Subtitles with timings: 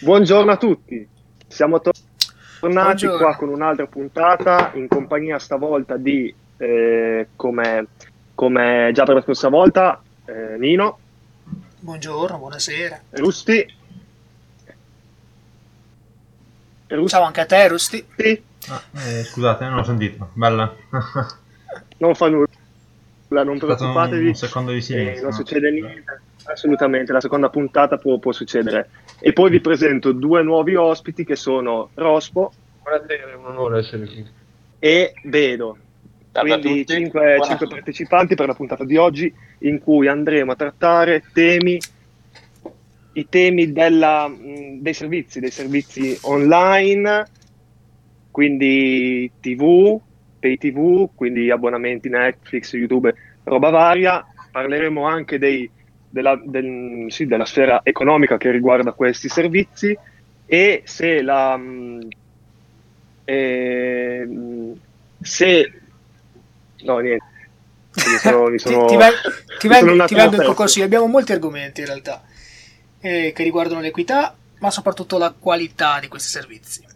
[0.00, 1.08] Buongiorno a tutti,
[1.46, 3.16] siamo tornati Buongiorno.
[3.16, 7.86] qua con un'altra puntata in compagnia stavolta di, eh, come,
[8.34, 10.98] come, già per la scorsa volta, eh, Nino.
[11.80, 13.00] Buongiorno, buonasera.
[13.12, 13.74] Rusti.
[16.88, 17.08] Rusti.
[17.08, 18.06] Ciao anche a te, Rusti.
[18.14, 18.42] Sì.
[18.68, 20.28] Ah, eh, scusate, non l'ho sentito.
[20.34, 20.76] Bella.
[21.96, 22.46] non fa nulla,
[23.42, 24.26] non preoccupatevi.
[24.26, 25.18] Un secondo di silenzio.
[25.18, 26.20] Eh, non succede niente.
[26.50, 28.88] Assolutamente, la seconda puntata può, può, succedere.
[29.20, 32.52] E poi vi presento due nuovi ospiti che sono Rospo.
[32.82, 34.26] Buonasera, è un onore essere qui.
[34.78, 35.76] E Vedo.
[36.32, 41.78] Quindi cinque, cinque partecipanti per la puntata di oggi in cui andremo a trattare temi,
[43.12, 44.32] i temi della,
[44.78, 47.26] dei servizi, dei servizi online,
[48.30, 50.00] quindi TV,
[50.38, 54.24] pay TV, quindi abbonamenti Netflix, YouTube, roba varia.
[54.50, 55.70] Parleremo anche dei
[56.08, 59.96] della, del, sì, della sfera economica che riguarda questi servizi
[60.46, 61.60] e se la
[63.24, 64.28] eh,
[65.20, 65.72] se
[66.82, 67.26] no niente.
[67.94, 68.96] Mi sono, mi sono, ti,
[69.58, 72.22] ti, vengo, ti vengo in così abbiamo molti argomenti in realtà
[73.00, 76.86] eh, che riguardano l'equità ma soprattutto la qualità di questi servizi.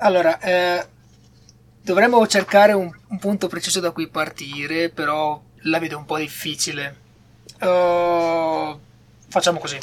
[0.00, 0.86] Allora eh,
[1.80, 7.06] dovremmo cercare un, un punto preciso da cui partire però la vedo un po' difficile
[7.60, 8.78] Uh,
[9.28, 9.78] facciamo così.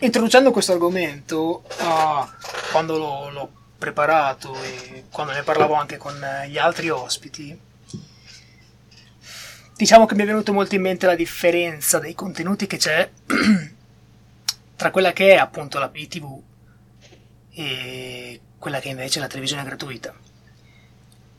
[0.00, 2.26] Introducendo questo argomento, uh,
[2.70, 7.58] quando l'ho, l'ho, preparato e quando ne parlavo anche con gli altri ospiti,
[9.76, 13.10] diciamo che mi è venuto molto in mente la differenza dei contenuti che c'è
[14.76, 16.42] tra quella che è appunto la PTV
[17.52, 20.14] e quella che invece è la televisione gratuita.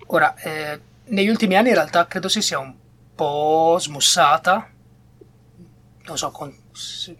[0.08, 2.74] Ora, eh, negli ultimi anni in realtà credo si sia un
[3.18, 4.70] po' smussata.
[6.04, 7.18] Non so con, se,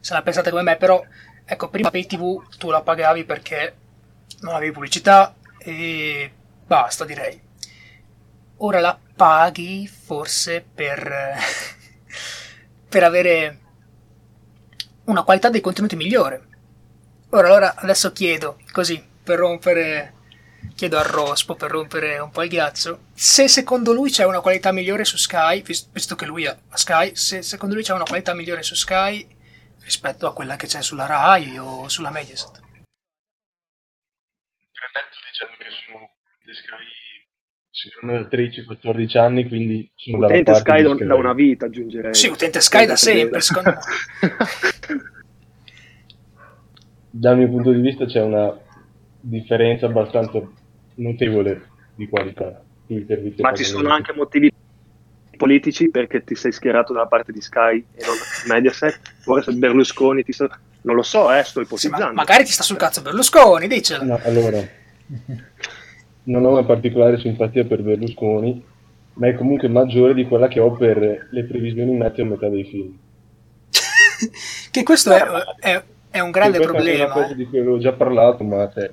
[0.00, 1.00] se, la pensate come me, però
[1.44, 3.76] ecco, prima Pay TV tu la pagavi perché
[4.40, 6.32] non avevi pubblicità e
[6.66, 7.40] basta, direi.
[8.56, 11.36] Ora la paghi forse per,
[12.88, 13.60] per avere
[15.04, 16.46] una qualità dei contenuti migliore.
[17.30, 20.14] Ora, allora adesso chiedo, così, per rompere
[20.74, 24.70] chiedo a Rospo per rompere un po' il ghiaccio se secondo lui c'è una qualità
[24.72, 28.62] migliore su Sky, visto che lui ha Sky, se secondo lui c'è una qualità migliore
[28.62, 29.26] su Sky
[29.82, 32.60] rispetto a quella che c'è sulla Rai o sulla Mediaset.
[34.72, 36.10] Premetto dicendo che sono
[36.44, 36.96] di Sky
[37.70, 42.14] sono da 13-14 anni, quindi sono utente Sky da, da una vita, aggiungerei.
[42.14, 43.78] Sì, utente Sky da sempre, secondo me.
[47.10, 48.56] Dal mio punto di vista c'è una
[49.20, 50.40] differenza abbastanza
[50.96, 52.62] notevole di qualità.
[53.38, 54.50] Ma ci sono anche motivi
[55.36, 59.00] politici perché ti sei schierato dalla parte di Sky e non Mediaset?
[59.26, 60.48] Ora se Berlusconi ti sta...
[60.80, 61.96] Non lo so, eh, sto ipotizzando.
[61.96, 64.04] Sì, ma magari ti sta sul cazzo Berlusconi, dicelo.
[64.04, 64.64] No, allora,
[66.24, 68.64] non ho una particolare simpatia per Berlusconi,
[69.14, 72.64] ma è comunque maggiore di quella che ho per le previsioni meteo a metà dei
[72.64, 72.96] film.
[74.70, 75.22] che questo è,
[75.58, 75.82] è,
[76.18, 77.02] è un grande problema.
[77.02, 77.34] È una cosa eh.
[77.36, 78.90] di cui avevo già parlato, ma a te...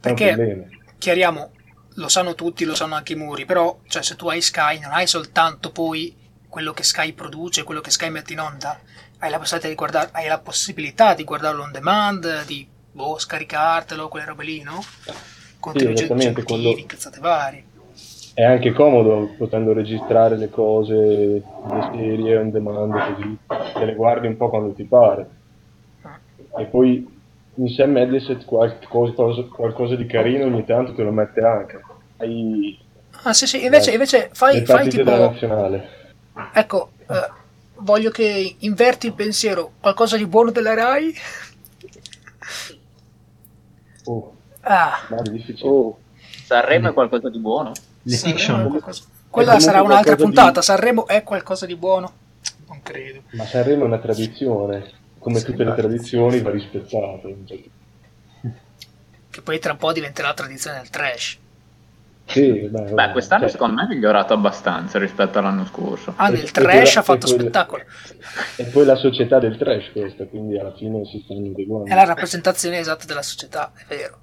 [0.00, 1.50] Perché, chiariamo,
[1.94, 4.92] lo sanno tutti, lo sanno anche i muri, però cioè, se tu hai Sky non
[4.92, 6.16] hai soltanto poi
[6.48, 8.78] quello che Sky produce, quello che Sky mette in onda,
[9.18, 14.08] hai la possibilità di, guardar- hai la possibilità di guardarlo on demand, di boh, scaricartelo,
[14.08, 14.82] quelle robe lì, no?
[15.58, 16.86] Contenuti sì, aggiuntivi, quello...
[16.86, 17.64] cazzate varie.
[18.32, 23.38] È anche comodo potendo registrare le cose, le serie on demand così,
[23.74, 25.28] te le guardi un po' quando ti pare.
[26.58, 27.18] E poi
[27.54, 31.80] in sé Mediaset qualcosa, qualcosa, di carino ogni tanto te lo mette anche.
[32.16, 32.78] Hai,
[33.22, 35.10] ah sì sì, invece, invece fai, fai tipo...
[35.10, 35.98] nazionale.
[36.54, 37.30] Ecco, eh,
[37.76, 41.14] voglio che inverti il pensiero, qualcosa di buono della RAI?
[44.04, 44.34] Oh.
[44.62, 45.06] Ah.
[45.62, 45.98] Oh.
[46.44, 47.72] Sanremo è qualcosa di buono?
[48.02, 48.68] Le fiction.
[48.68, 49.02] Qualcosa...
[49.28, 50.66] Quella sarà un'altra puntata, di...
[50.66, 52.12] Sanremo è qualcosa di buono?
[52.68, 53.22] Non credo.
[53.32, 57.32] Ma Sanremo è una tradizione come sì, tutte le tradizioni, va rispettato.
[59.30, 61.38] Che poi tra un po' diventerà la tradizione del trash.
[62.24, 63.50] Sì, beh, beh quest'anno cioè...
[63.50, 66.14] secondo me è migliorato abbastanza rispetto all'anno scorso.
[66.16, 67.84] Ah, nel trash ha fatto poi, spettacolo.
[68.56, 71.90] E poi la società del trash questa, quindi alla fine si stanno adeguando.
[71.90, 74.18] È la rappresentazione esatta della società, è vero.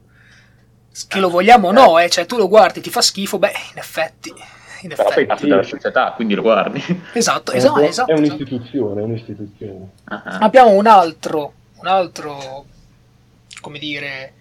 [1.08, 2.10] Che lo vogliamo o no, eh?
[2.10, 4.34] cioè tu lo guardi, ti fa schifo, beh, in effetti
[4.82, 6.82] in Però fai parte della società, quindi lo guardi.
[7.14, 7.80] Esatto, esatto.
[7.80, 9.90] È, esatto, è un'istituzione, è un'istituzione.
[10.10, 10.38] Uh-huh.
[10.40, 12.66] Abbiamo un altro, un altro,
[13.62, 14.34] come dire,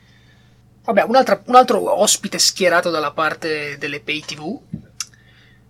[0.85, 4.61] vabbè, un altro, un altro ospite schierato dalla parte delle pay tv.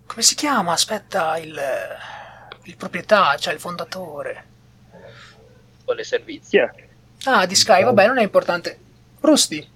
[0.06, 0.72] Come si chiama?
[0.72, 1.60] Aspetta, il...
[2.64, 4.44] il proprietario, cioè il fondatore.
[5.84, 6.50] Con le servizi.
[6.50, 6.70] Chi è?
[7.24, 8.78] Ah, di Sky, vabbè, non è importante.
[9.20, 9.66] Rusty,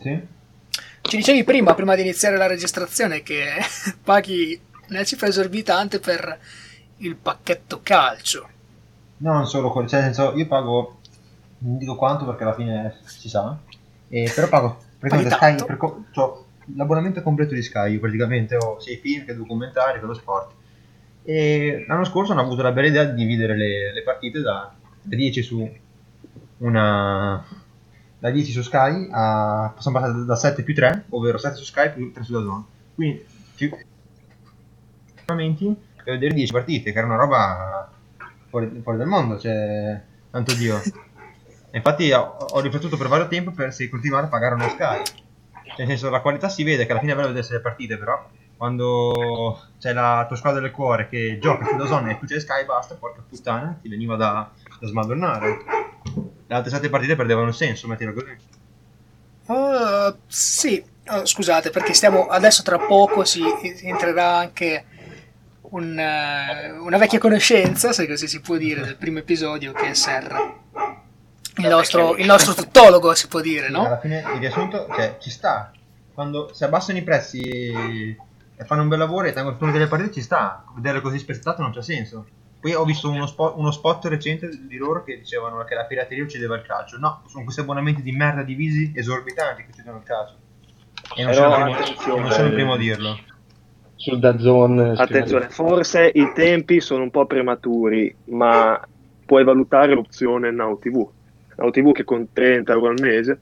[0.00, 0.34] Sì?
[1.06, 3.44] Ci dicevi prima, prima di iniziare la registrazione, che
[4.02, 6.38] paghi una cifra esorbitante per
[6.98, 8.48] il pacchetto calcio.
[9.18, 11.00] No, non solo cioè nel senso io pago,
[11.58, 13.56] non dico quanto perché alla fine si sa,
[14.08, 16.44] e però pago Sky, per co- c'ho
[16.74, 20.52] l'abbonamento completo di Sky, io praticamente ho sia i film che documentari che lo sport.
[21.22, 25.42] E l'anno scorso hanno avuto la bella idea di dividere le, le partite da 10
[25.42, 25.70] su
[26.58, 27.44] una
[28.18, 31.92] da 10 su Sky a sono passate da 7 più 3, ovvero 7 su Sky
[31.92, 32.64] più 3 su DAZN.
[32.94, 33.24] Quindi
[35.20, 37.90] abbonamenti per vedere 10 partite, che era una roba
[38.48, 40.80] fuori, fuori dal mondo, cioè tanto Dio.
[41.72, 45.02] Infatti ho, ho riflettuto per vario tempo per se continuare a pagare uno Sky.
[45.04, 47.98] Cioè, nel senso, la qualità si vede che alla fine è bello vedere le partite,
[47.98, 48.26] però
[48.56, 52.64] quando c'è la tua squadra del cuore che gioca sulla zona e tu c'è Sky,
[52.64, 55.58] basta, porca puttana, ti veniva da, da smadonnare.
[56.46, 58.36] Le altre sette partite perdevano senso, mettila così.
[59.46, 63.40] Uh, sì, Oh, scusate, perché stiamo adesso tra poco si
[63.82, 64.84] entrerà anche
[65.70, 69.94] un, eh, una vecchia conoscenza, se così si può dire, del primo episodio che è
[69.94, 70.54] Serra.
[71.58, 73.86] Il nostro, il nostro tuttologo, si può dire, no?
[73.86, 75.70] Alla fine il riassunto, cioè, ci sta.
[76.12, 79.86] Quando si abbassano i prezzi e fanno un bel lavoro e tengono il turno delle
[79.86, 80.64] partite, ci sta.
[80.74, 82.26] Vederle così spezzettate non c'ha senso.
[82.60, 86.24] Poi ho visto uno spot, uno spot recente di loro che dicevano che la pirateria
[86.24, 86.98] uccideva il calcio.
[86.98, 90.34] No, sono questi abbonamenti di merda divisi esorbitanti che uccidono il calcio.
[91.14, 93.18] E non, Però sono, il primo, non sono il primo a dirlo.
[93.94, 98.80] Sul Dazzone Attenzione, forse i tempi sono un po' prematuri, ma
[99.24, 101.08] puoi valutare l'opzione Now TV.
[101.56, 103.40] Now TV che con 30 euro al mese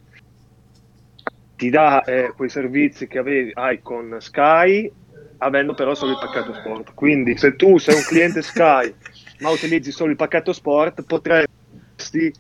[1.57, 4.91] ti dà eh, quei servizi che avevi, hai con Sky,
[5.45, 6.95] avendo però solo il pacchetto sport.
[6.95, 8.93] Quindi se tu sei un cliente Sky,
[9.41, 12.33] ma utilizzi solo il pacchetto sport, potresti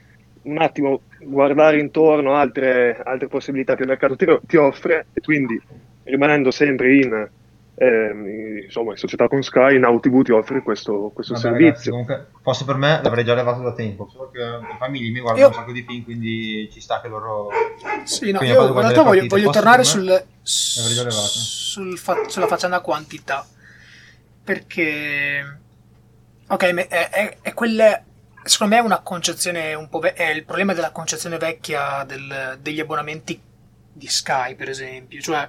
[0.42, 5.60] un attimo guardare intorno altre, altre possibilità che il mercato ti, ti offre e quindi
[6.04, 7.28] rimanendo sempre in,
[7.76, 11.90] ehm, insomma, in società con Sky, Now TV ti offre questo, questo Vabbè, ragazzi, servizio.
[11.90, 14.08] comunque, fosse per me l'avrei già levato da tempo.
[14.10, 17.08] Solo che le famiglie mi guardano Io- un sacco di film, quindi ci sta che
[17.08, 17.48] loro.
[18.04, 21.16] Sì, no, Quindi io in realtà voglio, voglio tornare sul, L'avrei già levata.
[21.16, 23.46] sul fa- sulla faccenda quantità.
[24.42, 25.58] Perché,
[26.48, 28.02] ok, è, è, è quel,
[28.42, 32.58] secondo me è una concezione un po' ve- è il problema della concezione vecchia del-
[32.60, 33.40] degli abbonamenti
[33.90, 35.18] di Sky, per esempio.
[35.22, 35.48] Cioè,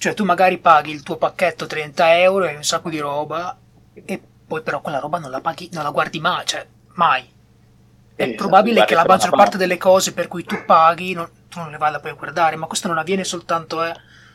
[0.00, 3.54] cioè, tu magari paghi il tuo pacchetto 30 euro e un sacco di roba,
[3.92, 7.28] e poi però quella roba non la paghi, non la guardi mai, cioè, mai.
[8.14, 9.58] È Eh, probabile che la maggior parte.
[9.58, 12.66] delle cose per cui tu paghi non, tu non le vada poi a guardare, ma
[12.66, 13.92] questo non avviene soltanto eh,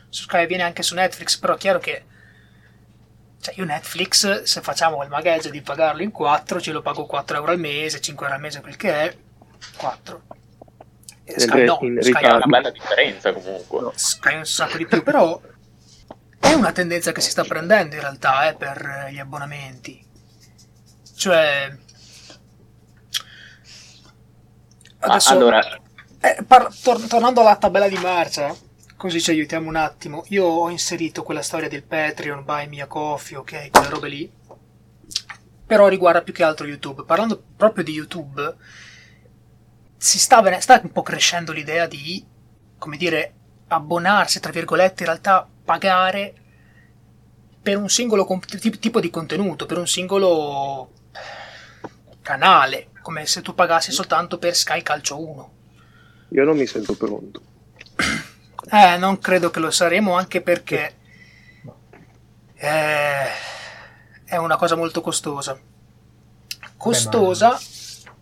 [0.08, 2.04] su Sky, avviene anche su Netflix, però è chiaro che
[3.40, 7.36] cioè io Netflix, se facciamo il magheggio di pagarlo in 4, ce lo pago 4
[7.36, 9.16] euro al mese, 5 euro al mese, quel che è,
[9.76, 10.22] 4.
[11.24, 12.36] E Sky no, Sky, ritardo.
[12.36, 13.92] Una bella differenza comunque.
[13.94, 15.40] Sky un sacco di più, però
[16.38, 20.04] è una tendenza che si sta prendendo in realtà eh, per eh, gli abbonamenti.
[21.14, 21.78] Cioè...
[24.98, 25.60] Ma Adesso, allora,
[26.20, 28.54] eh, par- tor- tornando alla tabella di marcia,
[28.96, 30.24] così ci aiutiamo un attimo.
[30.28, 34.32] Io ho inserito quella storia del Patreon, Buy Me a Coffee, ok, quelle robe lì.
[35.66, 37.04] Però riguarda più che altro YouTube.
[37.04, 38.56] Parlando proprio di YouTube,
[39.96, 42.24] si sta, vene- sta un po' crescendo l'idea di,
[42.78, 43.34] come dire,
[43.68, 46.34] abbonarsi, tra virgolette, in realtà pagare
[47.60, 48.26] per un singolo
[48.60, 50.92] tipo di contenuto, per un singolo
[52.22, 55.52] canale, come se tu pagassi soltanto per Sky Calcio 1.
[56.30, 57.42] Io non mi sento pronto.
[58.68, 60.96] Eh, non credo che lo saremo, anche perché
[62.54, 63.26] eh,
[64.24, 65.56] è una cosa molto costosa.
[66.76, 67.50] Costosa,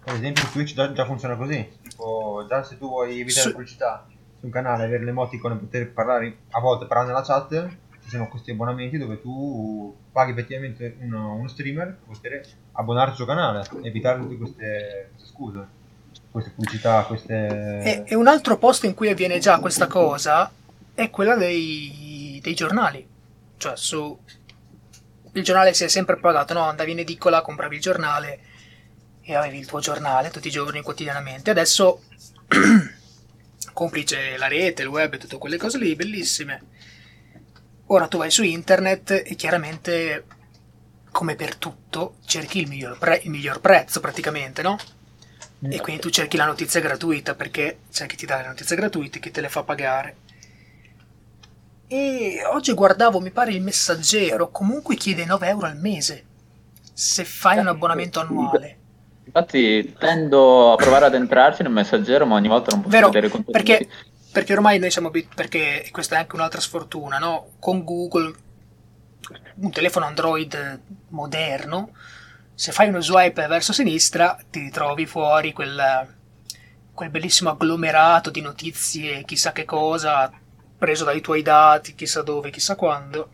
[0.04, 1.78] Ad esempio, Twitch già, già funziona così.
[1.82, 4.06] Tipo, già se tu vuoi evitare Su- la pubblicità
[4.44, 7.68] un canale, avere l'emoticon e poter parlare, a volte parlare nella chat,
[8.02, 13.16] ci sono questi abbonamenti dove tu paghi effettivamente uno, uno streamer per poter abbonarti al
[13.16, 15.66] suo canale, evitare tutte queste, queste scuse,
[16.30, 17.82] queste pubblicità, queste...
[17.82, 20.50] E, e un altro posto in cui avviene già questa cosa
[20.94, 23.06] è quella dei, dei giornali.
[23.56, 24.18] Cioè, su.
[25.32, 26.60] Il giornale si è sempre pagato, no?
[26.60, 28.38] Andavi in edicola, compravi il giornale
[29.20, 31.50] e avevi il tuo giornale tutti i giorni, quotidianamente.
[31.50, 32.02] Adesso,
[33.74, 36.64] complice la rete, il web e tutte quelle cose lì, bellissime.
[37.86, 40.24] Ora tu vai su internet e chiaramente,
[41.10, 44.86] come per tutto, cerchi il miglior, pre- il miglior prezzo praticamente, no?
[45.68, 49.20] E quindi tu cerchi la notizia gratuita perché c'è chi ti dà le notizie gratuite,
[49.20, 50.22] chi te le fa pagare.
[51.86, 56.28] E oggi guardavo, mi pare il messaggero, comunque chiede 9 euro al mese.
[56.92, 58.83] se fai un abbonamento annuale.
[59.24, 63.26] Infatti tendo a provare ad entrarci nel messaggero, ma ogni volta non posso Vero, vedere
[63.26, 63.52] i contenuti.
[63.52, 63.88] perché,
[64.30, 67.52] perché ormai noi siamo perché questa è anche un'altra sfortuna, no?
[67.58, 68.32] Con Google,
[69.56, 71.90] un telefono Android moderno,
[72.54, 76.14] se fai uno swipe verso sinistra, ti ritrovi fuori quel,
[76.92, 80.30] quel bellissimo agglomerato di notizie, chissà che cosa,
[80.78, 83.30] preso dai tuoi dati, chissà dove, chissà quando.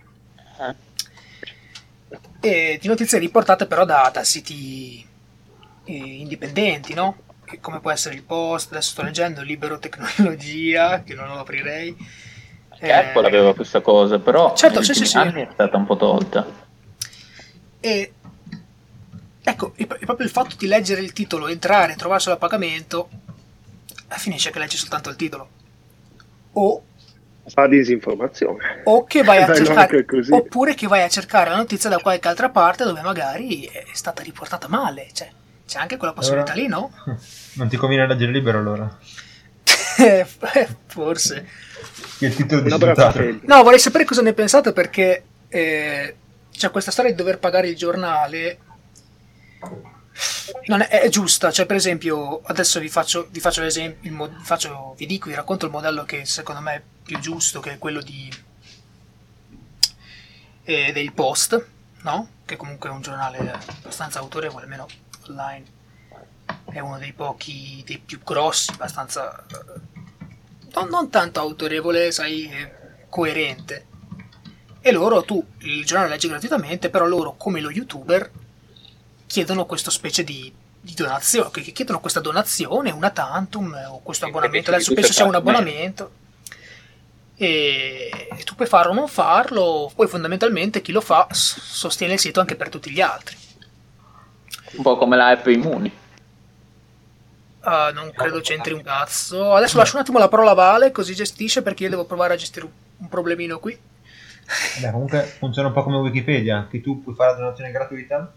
[2.40, 5.09] E di notizie riportate però da, da siti eh,
[5.96, 7.16] indipendenti, no?
[7.44, 11.96] Che come può essere il Post, adesso sto leggendo Libero Tecnologia, che non lo aprirei.
[12.68, 15.16] Anche Eh, Apple aveva questa cosa, però Certo, negli sì, sì, ultimi sì.
[15.18, 16.46] anni è stata un po' tolta.
[17.82, 18.12] E
[19.42, 23.08] ecco, il- proprio il fatto di leggere il titolo, entrare, trovarselo a pagamento,
[24.08, 25.48] finisce che leggi soltanto il titolo.
[26.52, 26.82] O,
[27.44, 28.82] Fa disinformazione.
[28.84, 32.48] o che vai a cercare, oppure che vai a cercare la notizia da qualche altra
[32.50, 35.08] parte dove magari è stata riportata male.
[35.12, 35.30] Cioè,
[35.70, 36.92] c'è anche quella possibilità Allora- lì, no?
[37.54, 38.98] Non ti conviene leggere libero allora.
[40.86, 41.48] Forse.
[42.18, 43.40] Che il titolo di.
[43.44, 46.16] No, vorrei sapere cosa ne pensate perché eh,
[46.50, 48.58] c'è questa storia di dover pagare il giornale.
[50.66, 54.28] Non è, è giusta, cioè per esempio, adesso vi faccio, vi faccio l'esempio, il mo-
[54.28, 57.74] vi, faccio- vi dico, vi racconto il modello che secondo me è più giusto, che
[57.74, 58.28] è quello di
[60.64, 61.64] eh, del Post,
[62.02, 62.28] no?
[62.44, 63.38] Che comunque è un giornale
[63.82, 64.86] abbastanza autorevole, almeno
[65.30, 65.78] online.
[66.64, 69.80] È uno dei pochi, dei più grossi, abbastanza eh,
[70.74, 72.50] non, non tanto autorevole, sai,
[73.08, 73.86] coerente.
[74.80, 78.30] E loro, tu il giornale leggi gratuitamente, però loro, come lo youtuber,
[79.26, 84.26] chiedono questo specie di, di donazione, che chiedono questa donazione, una tantum, eh, o questo
[84.26, 86.18] abbonamento, adesso penso sia un abbonamento.
[87.36, 92.18] E e tu puoi farlo o non farlo, poi fondamentalmente chi lo fa sostiene il
[92.18, 93.36] sito anche per tutti gli altri.
[94.72, 95.92] Un po' come la app Immuni.
[97.62, 99.54] Ah, non credo c'entri un cazzo.
[99.54, 102.36] Adesso lascio un attimo la parola a Vale, così gestisce, perché io devo provare a
[102.36, 103.78] gestire un- problemino qui.
[104.80, 108.32] Beh, comunque funziona un po' come Wikipedia, che tu puoi fare la donazione gratuita.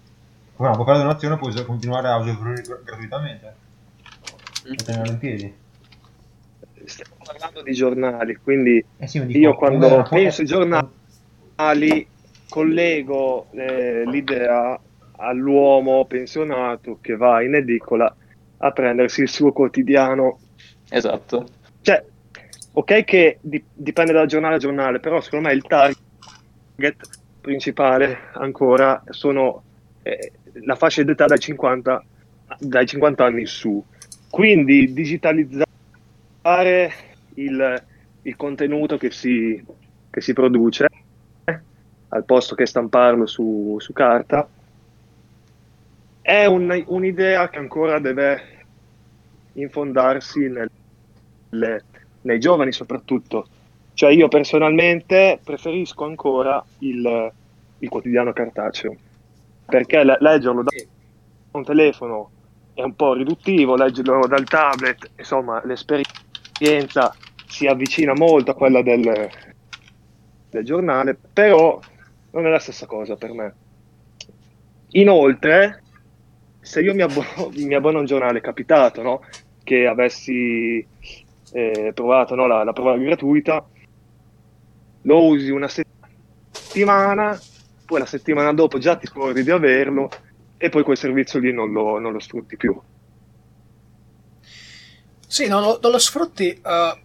[0.58, 3.56] No, puoi fare la donazione, puoi continuare a usufruire gr- gratuitamente.
[4.68, 4.74] Mm.
[4.74, 5.56] E tenerlo in piedi.
[6.86, 12.08] Stiamo parlando di giornali, quindi Eh sì, dico, io quando penso ai giornali
[12.50, 14.78] collego eh, l'idea
[15.24, 18.13] all'uomo pensionato che va in edicola
[18.58, 20.39] a prendersi il suo quotidiano.
[20.89, 21.48] Esatto.
[21.82, 22.03] Cioè,
[22.74, 29.01] ok che di- dipende dal giornale a giornale, però secondo me il target principale ancora
[29.10, 29.63] sono
[30.03, 30.32] eh,
[30.65, 32.06] la fascia d'età dai 50,
[32.60, 33.84] dai 50 anni in su.
[34.30, 35.65] Quindi digitalizzare
[37.36, 37.84] il,
[38.24, 39.63] il contenuto che si,
[40.10, 40.88] che si produce
[41.46, 41.60] eh,
[42.10, 44.48] al posto che stamparlo su, su carta
[46.24, 48.68] è un- un'idea che ancora deve
[49.53, 50.70] infondarsi nel-
[51.50, 51.86] le-
[52.22, 53.48] nei giovani soprattutto.
[53.94, 57.34] Cioè io personalmente preferisco ancora il,
[57.77, 58.96] il quotidiano cartaceo,
[59.65, 60.72] perché le- leggerlo da
[61.51, 62.32] un telefono
[62.74, 67.13] è un po' riduttivo, leggerlo dal tablet, insomma l'esperienza
[67.46, 69.30] si avvicina molto a quella del,
[70.50, 71.80] del giornale, però
[72.32, 73.56] non è la stessa cosa per me.
[74.96, 75.83] Inoltre,
[76.63, 79.22] se io mi abbono, mi abbono a un giornale, capitato no?
[79.63, 80.88] che avessi
[81.51, 83.65] eh, provato no, la, la prova gratuita,
[85.01, 87.39] lo usi una settimana,
[87.86, 90.10] poi la settimana dopo già ti scordi di averlo
[90.58, 92.79] e poi quel servizio lì non lo, non lo sfrutti più.
[95.27, 97.03] Sì, non lo, non lo sfrutti, eh,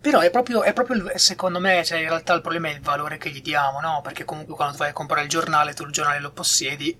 [0.00, 2.80] però è proprio, è proprio il- secondo me, cioè in realtà il problema è il
[2.80, 4.00] valore che gli diamo, no?
[4.02, 6.96] Perché comunque quando tu vai a comprare il giornale, tu il giornale lo possiedi,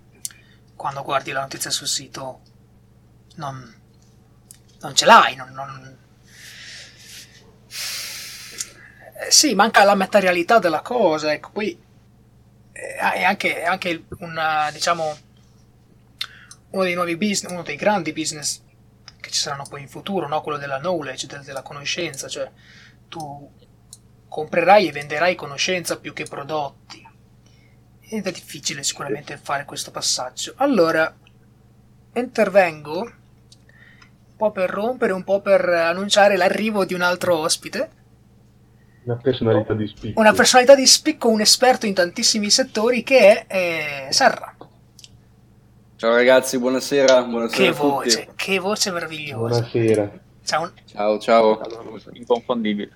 [0.79, 2.43] quando guardi la notizia sul sito
[3.37, 3.75] non,
[4.81, 5.51] non ce l'hai, non...
[5.53, 5.97] non-
[9.21, 11.77] Eh, sì, manca la materialità della cosa, ecco, poi
[12.73, 15.17] eh, è anche, è anche una, diciamo,
[16.71, 18.63] uno dei nuovi business, uno dei grandi business
[19.21, 20.41] che ci saranno poi in futuro, no?
[20.43, 22.51] quello della knowledge, del- della conoscenza, cioè
[23.09, 23.51] tu
[24.29, 27.08] comprerai e venderai conoscenza più che prodotti.
[28.11, 30.55] Ed è difficile sicuramente fare questo passaggio.
[30.57, 31.15] Allora,
[32.15, 37.91] intervengo un po' per rompere, un po' per annunciare l'arrivo di un altro ospite,
[39.05, 40.21] Una personalità di spicco.
[40.21, 44.55] una personalità di spicco, un esperto in tantissimi settori che è eh, Serra.
[45.97, 47.25] Ciao ragazzi, buonasera.
[47.25, 47.87] buonasera Che a tutti.
[47.89, 49.37] voce, che voce meravigliosa.
[49.61, 50.03] Buonasera.
[50.61, 51.61] Un- Ciao, ciao.
[52.13, 52.91] Inconfondibile.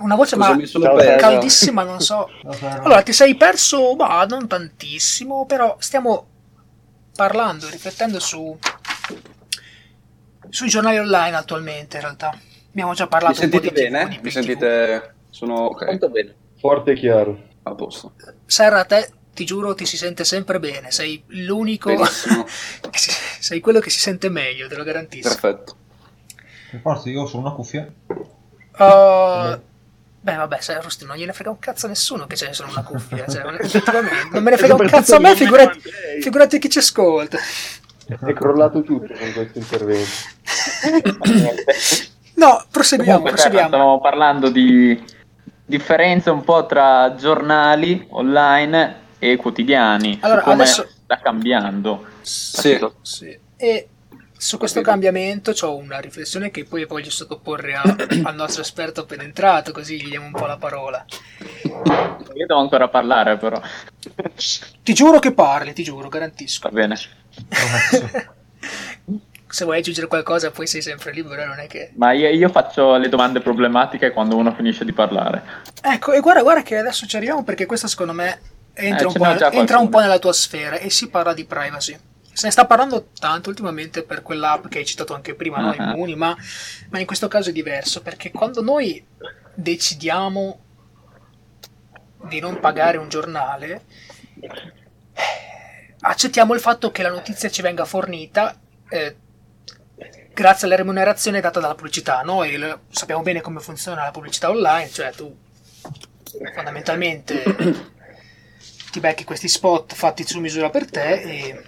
[0.00, 2.28] Una voce Cosa ma mi sono caldissima, non so.
[2.82, 6.26] Allora, ti sei perso, ma non tantissimo, però stiamo
[7.14, 8.56] parlando, riflettendo su
[10.48, 12.36] sui giornali online attualmente, in realtà.
[12.70, 14.08] Abbiamo già Mi parlato un po' sentite di TV, bene?
[14.08, 15.14] di Mi sentite...
[15.30, 16.34] Sono ok, Molto bene.
[16.58, 17.38] Forte e chiaro.
[17.62, 18.12] a posto.
[18.46, 23.78] Serra, a te ti giuro ti si sente sempre bene, sei l'unico si- sei quello
[23.80, 25.28] che si sente meglio, te lo garantisco.
[25.28, 25.76] perfetto.
[26.70, 27.90] Per forza, io ho solo una cuffia.
[28.78, 29.60] Uh,
[30.20, 32.82] beh, vabbè, se Rusty non gliene frega un cazzo a nessuno che c'è solo una
[32.82, 33.26] cuffia.
[33.26, 33.42] Cioè,
[34.32, 35.80] non me ne frega un cazzo a me, figurati,
[36.20, 37.38] figurati chi ci ascolta.
[38.06, 40.10] È crollato tutto con questo intervento.
[42.34, 43.68] No, proseguiamo, Comunque, proseguiamo.
[43.68, 45.02] stavamo parlando di
[45.64, 50.14] differenze un po' tra giornali online e quottidiani.
[50.14, 52.06] su Allora, come adesso- sta cambiando.
[52.22, 53.38] Sì, Sì.
[53.56, 53.88] E
[54.40, 57.82] su questo cambiamento ho una riflessione che poi voglio sottoporre a-
[58.24, 61.04] al nostro esperto appena entrato, così gli diamo un po' la parola.
[61.62, 63.60] Io devo ancora parlare, però.
[64.82, 66.70] Ti giuro che parli, ti giuro, garantisco.
[66.70, 66.96] Va bene.
[69.46, 71.90] Se vuoi aggiungere qualcosa, poi sei sempre libero, non è che.
[71.96, 75.42] Ma io, io faccio le domande problematiche quando uno finisce di parlare.
[75.82, 78.40] Ecco, e guarda, guarda che adesso ci arriviamo perché questo secondo me
[78.72, 81.98] entra, Eh, un, po', entra un po' nella tua sfera e si parla di privacy.
[82.32, 85.70] Se ne sta parlando tanto ultimamente per quell'app che hai citato anche prima, no?
[85.70, 85.92] Ah.
[85.92, 86.36] Immuni, ma,
[86.88, 89.04] ma in questo caso è diverso perché quando noi
[89.54, 90.60] decidiamo
[92.28, 93.84] di non pagare un giornale,
[94.40, 98.58] eh, accettiamo il fatto che la notizia ci venga fornita
[98.88, 99.16] eh,
[100.32, 102.22] grazie alla remunerazione data dalla pubblicità.
[102.22, 105.36] Noi lo- sappiamo bene come funziona la pubblicità online, cioè tu
[106.54, 107.42] fondamentalmente
[108.90, 111.64] ti becchi questi spot fatti su misura per te e,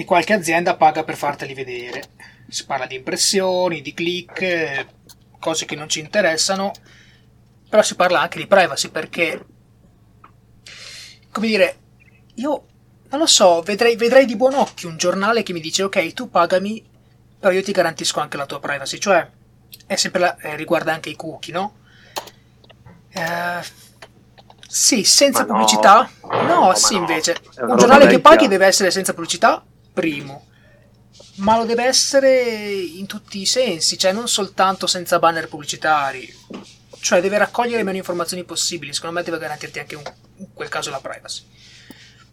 [0.00, 2.02] e qualche azienda paga per farteli vedere.
[2.48, 4.86] Si parla di impressioni, di click,
[5.38, 6.72] cose che non ci interessano,
[7.68, 9.44] però si parla anche di privacy perché,
[11.30, 11.78] come dire,
[12.36, 12.64] io
[13.10, 16.30] non lo so, vedrei, vedrei di buon occhio un giornale che mi dice ok, tu
[16.30, 16.82] pagami,
[17.38, 19.28] però io ti garantisco anche la tua privacy, cioè
[19.86, 21.74] è sempre la- eh, riguarda anche i cookie, no?
[23.12, 23.60] Eh,
[24.66, 25.46] sì, senza no.
[25.48, 26.08] pubblicità?
[26.22, 27.00] No, No, sì, no.
[27.00, 27.36] invece.
[27.60, 30.46] Un giornale che paghi deve essere senza pubblicità, primo.
[31.36, 36.32] Ma lo deve essere in tutti i sensi, cioè non soltanto senza banner pubblicitari.
[37.00, 40.02] Cioè deve raccogliere meno informazioni possibili, secondo me deve garantirti anche un-
[40.36, 41.42] in quel caso la privacy.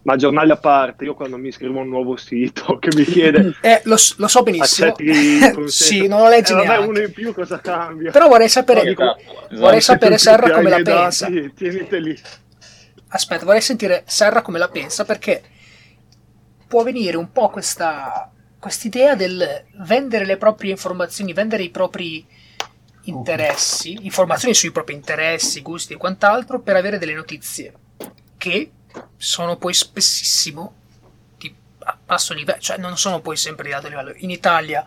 [0.02, 3.56] Ma giornali a parte, io quando mi iscrivo a un nuovo sito che mi chiede
[3.60, 4.94] Eh, lo, lo so benissimo.
[5.66, 6.86] sì, non lo leggi Eh, vabbè, neanche.
[6.88, 8.10] uno in più cosa cambia?
[8.10, 9.56] Però vorrei sapere, Esatto, esatto.
[9.56, 11.28] vorrei sapere Serra come la i miei pensa.
[11.28, 12.18] dati, Tieniteli.
[13.08, 15.42] Aspetta, vorrei sentire Serra come la pensa perché
[16.68, 22.26] può venire un po' questa quest'idea del vendere le proprie informazioni, vendere i propri
[23.02, 27.72] interessi, informazioni sui propri interessi, gusti e quant'altro per avere delle notizie
[28.36, 28.72] che
[29.16, 30.74] sono poi spessissimo
[31.38, 34.12] di a basso livello, cioè non sono poi sempre di alto livello.
[34.16, 34.84] In Italia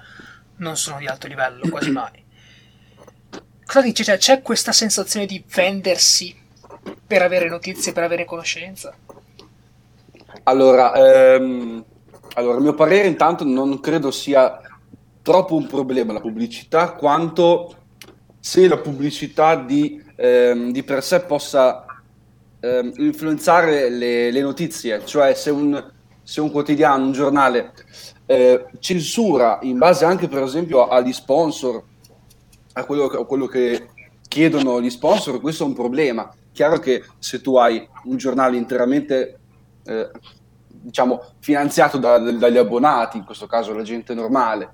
[0.58, 2.24] non sono di alto livello, quasi mai.
[3.66, 4.04] Cosa dici?
[4.04, 6.38] Cioè, c'è questa sensazione di vendersi
[7.08, 8.94] per avere notizie, per avere conoscenza?
[10.44, 11.84] Allora, ehm,
[12.36, 14.60] allora, a mio parere intanto non credo sia
[15.22, 17.76] troppo un problema la pubblicità quanto
[18.40, 21.86] se la pubblicità di, ehm, di per sé possa
[22.60, 25.92] ehm, influenzare le, le notizie, cioè se un,
[26.24, 27.74] se un quotidiano, un giornale
[28.26, 31.84] eh, censura in base anche per esempio agli sponsor,
[32.74, 33.90] a quello, a quello che
[34.28, 36.34] chiedono gli sponsor, questo è un problema.
[36.54, 39.41] Chiaro che se tu hai un giornale interamente
[39.92, 40.12] eh,
[40.68, 44.74] diciamo finanziato da- dagli abbonati, in questo caso la gente normale,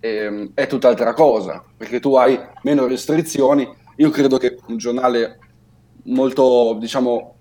[0.00, 3.68] ehm, è tutt'altra cosa, perché tu hai meno restrizioni.
[3.96, 5.38] Io credo che un giornale
[6.04, 7.36] molto, diciamo,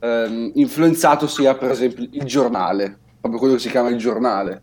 [0.00, 4.62] ehm, influenzato sia per esempio il giornale, proprio quello che si chiama il giornale.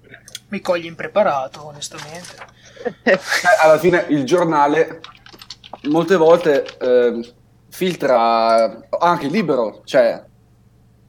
[0.50, 2.54] Mi cogli impreparato, onestamente.
[3.02, 3.18] Eh,
[3.64, 5.02] alla fine il giornale
[5.90, 7.26] molte volte ehm,
[7.70, 10.24] filtra anche libero, cioè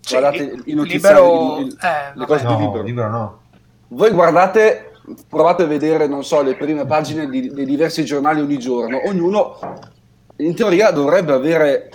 [0.06, 2.82] Sì, guardate i notiziari, libero- il- il- eh, le cose di No, libero.
[2.84, 3.40] libero no.
[3.88, 4.92] Voi guardate,
[5.28, 9.00] provate a vedere, non so, le prime pagine di- dei diversi giornali ogni giorno.
[9.08, 9.58] Ognuno,
[10.36, 11.88] in teoria, dovrebbe avere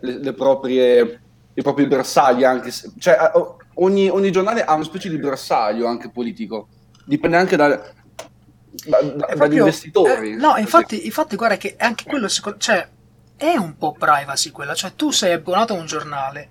[0.00, 1.20] le, le proprie,
[1.52, 5.86] i propri bersagli, anche se, cioè, eh, ogni, ogni giornale ha una specie di bersaglio
[5.86, 6.68] anche politico.
[7.04, 10.32] Dipende anche da, da- da- È dagli proprio- investitori.
[10.32, 12.88] eh, no, infatti, infatti, guarda che anche quello, secondo, cioè,
[13.36, 14.72] è un po' privacy quella.
[14.72, 16.48] Cioè, tu sei abbonato a un giornale.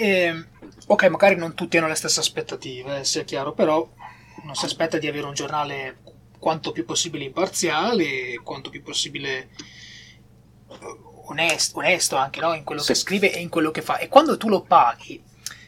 [0.00, 0.44] E,
[0.86, 3.86] ok, magari non tutti hanno le stesse aspettative, eh, sia chiaro, però
[4.44, 5.98] non si aspetta di avere un giornale
[6.38, 9.50] quanto più possibile imparziale, quanto più possibile
[10.70, 12.54] eh, onesto, onesto anche no?
[12.54, 12.88] in quello Sì.
[12.92, 13.98] che scrive e in quello che fa.
[13.98, 15.22] E quando tu lo paghi,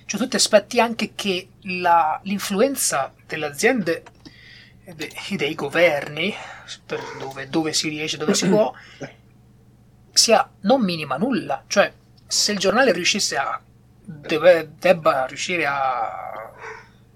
[0.07, 4.03] cioè tu ti aspetti anche che la- l'influenza delle aziende
[4.85, 6.35] e de- e dei governi,
[6.87, 8.73] per dove, dove si riesce, dove si può,
[10.11, 11.65] sia non minima nulla.
[11.67, 11.93] Cioè,
[12.27, 13.61] se il giornale riuscisse a.
[14.21, 16.53] deve- debba riuscire a.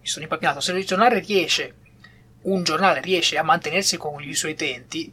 [0.01, 0.61] Mi sono impapinato.
[0.61, 1.77] Se il giornale riesce.
[2.43, 5.13] Un giornale riesce a mantenersi con i suoi utenti,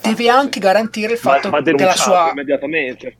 [0.00, 2.30] deve anche garantire il fatto va che la denunciato sua.
[2.30, 3.16] immediatamente.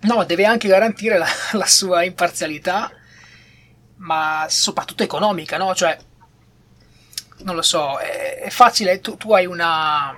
[0.00, 2.90] No, deve anche garantire la, la sua imparzialità,
[3.96, 5.74] ma soprattutto economica, no?
[5.74, 5.96] Cioè,
[7.38, 10.14] non lo so, è, è facile, tu, tu hai una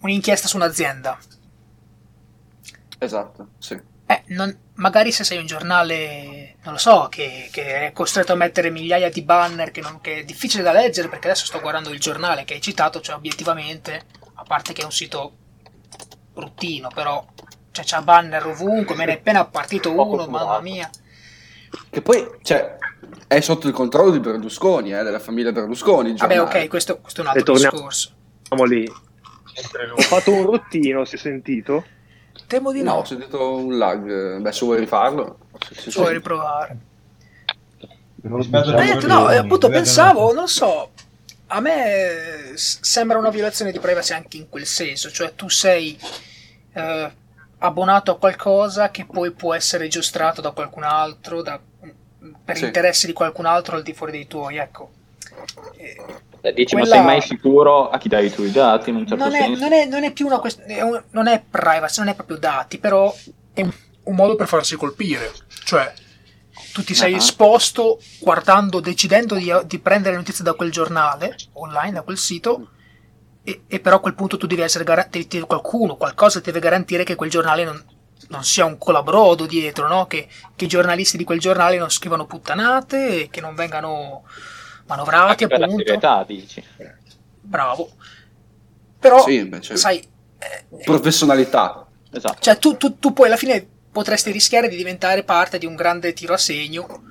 [0.00, 1.18] un'inchiesta su un'azienda.
[2.98, 3.80] Esatto, sì.
[4.12, 8.36] Eh, non- magari se sei un giornale, non lo so, che, che è costretto a
[8.36, 11.90] mettere migliaia di banner che, non- che è difficile da leggere, perché adesso sto guardando
[11.90, 14.02] il giornale che hai citato, cioè obiettivamente,
[14.34, 15.32] a parte che è un sito
[16.32, 17.24] bruttino, però
[17.70, 20.90] cioè, c'ha banner ovunque, me ne è appena partito uno, mamma mia.
[21.88, 22.76] Che poi, cioè,
[23.26, 26.10] è sotto il controllo di Berlusconi, eh, della famiglia Berlusconi.
[26.10, 28.10] il Vabbè, ok, questo, questo è un altro torniamo- discorso.
[28.42, 28.86] Siamo lì.
[28.86, 31.84] Ho fatto un rottino, si è sentito?
[32.46, 34.38] Temo di No, no, ho sentito un lag.
[34.40, 35.38] Beh, se vuoi rifarlo.
[35.70, 36.76] Sì, ci vuoi riprovare.
[38.16, 40.90] Diciamo Eh, no, eh, appunto pensavo, non so,
[41.48, 45.48] a me eh, s- sembra una violazione di privacy anche in quel senso, cioè tu
[45.48, 45.98] sei
[46.74, 47.12] eh,
[47.58, 51.60] abbonato a qualcosa che poi può essere giostrato da qualcun altro, da-
[52.44, 52.64] per Sì.
[52.64, 54.90] interessi di qualcun altro al di fuori dei tuoi, ecco.
[56.44, 59.06] Eh, dici, Quella- ma sei mai sicuro a chi dai i tuoi dati in un
[59.06, 59.60] certo non, è, senso?
[59.60, 63.14] non, è, non è più una questione, non è privacy, non è proprio dati, però
[63.52, 63.72] è un,
[64.04, 65.30] un modo per farsi colpire.
[65.64, 65.92] Cioè,
[66.72, 67.16] tu ti sei Ah.
[67.18, 72.70] esposto guardando, decidendo di, di prendere notizie da quel giornale online, da quel sito,
[73.44, 77.14] e, e però a quel punto tu devi essere garantito, qualcuno, qualcosa deve garantire che
[77.14, 77.84] quel giornale non,
[78.28, 80.06] non sia un colabrodo dietro, no?
[80.06, 84.24] che, che i giornalisti di quel giornale non scrivano puttanate, e che non vengano
[84.96, 85.84] manovrati, Anche per la appunto.
[85.84, 86.62] serietà, dici.
[87.40, 87.90] Bravo.
[88.98, 89.98] Però, Sì, beh, cioè, sai,
[90.38, 91.86] eh, professionalità.
[92.14, 92.40] Esatto.
[92.40, 96.12] cioè, tu, tu- tu poi alla fine potresti rischiare di diventare parte di un grande
[96.12, 97.04] tiro a segno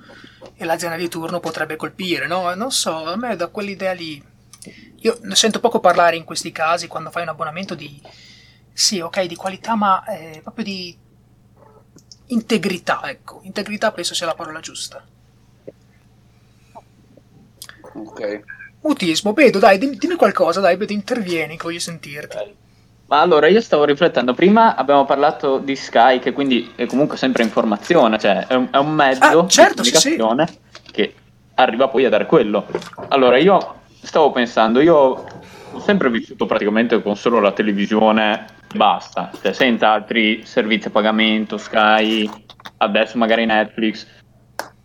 [0.54, 2.54] e l'azienda di turno potrebbe colpire, no?
[2.54, 4.22] Non so, a me da quell'idea lì.
[5.00, 8.00] Io ne sento poco parlare in questi casi quando fai un abbonamento di.
[8.72, 10.96] Sì, ok, di qualità, ma eh, proprio di
[12.26, 13.40] integrità, ecco.
[13.42, 15.04] Integrità penso sia la parola giusta.
[17.94, 18.40] Ok.
[18.82, 22.36] Mutismo, Bedo, dai, dimmi, qualcosa, dai, Bedo, intervieni, voglio sentirti.
[23.06, 27.42] Ma allora io stavo riflettendo, prima abbiamo parlato di Sky, che quindi è comunque sempre
[27.42, 30.16] informazione, cioè è un, è un mezzo Ah, certo, di sì, sì.
[30.16, 30.58] comunicazione
[30.90, 31.14] che
[31.56, 32.66] arriva poi a dare quello.
[33.08, 39.52] Allora io stavo pensando, io ho sempre vissuto praticamente con solo la televisione, basta, cioè
[39.52, 42.28] senza altri servizi a pagamento, Sky,
[42.78, 44.06] adesso magari Netflix.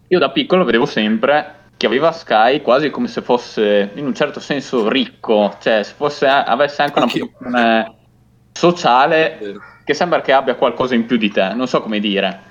[0.09, 4.39] Io da piccolo vedevo sempre chi aveva Sky quasi come se fosse in un certo
[4.39, 7.95] senso ricco, cioè se fosse, avesse anche una posizione
[8.51, 9.39] sociale
[9.83, 12.45] che sembra che abbia qualcosa in più di te, non so come dire.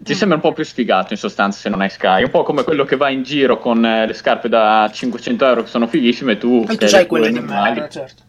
[0.00, 2.62] Ti sembra un po' più sfigato in sostanza se non hai Sky, un po' come
[2.62, 6.32] quello che va in giro con eh, le scarpe da 500 euro che sono fighissime
[6.32, 6.64] e tu...
[6.68, 8.22] E che tu hai quelle di merda, certo.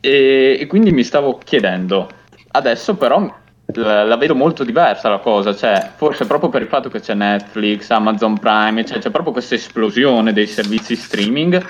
[0.00, 2.08] E, e quindi mi stavo chiedendo,
[2.52, 3.39] adesso però
[3.74, 7.14] la, la vedo molto diversa la cosa, cioè forse proprio per il fatto che c'è
[7.14, 11.64] Netflix, Amazon Prime, cioè, c'è proprio questa esplosione dei servizi streaming,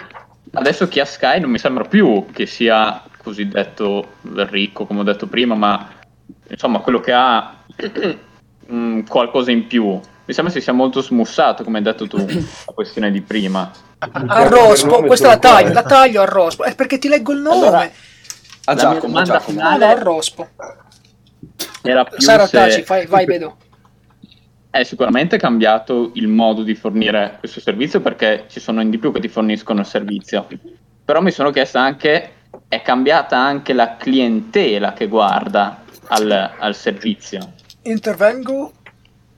[0.52, 5.26] adesso chi ha Sky non mi sembra più che sia cosiddetto ricco, come ho detto
[5.26, 5.88] prima, ma
[6.48, 7.54] insomma quello che ha
[8.72, 9.98] mm, qualcosa in più.
[10.24, 13.70] Mi sembra si sia molto smussato, come hai detto tu, la questione di prima.
[13.98, 16.64] A Rospo, questa la taglio, la taglio a Rospo.
[16.64, 17.66] È perché ti leggo il nome.
[17.66, 17.88] Allora, A
[18.64, 19.58] La mia Giacomo, domanda Giacomo.
[19.58, 20.48] finale- No, no, a Rospo.
[21.83, 23.57] Era più Sara se- Taci, fai, vai, vedo.
[24.70, 29.12] È sicuramente cambiato il modo di fornire questo servizio perché ci sono in di più
[29.12, 30.46] che ti forniscono il servizio.
[31.05, 32.33] Però mi sono chiesto anche,
[32.68, 37.55] è cambiata anche la clientela che guarda al, al servizio?
[37.83, 38.72] Intervengo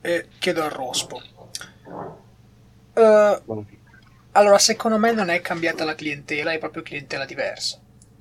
[0.03, 1.23] e chiedo a Rospo.
[2.95, 3.43] Eh,
[4.33, 7.79] allora, secondo me non è cambiata la clientela, è proprio clientela diversa.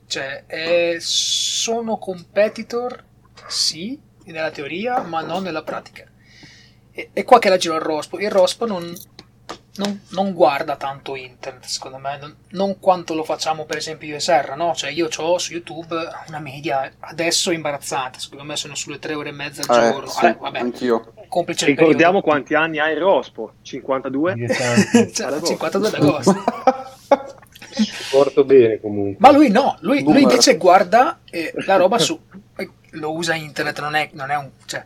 [0.07, 3.03] Cioè, è- sono competitor,
[3.47, 6.05] sì, nella teoria, ma non nella pratica.
[6.91, 8.19] E, e qua che la giro al Rospo.
[8.19, 8.93] Il Rospo non,
[9.77, 14.15] non- non guarda tanto internet, secondo me, non, non quanto lo facciamo per esempio io
[14.17, 14.75] e Serra, no?
[14.75, 15.95] Cioè, io ho su YouTube
[16.27, 20.09] una media adesso imbarazzante, secondo me sono sulle tre ore e mezza al Eh, giorno.
[20.09, 20.59] sì, Vabbè, vabbè.
[20.59, 21.13] anch'io.
[21.29, 23.53] complice il Ricordiamo quanti anni ha il Rospo?
[23.61, 24.33] 52?
[24.33, 24.53] periodo.
[25.13, 26.43] Cioè, 52 d'agosto.
[28.11, 29.15] Porto bene comunque.
[29.19, 32.19] Ma lui no, lui, lui invece guarda eh, la roba su...
[32.91, 34.49] lo usa internet, non è, non è un...
[34.65, 34.85] Cioè,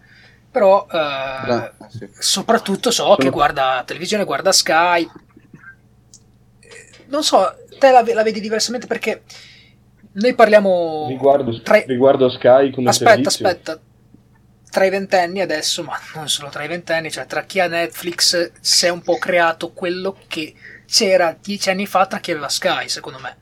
[0.51, 2.09] però eh, Eh, sì.
[2.17, 5.09] soprattutto so che guarda televisione, guarda Sky.
[7.07, 9.23] Non so, te la, la vedi diversamente perché
[10.13, 11.07] noi parliamo...
[11.09, 13.79] Riguardo, tra riguardo Sky come Aspetta, servizio, aspetta.
[14.71, 18.51] Tra i ventenni adesso, ma non solo tra i ventenni, cioè tra chi ha Netflix
[18.59, 20.53] si è un po' creato quello che
[20.85, 23.37] c'era dieci anni fa tra chi aveva Sky, secondo me.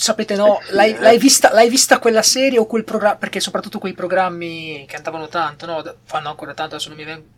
[0.00, 0.58] Sapete, no?
[0.70, 3.16] L'hai, l'hai vista, l'hai vista quella serie o quel programma?
[3.16, 5.82] Perché soprattutto quei programmi che andavano tanto, no?
[6.04, 7.28] Fanno ancora tanto, adesso non mi vengono.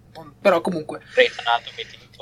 [0.41, 1.01] Però comunque,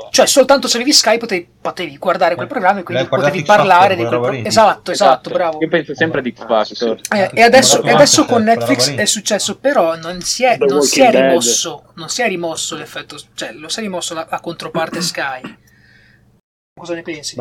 [0.09, 3.97] cioè soltanto se avevi Sky potevi, potevi guardare quel Eh, programma e quindi potevi parlare
[3.97, 4.47] di quel roba pro- lì.
[4.47, 5.59] Esatto, esatto, bravo.
[5.61, 7.01] Io penso sempre X Factor.
[7.15, 11.03] Eh, e adesso, e adesso con Netflix è successo, però non si è, non si
[11.03, 15.03] è rimosso, non si è rimosso l'effetto, cioè lo si è rimosso la, la controparte
[15.03, 15.43] Sky.
[16.81, 17.37] Cosa ne pensi?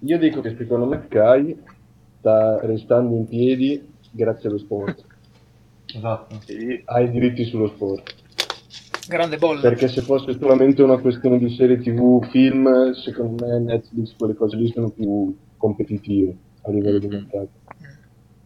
[0.00, 1.69] Io dico che secondo me Sky
[2.20, 5.04] sta restando in piedi grazie allo sport.
[5.92, 6.40] Esatto.
[6.44, 6.80] Sì.
[6.84, 8.14] Ha i diritti sullo sport.
[9.08, 9.60] Grande bolla.
[9.60, 14.56] Perché se fosse solamente una questione di serie tv, film, secondo me Netflix quelle cose
[14.56, 17.48] lì sono più competitive a livello di mercato.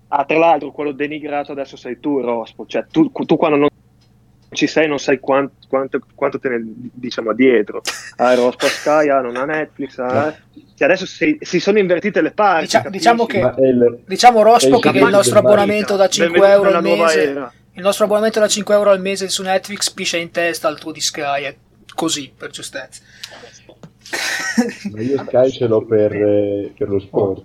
[0.08, 2.64] Ah, tra l'altro, quello denigrato adesso sei tu, Rospo.
[2.66, 3.68] Cioè, tu, tu quando non
[4.54, 7.82] ci sei non sai quant- quanto, quanto te ne diciamo dietro.
[8.16, 9.98] Ah, Rospo a Sky, ah, non ha Netflix.
[9.98, 10.34] Ah,
[10.76, 12.68] cioè, adesso si, si sono invertite le parti.
[12.68, 12.90] Capisci?
[12.92, 16.82] diciamo che- il, Diciamo Rospo Eh, che il nostro abbonamento da 5 Benvenuto euro al
[16.82, 17.52] mese, era.
[17.72, 20.92] il nostro abbonamento da 5 euro al mese su Netflix piscia in testa al tuo
[20.92, 21.56] di Sky, è
[21.94, 23.02] così per giustezza.
[24.92, 27.44] ma io Sky ce l'ho per, eh, per lo sport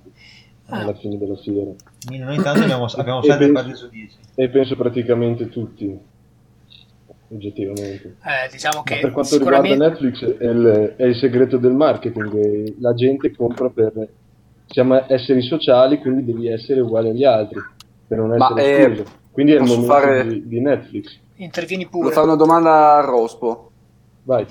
[0.71, 0.81] Ah.
[0.81, 1.71] alla fine della sera.
[2.05, 4.15] Quindi noi intanto abbiamo, abbiamo E 7 penso- partite su 10.
[4.35, 5.97] E penso praticamente tutti,
[7.29, 8.15] oggettivamente.
[8.23, 11.73] Eh, diciamo Ma che per quanto sicuramente riguarda Netflix è il, è il segreto del
[11.73, 14.09] marketing, eh, la gente compra per
[14.67, 17.59] siamo esseri sociali, quindi devi essere uguale agli altri,
[18.07, 19.03] per non Ma, essere eh, escluso.
[19.31, 21.19] Quindi è il momento fare- di, di Netflix.
[21.35, 22.13] intervieni Devo pure.
[22.13, 23.71] fare una domanda a Rospo.
[24.23, 24.45] Vai.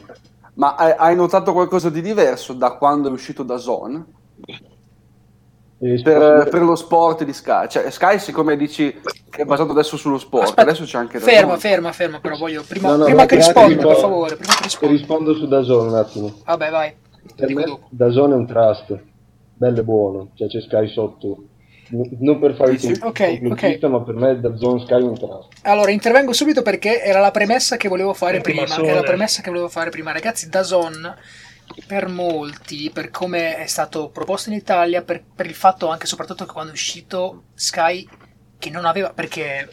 [0.54, 4.04] Ma hai, hai notato qualcosa di diverso da quando è uscito da Zone?
[5.78, 7.68] Per, sposto- per lo sport di Sky?
[7.68, 11.24] Cioè, Sky, siccome dici che è basato adesso sullo sport, Aspetta, adesso c'è anche da
[11.24, 11.58] Ferma, Zone.
[11.60, 14.36] ferma, ferma, però voglio prima, No, no, prima ma che grazie, risponda, per rispondo- favore,
[14.36, 14.94] prima che risponda.
[14.96, 16.34] rispondo su Dazone un attimo.
[16.44, 16.94] Vabbè, vai.
[17.36, 17.86] Per me dopo.
[17.90, 18.98] Dazone è un trust,
[19.54, 21.44] bello e buono, cioè c'è Sky sotto.
[21.90, 23.00] Non per fare il Dici?
[23.02, 25.48] Ok, complotista, ma per me Dazone Sky è un trust.
[25.62, 28.64] Allora, intervengo subito perché era la premessa che volevo fare prima.
[28.66, 30.12] Era la premessa che volevo fare prima.
[30.12, 31.14] Ragazzi, Dazon,
[31.86, 36.08] per molti, per come è stato proposto in Italia, per, per il fatto anche e
[36.08, 38.08] soprattutto che quando è uscito Sky,
[38.58, 39.70] che non aveva, perché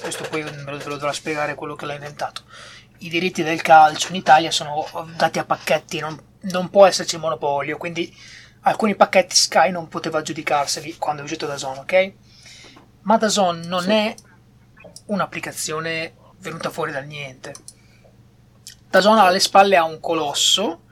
[0.00, 2.42] questo poi ve lo, ve lo dovrà spiegare quello che l'ha inventato.
[2.98, 7.76] I diritti del calcio in Italia sono dati a pacchetti, non, non può esserci monopolio,
[7.76, 8.14] quindi
[8.62, 12.12] alcuni pacchetti Sky non poteva aggiudicarseli quando è uscito Dazon, ok?
[13.02, 14.14] Ma Dazon non è
[15.06, 17.54] un'applicazione venuta fuori dal niente.
[18.90, 20.84] Dazon alle spalle ha un colosso,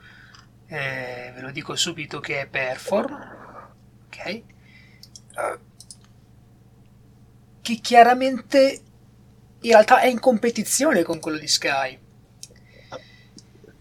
[0.67, 3.13] eh, ve lo dico subito che è Perform,
[4.07, 4.25] ok?
[4.25, 4.43] Eh,
[7.61, 8.81] che chiaramente
[9.61, 11.99] in realtà è in competizione con quello di Sky.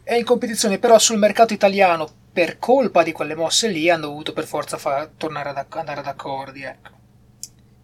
[0.02, 4.32] È in competizione però sul mercato italiano per colpa di quelle mosse lì hanno dovuto
[4.32, 6.62] per forza fa- tornare ad andare ad accordi.
[6.62, 6.90] Ecco.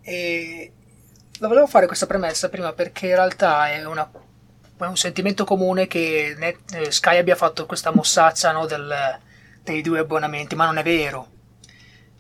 [0.03, 0.73] E
[1.39, 4.11] la volevo fare questa premessa prima perché in realtà è, una-
[4.85, 9.19] è un sentimento comune che Net- eh, Sky abbia fatto questa mossaccia no, del-
[9.63, 11.29] dei due abbonamenti, ma non è vero.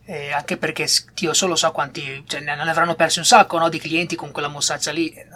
[0.05, 3.79] Eh, anche perché Dio solo sa quanti, cioè, ne avranno persi un sacco no, di
[3.79, 5.11] clienti con quella mossaccia lì.
[5.13, 5.27] Eh,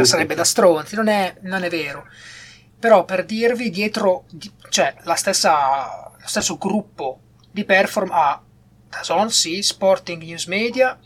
[0.00, 2.06] eh, sarebbe da stronzi, non è, non è vero.
[2.78, 8.42] Però per dirvi, dietro, di- cioè la stessa, lo stesso gruppo di Perform ha
[8.88, 10.98] Dazon, sì, Sporting News Media,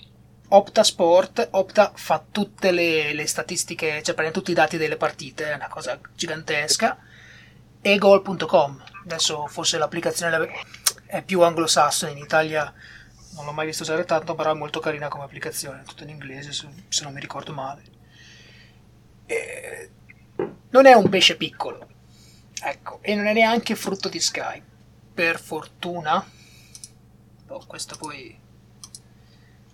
[0.49, 5.51] Opta Sport, Opta fa tutte le, le statistiche, cioè prende tutti i dati delle partite,
[5.51, 6.99] è una cosa gigantesca,
[7.81, 10.51] e Goal.com, adesso forse l'applicazione
[11.07, 12.73] è più anglosassone, in Italia
[13.35, 16.53] non l'ho mai visto usare tanto, però è molto carina come applicazione, tutta in inglese
[16.53, 17.83] se, non mi ricordo male.
[19.27, 19.91] E
[20.71, 21.89] non è un pesce piccolo,
[22.63, 24.63] ecco, e non è neanche frutto di Sky,
[25.13, 26.25] per fortuna.
[27.49, 28.45] Oh, questo poi...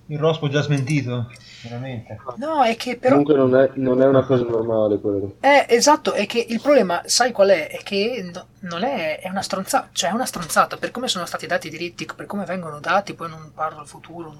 [0.06, 1.30] Il Rospo già smentito,
[1.62, 2.18] veramente.
[2.36, 3.22] No, è che però...
[3.22, 5.36] Comunque non è, non è una cosa normale quello.
[5.40, 7.68] Eh, esatto, è che il problema, sai qual è?
[7.68, 11.24] È che no- non è, è una stronzata, cioè è una stronzata, per come sono
[11.24, 14.36] stati dati i diritti, per come vengono dati, poi non parlo al futuro,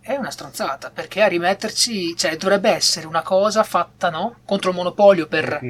[0.00, 4.36] è una stronzata perché a rimetterci, cioè dovrebbe essere una cosa fatta no?
[4.44, 5.60] contro il monopolio per,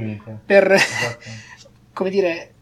[0.47, 1.19] per Esatto.
[1.93, 2.53] come dire,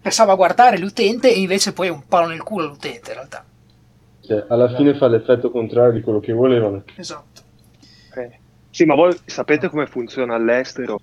[0.00, 3.44] per salvaguardare l'utente e invece poi è un palo nel culo all'utente in realtà.
[4.26, 6.82] Cioè, alla fine fa l'effetto contrario di quello che volevano.
[6.96, 7.42] Esatto.
[8.14, 8.38] Eh.
[8.70, 11.00] Sì, ma voi sapete come funziona all'estero?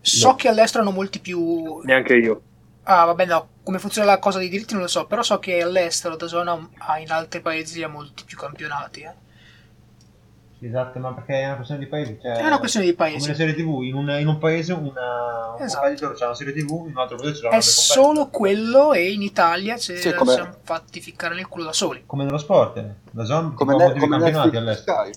[0.00, 0.34] So No.
[0.36, 1.80] che all'estero hanno molti più...
[1.84, 2.42] Neanche io.
[2.84, 5.60] Ah, vabbè, no, come funziona la cosa dei diritti non lo so, però so che
[5.60, 9.00] all'estero da zona ha in altri paesi ha molti più campionati.
[9.02, 9.12] Eh.
[10.62, 12.18] Esatto, ma perché è una questione di paese.
[12.20, 13.28] Cioè, È una questione di Come paesi.
[13.28, 15.80] le serie tv, in un, in un paese una, un Esatto.
[15.80, 19.10] competitor c'ha una serie tv, in un altro paese c'è È un'altra solo quello e
[19.10, 22.02] in Italia ce Sì, la come- siamo fatti ficcare nel culo da soli.
[22.04, 22.94] Come nello sport, eh.
[23.12, 24.96] la zone Come, ne- molti come campionati Netflix all'estero.
[25.04, 25.10] Sky.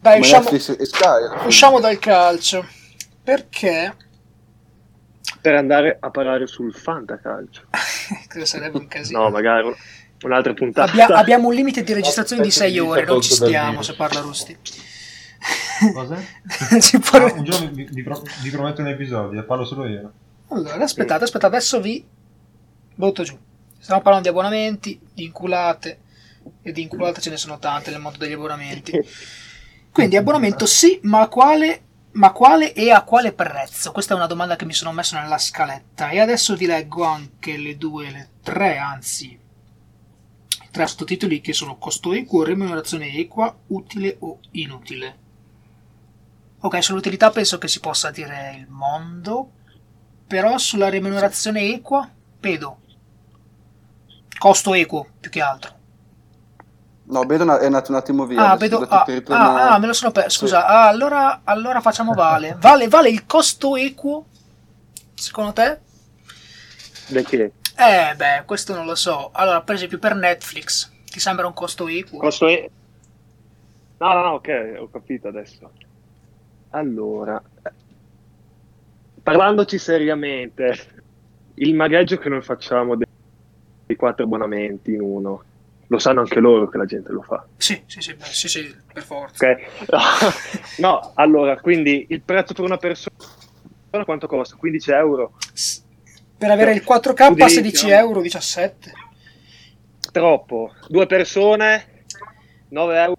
[0.00, 1.46] Dai, Come usciamo, Sky.
[1.46, 2.66] usciamo dal calcio.
[3.22, 3.94] Perché
[5.40, 7.62] Per andare a parare sul fantacalcio.
[8.32, 9.20] cosa sarebbe un casino?
[9.22, 9.72] No, magari
[10.28, 10.90] un'altra puntata.
[10.90, 13.94] Abbia- abbiamo un limite di registrazione di Aspetta 6 che ore, non ci stiamo se
[13.94, 14.56] parla Rusti.
[15.92, 16.14] Cosa?
[17.00, 20.12] Può- Ah, un giorno vi, vi pro- vi prometto un episodio, parlo solo io.
[20.48, 22.04] Allora, aspettate, aspettate, adesso vi
[22.94, 23.36] butto giù.
[23.78, 25.98] Stiamo parlando di abbonamenti, di inculate,
[26.62, 28.92] e di inculate ce ne sono tante nel mondo degli abbonamenti.
[29.90, 31.82] Quindi abbonamento sì, ma quale,
[32.12, 33.90] ma quale e a quale prezzo?
[33.90, 37.56] Questa è una domanda che mi sono messo nella scaletta e adesso vi leggo anche
[37.56, 39.36] le due, le tre, anzi,
[40.72, 45.18] tre sottotitoli che sono costo equo, remunerazione equa, utile o inutile.
[46.60, 49.50] Ok, sull'utilità penso che si possa dire il mondo,
[50.26, 52.08] però sulla remunerazione equa,
[52.40, 52.78] vedo.
[54.38, 55.80] Costo equo, più che altro.
[57.04, 58.50] No, Bedo è andato un attimo via.
[58.50, 58.80] Ah, vedo.
[58.88, 60.38] Ah, ah, ah, me lo sono perso.
[60.38, 62.56] Scusa, ah, allora, allora facciamo vale.
[62.58, 62.88] vale.
[62.88, 64.26] Vale il costo equo?
[65.12, 65.78] Secondo te?
[67.12, 67.52] Perché?
[67.82, 69.30] Eh, beh, questo non lo so.
[69.32, 72.18] Allora, per esempio, per Netflix, ti sembra un costo equo?
[72.18, 72.70] Costo è...
[73.98, 75.70] No, no, no, ok, ho capito adesso.
[76.70, 77.42] Allora,
[79.22, 81.02] parlandoci seriamente,
[81.54, 83.06] il magheggio che noi facciamo dei,
[83.86, 85.42] dei quattro abbonamenti in uno,
[85.88, 87.44] lo sanno anche loro che la gente lo fa.
[87.56, 89.44] Sì, sì, sì, beh, sì, sì, per forza.
[89.50, 90.78] Ok?
[90.78, 93.10] no, allora, quindi il prezzo per una persona
[94.04, 94.56] quanto costa?
[94.56, 95.34] 15 euro?
[95.52, 95.82] S-
[96.42, 98.92] Per avere il Tu 4K devi- 16 euro, 17.
[100.10, 100.72] Troppo.
[100.88, 102.04] Due persone?
[102.70, 103.16] 9 euro?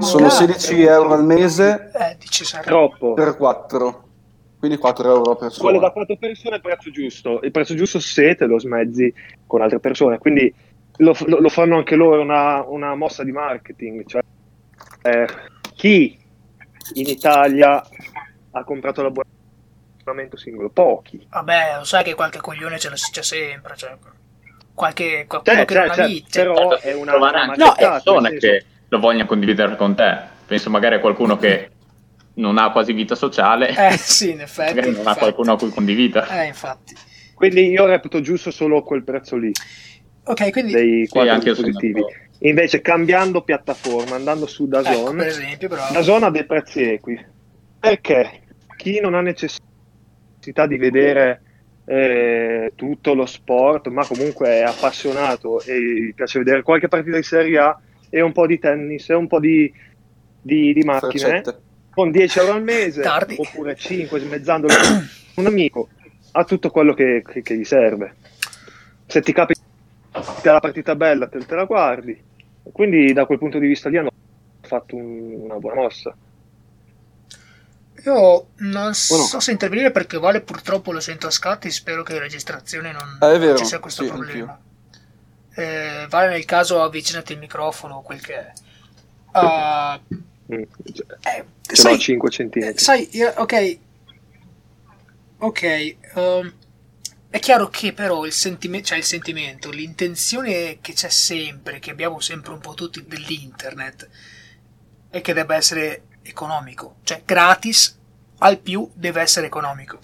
[0.00, 0.46] Sono Magari.
[0.54, 2.44] 16 euro al mese Eh, dici.
[2.62, 3.12] Troppo.
[3.14, 4.08] per 4.
[4.58, 5.78] Quindi 4 euro a Quello persona.
[5.78, 7.40] da quattro persone è il prezzo giusto.
[7.42, 9.14] Il prezzo giusto se te lo smezzi
[9.46, 10.18] con altre persone.
[10.18, 10.52] Quindi
[10.96, 14.04] lo, lo- lo fanno anche loro una, una mossa di marketing.
[14.04, 14.20] Cioè,
[15.02, 15.26] eh,
[15.76, 16.18] chi
[16.94, 17.80] in Italia
[18.50, 19.02] ha comprato
[20.04, 20.68] l'abbonamento singolo?
[20.70, 21.26] Pochi.
[21.30, 23.74] Vabbè, lo sai che qualche coglione ce c'è sempre.
[23.76, 23.96] Cioè,
[24.74, 26.42] qualche qualcuno Cioè, che cioè, non cioè, ha vita.
[26.42, 27.16] però è una,
[27.56, 30.18] No, senso- che lo vogliono condividere con te.
[30.46, 31.70] Penso magari a qualcuno che
[32.34, 34.74] non ha quasi vita sociale, Eh sì, in effetti.
[34.74, 35.18] magari non ha infatti.
[35.20, 36.42] qualcuno a cui condivida.
[36.42, 36.94] Eh, infatti.
[37.34, 39.50] Quindi io reputo giusto solo quel prezzo lì,
[40.24, 42.04] Ok, quindi dei quattro sono dispositivi.
[42.40, 47.26] Invece cambiando piattaforma, andando su ecco, DAZN, per esempio, DAZN ha dei prezzi equi.
[47.78, 48.42] Perché
[48.76, 49.64] chi non ha necessità
[50.66, 51.42] di vedere
[51.84, 57.22] eh, tutto lo sport, ma comunque è appassionato e gli piace vedere qualche partita di
[57.22, 59.72] Serie A e un po' di tennis e un po' di,
[60.40, 61.10] di, di macchine,
[61.42, 61.58] Freccette.
[61.90, 63.36] con 10 euro al mese Tardi.
[63.38, 64.72] oppure 5 smezzandolo
[65.34, 65.88] con un amico,
[66.32, 68.14] ha tutto quello che, che- che gli serve.
[69.06, 69.60] Se ti capita
[70.44, 72.18] la partita bella, te, te la guardi.
[72.70, 74.10] Quindi da quel punto di vista lì hanno
[74.60, 76.14] fatto un- una buona mossa.
[78.04, 81.70] Io non so se intervenire perché Vale purtroppo lo sento a scatti.
[81.70, 84.58] Spero che in registrazione non, è vero, non ci sia questo sì, problema.
[85.54, 88.52] Eh, vale nel caso avvicinati il microfono o quel che è.
[89.32, 90.00] Ah,
[90.52, 90.62] Mm.
[90.92, 92.78] Cioè, eh, Ce sai, l'ho a 5 eh, centimetri.
[92.78, 93.78] sai, ok,
[95.38, 95.62] ok.
[95.62, 96.54] ehm,
[97.30, 102.20] è chiaro che però il, sentime- cioè il sentimento, l'intenzione che c'è sempre, che abbiamo
[102.20, 104.08] sempre un po' tutti dell'internet,
[105.10, 107.98] è che debba essere economico, cioè gratis
[108.38, 109.98] al più deve essere economico.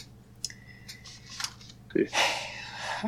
[1.93, 2.07] Sì.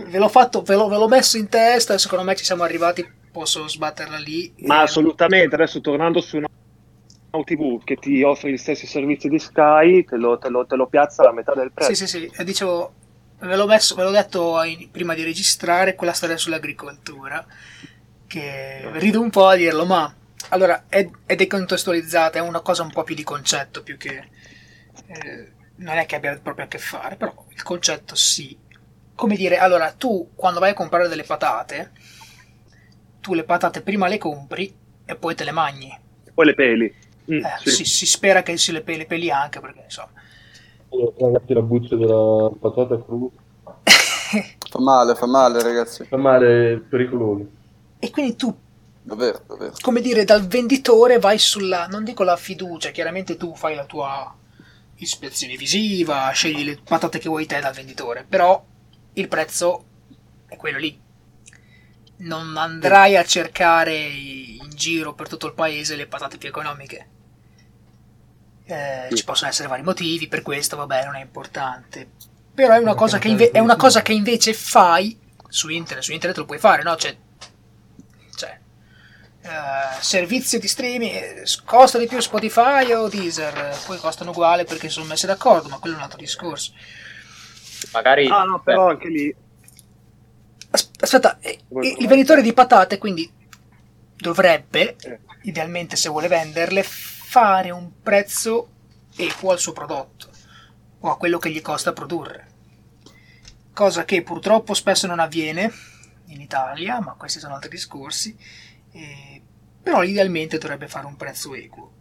[0.07, 2.63] Ve l'ho fatto, ve l'ho, ve l'ho messo in testa e secondo me ci siamo
[2.63, 4.53] arrivati, posso sbatterla lì.
[4.67, 9.39] Ma E- assolutamente, adesso tornando su Now TV che ti offre gli stessi servizi di
[9.39, 11.95] Sky, te lo, te lo- te lo piazza alla metà del prezzo.
[11.95, 12.93] Sì, sì, sì, e dicevo,
[13.41, 17.45] ve l'ho, messo, ve l'ho detto in- prima di registrare quella storia sull'agricoltura,
[18.27, 20.13] che rido un po' a dirlo, ma
[20.49, 24.29] allora è, è decontestualizzata, è una cosa un po' più di concetto, più che...
[25.07, 28.59] eh, non è che abbia proprio a che fare, però il concetto sì.
[29.15, 31.93] Come dire, allora tu quando vai a comprare delle patate,
[33.21, 34.75] tu le patate prima le compri
[35.05, 35.91] e poi te le magni.
[36.35, 36.93] Poi le peli.
[37.31, 37.71] Mm, Eh, sì.
[37.71, 40.13] si, si spera che si le peli, peli anche perché insomma.
[41.19, 43.35] Ragazzi, la buccia della patata cruda
[44.71, 46.05] Fa male, fa male, ragazzi.
[46.09, 47.49] fa male pericoloso.
[47.99, 48.55] e quindi tu,
[49.11, 49.73] Davvero, davvero.
[49.81, 54.33] come dire, dal venditore vai sulla, non dico la fiducia, chiaramente tu fai la tua
[54.99, 58.65] ispezione visiva, scegli le patate che vuoi te dal venditore, però
[59.15, 59.85] il prezzo
[60.47, 60.97] è quello lì.
[62.19, 67.09] Non andrai a cercare in giro per tutto il paese le patate più economiche.
[68.67, 72.09] Eh, Ci possono essere vari motivi, per questo vabbè non è importante.
[72.55, 76.13] Però è una, cosa che, inve- è una cosa che invece fai su internet, su
[76.13, 76.95] internet lo puoi fare, no?
[76.95, 77.17] Cioè
[79.43, 83.79] eh, servizio di streaming costa di più Spotify o Deezer?
[83.87, 86.73] Poi costano uguale perché sono messi d'accordo, ma quello è un altro discorso.
[87.93, 89.35] Magari Ah, no, però anche lì.
[90.71, 91.59] As- Aspetta, eh,
[91.99, 93.31] il venditore di patate quindi
[94.17, 95.19] dovrebbe, Eh.
[95.43, 98.69] idealmente se vuole venderle, fare un prezzo
[99.17, 100.29] equo al suo prodotto
[101.01, 102.49] o a quello che gli costa produrre.
[103.73, 105.73] Cosa che purtroppo spesso non avviene
[106.27, 108.37] in Italia, ma questi sono altri discorsi.
[108.93, 109.43] Eh,
[109.83, 111.93] però idealmente dovrebbe fare un prezzo equo.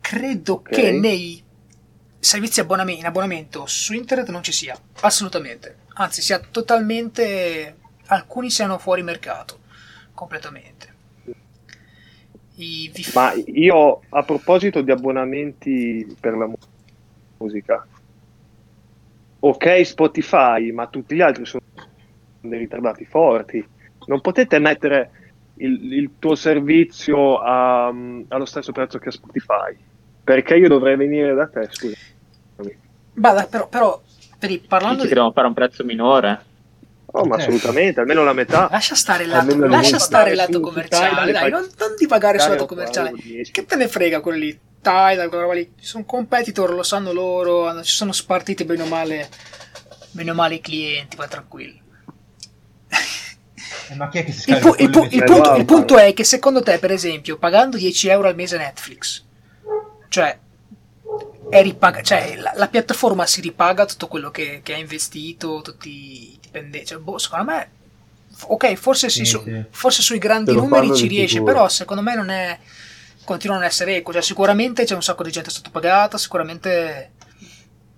[0.00, 0.70] Credo Ok.
[0.70, 1.42] che nei
[2.18, 5.84] servizi abboname- in abbonamento su internet non ci sia, assolutamente.
[5.94, 7.76] Anzi, sia totalmente.
[8.10, 9.60] alcuni siano fuori mercato,
[10.14, 10.94] completamente.
[12.56, 16.56] I Ma io, a proposito di abbonamenti per la mu-
[17.38, 17.86] musica,
[19.40, 21.62] ok Spotify, ma tutti gli altri sono
[22.40, 23.66] dei ritardati forti.
[24.08, 25.10] Non potete mettere
[25.56, 29.76] il, il tuo servizio a- allo stesso prezzo che Spotify.
[30.24, 31.96] Perché io dovrei venire da te, scusa.
[33.12, 34.00] Bada, però, però
[34.38, 35.08] vedi, parlando di...
[35.08, 36.44] che devono fare un prezzo minore.
[37.10, 37.40] Oh, ma Eh.
[37.40, 38.68] assolutamente, almeno la metà.
[38.70, 42.50] Lascia stare il lato, lascia stare il lato commerciale, dai, fai- non, non divagare sul
[42.50, 43.10] lato commerciale.
[43.10, 43.50] fai 10.
[43.52, 44.60] Che te ne frega quelli lì?
[44.80, 45.72] Tidal, quella roba lì.
[45.80, 49.28] Sono competitor, lo sanno loro, ci sono spartiti bene o male,
[50.12, 51.80] bene o male i clienti, vai tranquillo.
[53.90, 56.12] Eh, ma chi è che si Il, pu- il pu- il punto, il punto è
[56.14, 59.24] che secondo te, per esempio, pagando 10 euro al mese Netflix,
[60.08, 60.38] cioè,
[61.50, 65.88] è ripaga- cioè la, la piattaforma si ripaga tutto quello che, che ha investito, tutti
[66.32, 66.86] i dipendenti.
[66.88, 67.70] Cioè, boh, secondo me,
[68.40, 69.62] ok, forse, sì, Sì, su- sì.
[69.70, 71.52] forse sui grandi numeri ci riesce, sicuro.
[71.52, 72.58] però secondo me non è.
[73.24, 74.12] continuano ad essere equo.
[74.12, 77.12] Cioè, sicuramente c'è un sacco di gente sottopagata, sicuramente.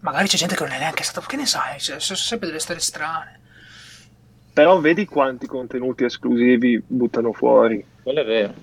[0.00, 1.26] Magari c'è gente che non è neanche stata.
[1.26, 1.78] Che ne sai?
[1.80, 3.39] Cioè, sono sempre delle storie strane.
[4.52, 7.84] Però vedi quanti contenuti esclusivi buttano fuori.
[8.02, 8.54] Quello è vero.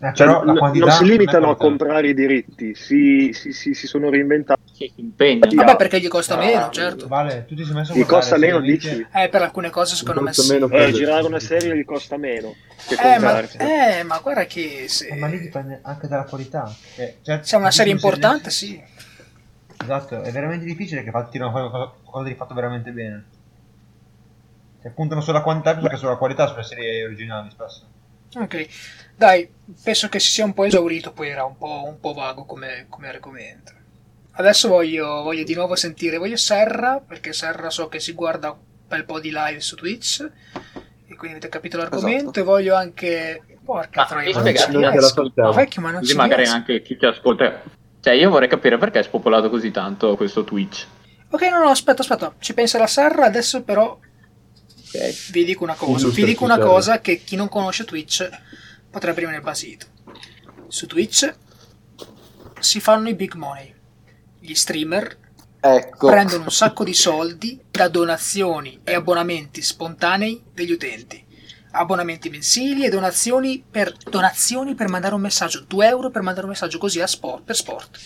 [0.00, 3.52] Eh, Cioè, però la n- quantità non si limitano a comprare i diritti, si, si-
[3.52, 4.60] si- si sono reinventati.
[4.72, 5.48] Chi si impegna.
[5.48, 5.56] Sì.
[5.56, 7.08] Vabbè, perché gli costa Ah, meno, certo.
[7.08, 9.06] Vale, tu ti sei messo a Gli costa meno, dici?
[9.12, 10.52] Eh, per alcune cose secondo me Costa sì.
[10.52, 12.54] meno Eh, per- girare una serie gli costa meno
[12.86, 16.72] che Eh ma, eh, ma guarda che se Eh, ma lì dipende anche dalla qualità.
[16.96, 18.80] Eh, cioè, se è una serie importante, sì.
[19.82, 23.24] Esatto, è veramente difficile che fa- tirano fuori qualcosa, qualcosa di fatto veramente bene.
[24.82, 27.86] Cioè, puntano sulla quantità più che sulla qualità sulle serie originali spesso.
[28.34, 28.66] Ok,
[29.16, 29.48] dai,
[29.82, 32.86] penso che si sia un po' esaurito, poi era un po', un po' vago come,
[32.88, 33.72] come argomento.
[34.32, 38.58] Adesso voglio, voglio di nuovo sentire, voglio Serra, perché Serra so che si guarda un
[38.88, 40.20] bel po' di live su Twitch,
[41.06, 42.40] e quindi avete capito l'argomento, Esatto.
[42.40, 43.42] e voglio anche...
[43.62, 44.52] Porca Ma troia, ma non?
[44.72, 45.34] Non.
[45.36, 46.56] Ma vecchio, ma Così magari riesco.
[46.56, 47.62] anche chi ti ascolta.
[48.00, 50.84] Cioè, io vorrei capire perché è spopolato così tanto questo Twitch.
[51.30, 53.96] Ok, no, no, aspetta, aspetta, ci pensa la Serra, adesso però
[54.94, 55.30] Ok.
[55.30, 58.28] vi dico una cosa, vi dico una cosa che chi non conosce Twitch
[58.90, 59.86] potrebbe rimanere basito.
[60.68, 61.34] Su Twitch
[62.60, 63.74] si fanno i big money.
[64.38, 65.18] Gli streamer
[65.60, 66.08] Ecco.
[66.08, 71.24] prendono un sacco di soldi da donazioni e abbonamenti spontanei degli utenti.
[71.72, 75.64] Abbonamenti mensili e donazioni per, donazioni per mandare un messaggio.
[75.66, 77.98] 2 euro per mandare un messaggio così a sport, per sport.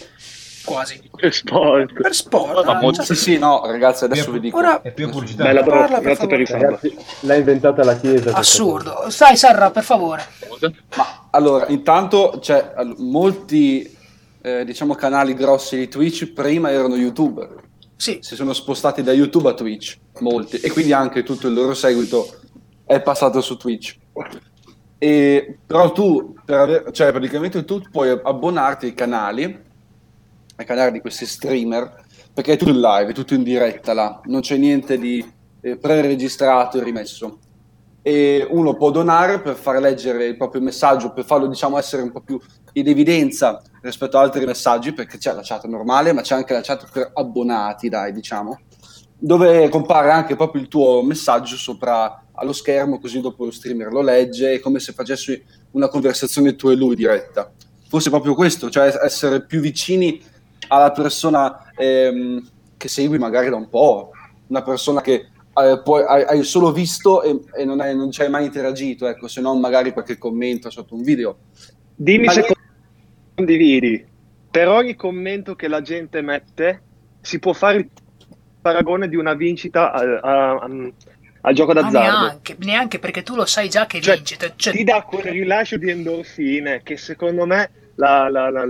[0.66, 1.00] Quasi.
[1.16, 1.92] Che sport.
[1.94, 2.64] Per sport.
[2.66, 4.58] Ma ah, molto- cioè- Sì, sì, no, ragazzi, adesso vi dico.
[4.58, 5.44] Ora, È più pubblicità.
[5.44, 6.60] Bella Parla, bro, per grazie per sub.
[6.60, 8.32] Ragazzi, l'ha inventata la Chiesa.
[8.34, 9.08] assurdo.
[9.08, 10.24] Stai, Sarra, per favore.
[10.96, 13.96] Ma allora, intanto, cioè, molti,
[14.42, 17.64] eh, diciamo, canali grossi di Twitch prima erano youtuber.
[17.96, 20.58] Sì, Si sono spostati da YouTube a Twitch, molti.
[20.58, 22.28] E quindi anche tutto il loro seguito
[22.84, 23.96] è passato su Twitch.
[24.98, 29.64] E, però tu, per aver- cioè praticamente tu puoi abbonarti ai canali,
[30.56, 34.20] ai canali di questi streamer, perché è tutto in live, è tutto in diretta là,
[34.24, 35.24] non c'è niente di
[35.60, 37.38] eh, pre-registrato e rimesso.
[38.02, 42.12] E uno può donare per far leggere il proprio messaggio, per farlo diciamo essere un
[42.12, 42.40] po' più
[42.74, 46.60] in evidenza rispetto ad altri messaggi, perché c'è la chat normale, ma c'è anche la
[46.60, 48.60] chat per abbonati, dai, diciamo,
[49.18, 54.02] dove compare anche proprio il tuo messaggio sopra allo schermo, così dopo lo streamer lo
[54.02, 55.42] legge, è come se facessi
[55.72, 57.50] una conversazione tu e lui diretta.
[57.88, 60.22] Forse proprio questo, cioè essere più vicini
[60.68, 62.46] alla persona ehm,
[62.76, 64.10] che segui magari da un po',
[64.48, 68.22] una persona che eh, poi hai, hai, solo visto e, e non, hai, non ci
[68.22, 71.38] hai mai interagito, ecco, se non magari qualche commento sotto un video.
[71.94, 72.46] Dimmi se
[73.34, 74.04] condividi.
[74.50, 76.82] Per ogni commento che la gente mette
[77.20, 77.88] si può fare il
[78.60, 80.70] paragone di una vincita a, a, a,
[81.42, 82.26] al gioco d'azzardo.
[82.26, 84.36] Neanche, neanche, perché tu lo sai già che cioè, vinci.
[84.56, 84.72] Cioè...
[84.72, 88.64] Ti dà quel rilascio di endorfine che secondo me la, la, la,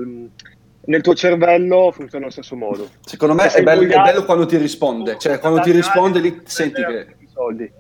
[0.87, 2.91] nel tuo cervello funziona allo stesso modo.
[3.05, 6.85] Secondo me è bello, è bello, quando ti risponde, cioè quando ti risponde lì senti
[6.85, 7.17] che...
[7.33, 7.71] Soldi.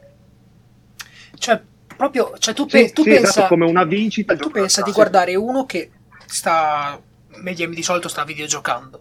[1.38, 1.60] Cioè,
[1.96, 3.28] proprio, cioè tu, pe- sì, tu sì, pensa...
[3.28, 4.36] Esatto, come una vincita.
[4.36, 5.90] Tu pensa di guardare uno che
[6.26, 7.00] sta...
[7.36, 9.00] Media, di solito sta videogiocando.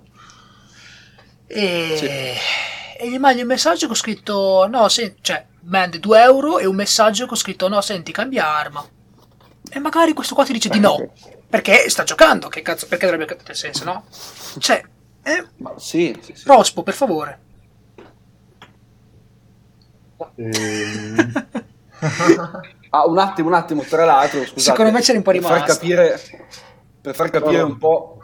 [1.47, 1.93] E...
[1.95, 2.07] Sì.
[2.97, 4.67] E gli mandi un messaggio con scritto...
[4.69, 5.15] No, se...
[5.21, 8.85] cioè, mandi 2 euro e un messaggio con scritto no, senti, cambia arma.
[9.69, 11.11] E magari questo qua ti dice di no.
[11.49, 14.05] Perché sta giocando, che cazzo, perché dovrebbe capire senso, no?
[14.57, 14.83] Cioè,
[15.23, 16.43] eh, Ma sì, sì, sì.
[16.47, 17.39] Rospo, per favore.
[20.35, 21.31] Ehm,
[22.89, 24.61] ah, un attimo, un attimo, tra l'altro, scusate.
[24.61, 25.65] Secondo me c'era un po' per rimasto.
[25.65, 26.19] far capire,
[27.01, 28.19] per far capire un po'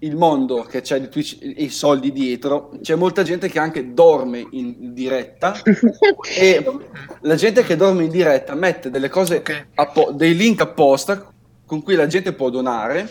[0.00, 3.94] il mondo che c'è di Twitch e i soldi dietro, c'è molta gente che anche
[3.94, 5.54] dorme in diretta
[6.36, 6.64] e
[7.20, 9.66] la gente che dorme in diretta mette delle cose, Ok.
[9.74, 11.32] appo- dei link apposta
[11.72, 13.10] con cui la gente può donare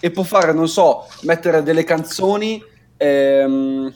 [0.00, 2.64] e può fare, non so, mettere delle canzoni
[2.96, 3.94] ehm,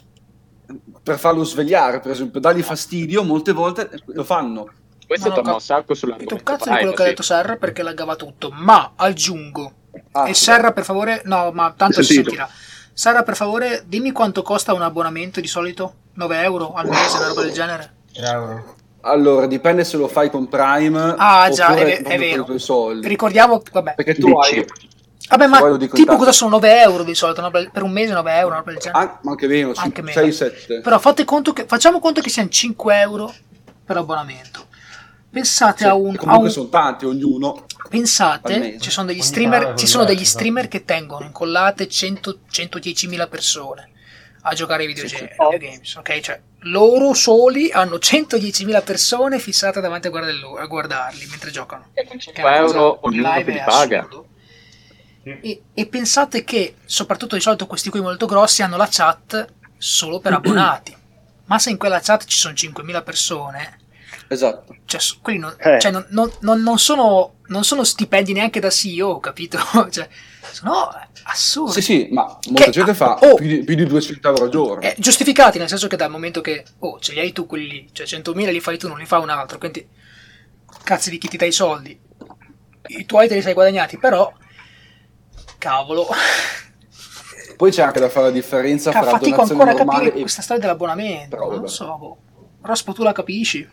[1.03, 4.71] per farlo svegliare, per esempio, dargli fastidio, molte volte lo fanno.
[5.07, 7.83] Questo torna ca- un sacco sulla tu cazzo di quello che ha detto Serra perché
[7.83, 8.51] laggava tutto.
[8.53, 9.73] Ma aggiungo.
[10.13, 10.45] Ah, e sì.
[10.45, 11.23] Serra, per favore.
[11.25, 12.47] No, ma tanto si sentirà.
[12.93, 15.95] Serra, per favore, dimmi quanto costa un abbonamento di solito?
[16.13, 17.95] 9 euro al mese, una roba del genere?
[18.13, 18.75] 3 euro.
[19.05, 23.01] Allora, dipende se lo fai con Prime Ah, già, oppure è, è con i vero.
[23.03, 23.95] Ricordiamo, vabbè.
[23.95, 24.65] Perché tu hai
[25.27, 27.51] Vabbè, ma tipo cosa sono 9 euro di solito?
[27.51, 28.99] Per un mese 9 euro, del genere?
[29.05, 30.21] an- ma anche meno, Anche meno.
[30.21, 30.81] 6-7.
[30.83, 33.33] Però fate conto che, facciamo conto che siano 5 euro
[33.85, 34.67] per abbonamento.
[35.31, 37.65] Pensate a un, a comunque un- sono tanti, ognuno.
[37.89, 43.89] Pensate, ci sono degli streamer, ci sono degli streamer che tengono incollate 100 110.000 persone
[44.43, 45.57] a giocare ai videogame- Sì, sì.
[45.57, 46.21] videogames, ok?
[46.21, 51.91] Cioè, loro soli hanno 110.000 persone fissate davanti a, guardarlo- a guardarli mentre giocano.
[51.95, 53.99] E con Che 5 è una cosa euro ognuno che li è paga.
[54.01, 54.29] assurdo.
[55.23, 59.47] E, e pensate che, soprattutto di solito questi qui molto grossi, hanno la chat
[59.79, 60.95] solo per abbonati.
[61.47, 63.79] Ma se in quella chat ci sono 5.000 persone,
[64.29, 64.75] Esatto.
[64.87, 65.01] cioè,
[65.37, 65.79] non, Eh.
[65.81, 69.59] cioè, non, non- non- non sono, non sono stipendi neanche da CEO, capito?
[69.91, 70.09] cioè,
[70.55, 70.89] sono
[71.25, 71.73] assurdi.
[71.73, 73.35] Sì, sì, ma molta Che- gente fa oh.
[73.35, 74.83] più, di, più di 200 euro al giorno.
[74.83, 77.89] Eh, giustificati, nel senso che dal momento che, oh, ce li hai tu quelli lì,
[77.93, 79.87] cioè 100.000 li fai tu, non li fa un altro, quindi
[80.83, 81.99] cazzi di chi ti dà i soldi.
[82.87, 84.33] I tuoi te li sei guadagnati, però,
[85.59, 86.07] cavolo,
[87.57, 90.21] Poi c'è anche da fare la differenza Ca- fra fatico ancora a capire e...
[90.21, 92.19] questa storia dell'abbonamento, Però, non so, boh.
[92.63, 93.69] Rospo tu la capisci?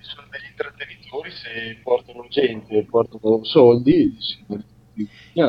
[0.00, 1.43] sono degli intrattenitori se
[1.82, 4.16] portano gente e portano soldi.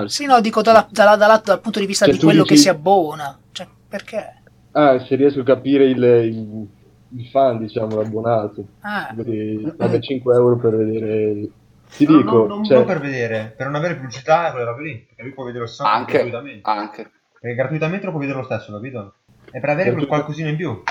[0.08, 2.60] Sì, no, dico dalla- dalla- dalla- dal punto di vista Cioè, di quello dici- che
[2.60, 4.42] si abbona, cioè, perché?
[4.72, 6.68] ah se riesco a capire il, il,
[7.20, 11.48] il fan diciamo l'abbonato Ah, quindi paga 5 euro per vedere
[11.96, 14.66] ti No, dico no, non, cioè, non per vedere, per non avere pubblicità e quelle
[14.66, 15.06] robe lì.
[15.06, 16.70] Perché lui può vedere lo stesso Anche, gratuitamente.
[16.70, 17.12] anche.
[17.40, 19.14] Perché gratuitamente lo può vedere lo stesso, capito?
[19.52, 20.82] E per avere Gratuito- qualcosina in più.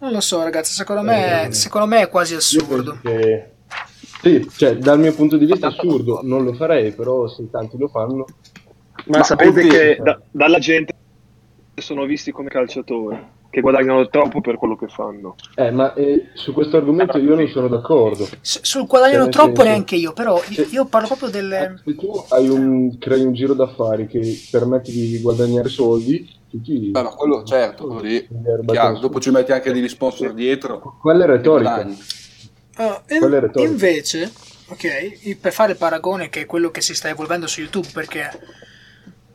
[0.00, 2.98] Non lo so, ragazzi, secondo me, Eh, secondo me è quasi assurdo.
[3.02, 3.48] che
[4.22, 6.20] sì cioè dal mio punto di vista è assurdo.
[6.22, 8.24] Non lo farei però se tanti lo fanno.
[9.06, 10.92] Ma, Ma sapete che da- dalla gente
[11.76, 13.18] sono visti come calciatori,
[13.50, 15.34] che guadagnano troppo per quello che fanno.
[15.56, 18.26] eh ma eh, su questo argomento io non sono d'accordo.
[18.40, 21.82] S- sul guadagnano Cioè, troppo senso- neanche io, però io, Cioè- io parlo proprio delle...
[21.84, 27.02] se tu hai un crei un giro d'affari che permette di guadagnare soldi tutti Beh,
[27.02, 28.28] ma quello certo, quello lì,
[28.66, 28.98] chiaro.
[28.98, 30.98] Dopo ci metti anche degli sponsor dietro.
[31.00, 31.80] quella è retorica.
[32.76, 34.32] Uh, in- è invece,
[34.68, 38.30] ok, per fare il paragone che è quello che si sta evolvendo su YouTube, perché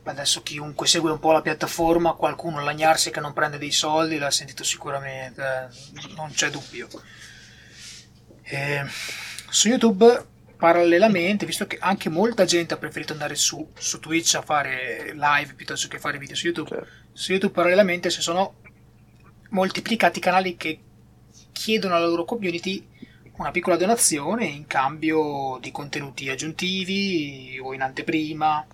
[0.04, 4.30] adesso chiunque segue un po' la piattaforma, qualcuno lagnarsi che non prende dei soldi, l'ha
[4.30, 6.88] sentito sicuramente, eh, non c'è dubbio.
[8.42, 8.82] E
[9.50, 10.26] su YouTube,
[10.60, 15.54] parallelamente, visto che anche molta gente ha preferito andare su, su Twitch a fare live
[15.54, 16.86] piuttosto che fare video su YouTube, Certo.
[17.12, 18.54] su YouTube parallelamente si sono
[19.48, 20.78] moltiplicati i canali che
[21.50, 22.86] chiedono alla loro community
[23.38, 28.64] una piccola donazione in cambio di contenuti aggiuntivi o in anteprima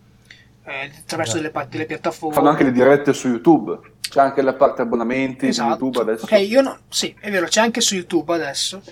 [0.65, 3.79] eh, attraverso delle, delle piattaforme Fanno anche le dirette su YouTube.
[4.01, 5.77] C'è anche la parte abbonamenti esatto.
[5.79, 6.25] su YouTube adesso.
[6.25, 8.83] ok io no, sì è vero c'è anche su YouTube adesso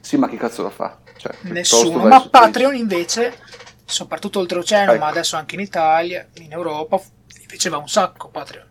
[0.00, 0.98] Sì, ma che cazzo lo fa?
[1.18, 2.06] Cioè, Nessuno.
[2.06, 2.26] Ma.
[2.28, 3.38] Patreon invece,
[3.84, 5.00] soprattutto oltreoceano, Ecco.
[5.00, 7.00] ma adesso anche in Italia, in Europa,
[7.40, 8.66] invece va un sacco Patreon.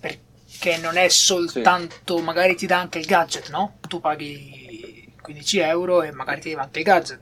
[0.00, 3.78] Perché non è soltanto, magari ti dà anche il gadget, no?
[3.88, 7.20] Tu paghi 15 euro e magari ti dà anche il gadget,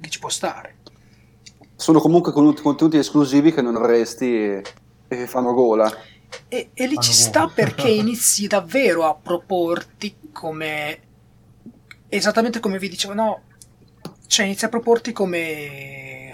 [0.00, 0.76] che ci può stare.
[1.76, 4.62] Sono comunque con- contenuti esclusivi che non avresti e,
[5.08, 5.92] e che fanno gola.
[6.48, 7.22] E, e lì Fanno ci gola.
[7.28, 11.00] sta perché inizi davvero a proporti come
[12.08, 13.42] esattamente come vi dicevo, no,
[14.32, 16.32] cioè inizi a proporti come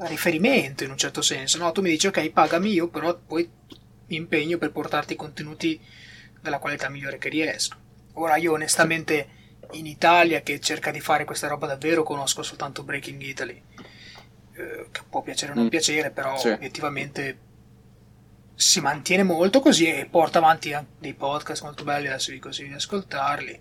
[0.00, 1.72] riferimento in un certo senso, no?
[1.72, 3.48] Tu mi dici ok, pagami io, però poi
[4.08, 5.80] mi impegno per portarti contenuti
[6.42, 7.76] della qualità migliore che riesco.
[8.14, 9.28] Ora io onestamente
[9.72, 13.62] in Italia che cerca di fare questa roba davvero conosco soltanto Breaking Italy,
[14.52, 15.68] eh, che può piacere o non Mm.
[15.68, 16.50] piacere, però Sì.
[16.50, 17.38] obiettivamente
[18.54, 22.74] si mantiene molto così e porta avanti dei podcast molto belli, adesso vi consiglio di
[22.74, 23.60] ascoltarli,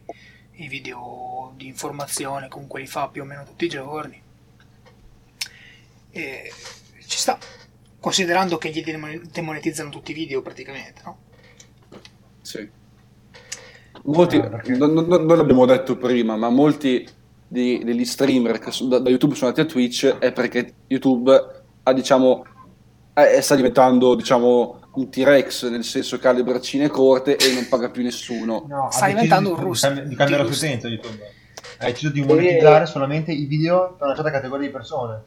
[0.55, 4.21] i video di informazione comunque li fa più o meno tutti i giorni.
[6.11, 6.51] E
[7.07, 7.37] ci sta,
[7.99, 11.17] considerando che gli demone- demonetizzano tutti i video praticamente, no?
[12.41, 12.69] Sì.
[14.05, 17.07] Molti, non, non- non l'abbiamo detto prima, ma molti
[17.47, 21.63] di- degli streamer che sono- da, da YouTube sono andati a Twitch è perché YouTube
[21.83, 22.45] ha, diciamo,
[23.13, 27.67] eh, sta diventando, diciamo, un T-Rex, nel senso che ha le braccine corte e non
[27.67, 28.65] paga più nessuno.
[28.67, 29.89] No, Sta diventando di- un russo.
[29.89, 30.65] Di cambiare la Di sua russo.
[30.65, 31.31] utenza YouTube.
[31.79, 35.21] Ha deciso di monetizzare solamente i video per una certa categoria di persone.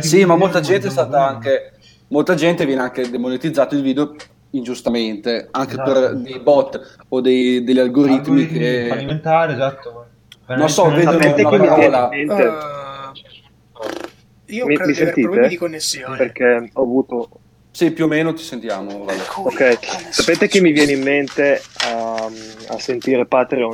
[0.00, 1.72] Sì, ma molta gente è stata anche.
[2.08, 4.14] Molta gente viene anche demonetizzato il video
[4.50, 5.92] ingiustamente, anche Esatto.
[5.92, 8.86] per dei bot o dei- degli algoritmi, algoritmi che.
[8.88, 10.06] fallimentari, esatto.
[10.46, 12.08] Non so, vedono una chi mi viene parola.
[12.12, 12.42] in mente?
[12.42, 15.20] Eh, io Mi- credo mi di sentite?
[15.22, 16.16] problemi di connessione.
[16.16, 17.28] Perché ho avuto
[17.74, 19.02] Sì, più o meno ti sentiamo.
[19.04, 19.18] vabbè.
[19.36, 19.78] Ok,
[20.10, 22.24] sapete che mi viene in mente a,
[22.68, 23.72] a sentire Patreon?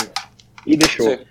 [0.65, 1.07] I The Show.
[1.07, 1.27] Sì.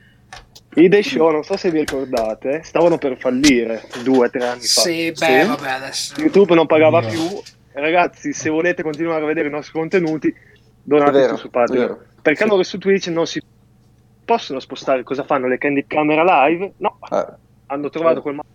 [0.83, 4.61] I The Show, non so se vi ricordate, stavano per fallire due o tre anni
[4.61, 4.81] fa.
[4.81, 5.47] Sì, beh, Sì.
[5.47, 6.13] vabbè, adesso...
[6.21, 7.09] YouTube non pagava Oddio.
[7.09, 7.41] più.
[7.71, 10.31] Ragazzi, se volete continuare a vedere i nostri contenuti,
[10.83, 11.81] donate vero, su Patreon.
[11.87, 12.03] vero.
[12.21, 13.41] Perché loro su Twitch non si
[14.23, 15.01] possono spostare.
[15.01, 15.47] Cosa fanno?
[15.47, 16.73] Le candy camera live?
[16.77, 17.25] No, Eh,
[17.65, 18.47] hanno trovato quel modo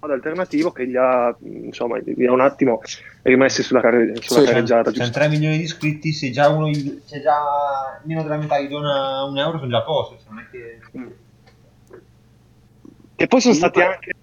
[0.00, 2.80] alternativo che gli ha, insomma, li ha un attimo
[3.22, 4.90] rimessi sulla, carre- sulla Sì, carreggiata.
[4.90, 5.12] C'è giusto?
[5.18, 9.24] 3 milioni di iscritti, se già uno gli- se già meno della metà gli dona
[9.24, 10.78] un euro sono già a posto, cioè non è che...
[13.16, 14.16] E poi sono stati Comunque- anche.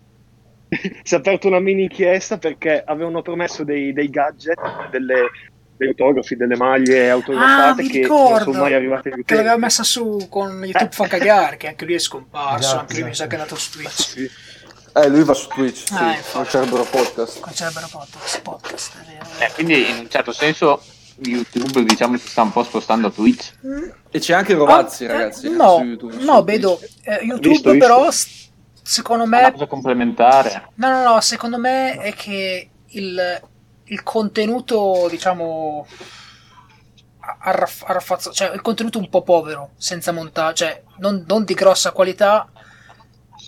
[1.04, 5.30] si è aperta una mini inchiesta perché avevano promesso dei, dei gadget, delle,
[5.78, 9.58] degli autografi, delle maglie Ah, autografate mi che non sono mai arrivate agli che l'aveva
[9.58, 10.92] messa su con YouTube Eh.
[10.92, 13.30] fa cagare, che anche lui è scomparso, Esatto, anche lui mi sa esatto.
[13.30, 13.92] che è andato su Twitch.
[13.92, 14.30] Sì.
[14.96, 16.50] Eh, lui va su Twitch, Ah, sì, infatti.
[16.50, 17.40] sarebbero podcast.
[17.40, 19.26] Qua c'erano podcast, podcast, è vero.
[19.40, 20.82] Eh, quindi in un certo senso
[21.18, 23.54] YouTube diciamo si sta un po' spostando a Twitch.
[23.66, 23.90] Mm.
[24.12, 25.46] E c'è anche Rovazzi, Ah, ragazzi.
[25.48, 27.88] eh, su no, YouTube, no, vedo eh, YouTube Visto, visto.
[27.88, 28.50] però s-
[28.82, 30.70] secondo È una me cosa complementare.
[30.76, 33.42] no, no, no, secondo me è che il,
[33.86, 35.86] il contenuto, diciamo
[37.40, 41.92] arraff- arraffazzo- cioè il contenuto un po' povero, senza montaggio, cioè non, non di grossa
[41.92, 42.48] qualità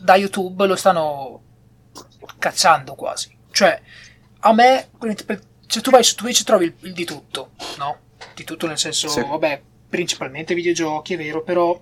[0.01, 1.41] da YouTube lo stanno
[2.39, 3.35] cacciando quasi.
[3.51, 3.81] Cioè,
[4.39, 4.89] a me,
[5.67, 7.97] se tu vai su Twitch trovi il, il di tutto, no?
[8.33, 9.21] Di tutto nel senso, Sì.
[9.21, 11.79] vabbè, principalmente videogiochi, è vero, però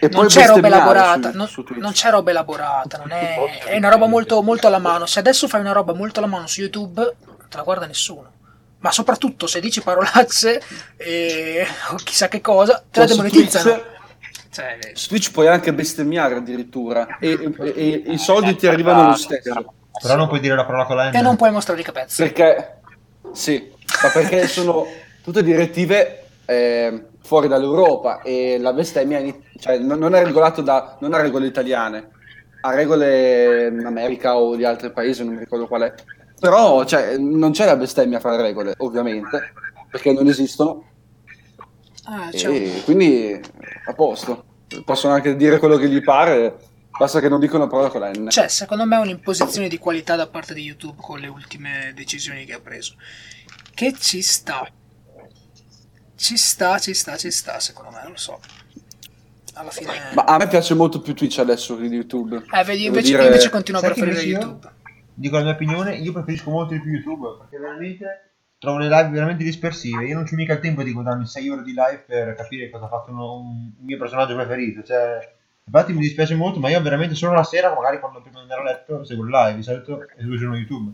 [0.00, 3.76] E non c'è roba elaborata, su- non, su non c'è roba elaborata, non è, è
[3.76, 5.06] una roba molto, molto alla mano.
[5.06, 8.32] Se adesso fai una roba molto alla mano su YouTube, non te la guarda nessuno.
[8.78, 10.62] Ma soprattutto se dici parolacce
[10.96, 13.70] e o chissà che cosa, te la Cioè, su demonetizzano.
[13.72, 13.92] Twitch-
[14.54, 19.14] Cioè, Su Twitch puoi anche bestemmiare addirittura e, e- e i soldi ti arrivano lo
[19.16, 19.74] stesso.
[20.00, 21.16] Però non puoi dire la parola con la N.
[21.16, 22.22] e non puoi mostrare i capezzi.
[22.22, 22.76] Perché
[23.32, 23.68] sì,
[24.00, 24.86] ma perché sono
[25.24, 30.98] tutte direttive eh, fuori dall'Europa e la bestemmia in- cioè, non, non è regolato da
[31.00, 32.10] non ha regole italiane,
[32.60, 35.94] ha regole in America o di altri paesi, non mi ricordo qual è.
[36.38, 39.52] Però cioè, non c'è la bestemmia fra le regole, ovviamente,
[39.90, 40.84] perché non esistono
[42.04, 43.40] Ah, e quindi
[43.86, 44.44] a posto.
[44.84, 46.56] Possono anche dire quello che gli pare,
[46.98, 48.26] basta che non dicano parola con la N.
[48.28, 52.54] C'è, secondo me, un'imposizione di qualità da parte di YouTube con le ultime decisioni che
[52.54, 52.94] ha preso.
[53.72, 54.68] Che ci sta.
[56.16, 58.40] Ci sta, ci sta, ci sta, secondo me, non lo so.
[59.54, 59.92] Alla fine...
[60.14, 62.44] Ma a me piace molto più Twitch adesso che di YouTube.
[62.52, 64.72] Eh, vedi, invece, dire- invece continuo a preferire io- YouTube.
[65.14, 68.33] Dico la mia opinione, io preferisco molto di più YouTube perché veramente
[68.64, 70.04] trovo le live veramente dispersive.
[70.06, 72.86] Io non c'ho mica il tempo di guardarmi 6 ore di live per capire cosa
[72.86, 74.82] ha fatto uno- un mio personaggio preferito.
[74.82, 75.18] Cioè,
[75.64, 78.60] infatti mi dispiace molto, ma io veramente solo la sera, magari quando prima di andare
[78.62, 79.54] a letto, seguo il live.
[79.56, 80.92] Di solito giorno YouTube.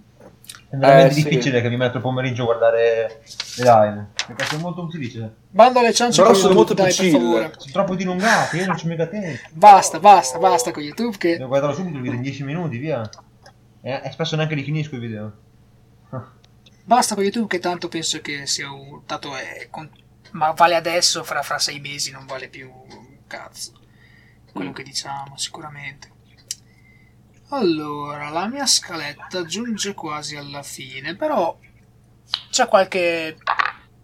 [0.69, 1.23] È veramente Eh, sì.
[1.29, 3.21] difficile che mi metto il pomeriggio a guardare
[3.57, 4.07] le live.
[4.27, 5.35] Perché sono molto, dice?
[5.51, 7.53] Bando alle ciance Però sono molto dai, più per favore.
[7.57, 9.41] Sono troppo dilungati, io non c'ho mica tempo.
[9.53, 13.09] Basta, basta, basta con YouTube che Devo guardarlo subito il video in 10 minuti, via.
[13.83, 15.33] E, e spesso neanche li finisco i video.
[16.85, 19.91] Basta con YouTube che tanto penso che sia un dato è con-
[20.33, 23.73] ma vale adesso fra, fra sei mesi non vale più un cazzo.
[24.53, 26.11] Quello che diciamo sicuramente.
[27.49, 31.59] Allora la mia scaletta giunge quasi alla fine però
[32.51, 33.37] c'è qualche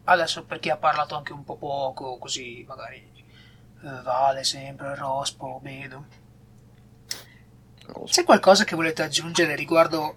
[0.05, 2.97] adesso per chi ha parlato anche un po' poco così magari
[3.83, 6.07] eh, vale sempre Rospo vedo.
[8.05, 10.16] C'è qualcosa che volete aggiungere riguardo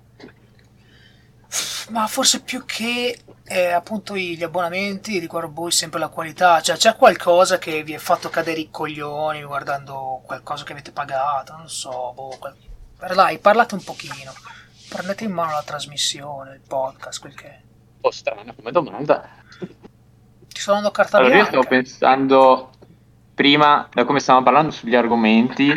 [1.89, 6.95] ma forse più che eh, appunto gli abbonamenti riguardo voi sempre la qualità, cioè c'è
[6.95, 12.11] qualcosa che vi ha fatto cadere i coglioni guardando qualcosa che avete pagato, non so,
[12.13, 12.55] boh, qual-
[13.15, 14.33] dai, parlate un pochino,
[14.89, 17.59] prendete in mano la trasmissione, il podcast, quel che è.
[17.61, 19.27] Un po' strana come domanda.
[19.57, 21.61] Ti sto dando carta Allora, io bianca.
[21.61, 22.69] stavo pensando
[23.33, 25.71] prima, da come stavamo parlando sugli argomenti,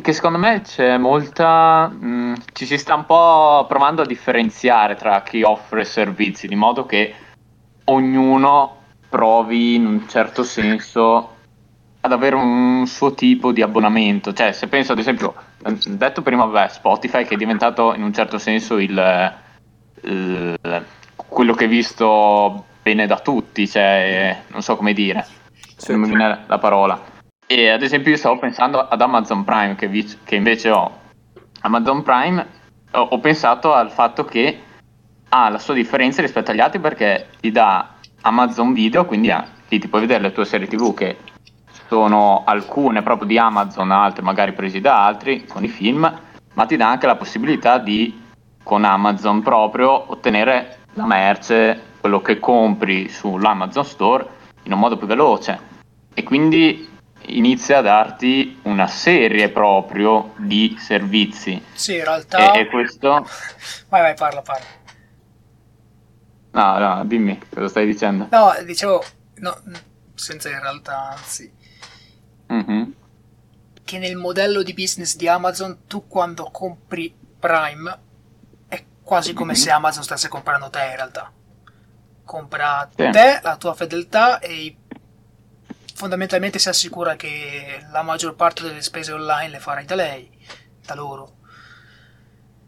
[0.00, 1.88] che secondo me c'è molta.
[1.88, 6.86] mh, ci si sta un po' provando a differenziare tra chi offre servizi, di modo
[6.86, 7.14] che
[7.84, 8.76] ognuno
[9.08, 11.28] provi in un certo senso
[12.00, 14.32] ad avere un suo tipo di abbonamento.
[14.32, 15.34] Cioè, se penso ad esempio,
[15.86, 19.34] detto prima, vabbè, Spotify che è diventato in un certo senso il,
[20.02, 20.54] il-
[21.14, 25.24] quello che è visto bene da tutti, cioè, non so come dire,
[25.76, 27.11] se non mi viene la parola.
[27.54, 30.90] E ad esempio io stavo pensando ad Amazon Prime, che, vi- che invece ho.
[31.60, 32.46] Amazon Prime,
[32.92, 34.58] ho, ho pensato al fatto che
[35.28, 39.30] ha la sua differenza rispetto agli altri perché ti dà Amazon Video, quindi
[39.68, 41.18] lì ti puoi vedere le tue serie TV che
[41.88, 46.10] sono alcune proprio di Amazon, altre magari presi da altri, con i film,
[46.54, 48.18] ma ti dà anche la possibilità di,
[48.62, 54.26] con Amazon proprio, ottenere la merce, quello che compri sull'Amazon Store
[54.62, 55.68] in un modo più veloce.
[56.14, 56.88] E quindi
[57.26, 61.62] inizia a darti una serie proprio di servizi.
[61.72, 62.52] Sì, in realtà...
[62.52, 63.26] E, e questo...
[63.88, 64.66] Vai, vai, parla, parla.
[66.52, 68.28] No, no, dimmi cosa stai dicendo.
[68.30, 69.02] No, dicevo,
[69.36, 69.60] no,
[70.14, 71.50] senza in realtà, anzi,
[72.48, 72.94] Mhm.
[73.84, 77.98] che nel modello di business di Amazon tu quando compri Prime
[78.68, 79.58] è quasi come Mhm.
[79.58, 81.32] se Amazon stesse comprando te in realtà.
[82.24, 83.08] Compra Sì.
[83.10, 84.76] te, la tua fedeltà e i-
[86.02, 90.28] fondamentalmente si assicura che la maggior parte delle spese online le farai da lei,
[90.84, 91.36] da loro.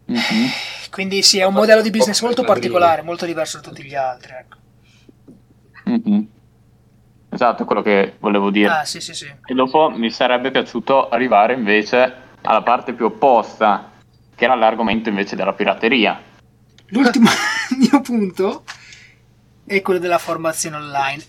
[0.04, 0.50] Mhm.
[0.88, 4.34] Quindi sì, è un modello di business molto particolare, molto diverso da tutti gli altri.
[4.34, 4.56] Ecco.
[5.86, 6.28] Mhm.
[7.30, 8.68] Esatto, è quello che volevo dire.
[8.68, 9.26] Ah, sì, sì, sì.
[9.44, 13.90] E dopo mi sarebbe piaciuto arrivare invece alla parte più opposta,
[14.32, 16.22] che era l'argomento invece della pirateria.
[16.90, 17.28] L'ultimo
[17.76, 18.62] mio punto
[19.66, 21.24] è quello della formazione online.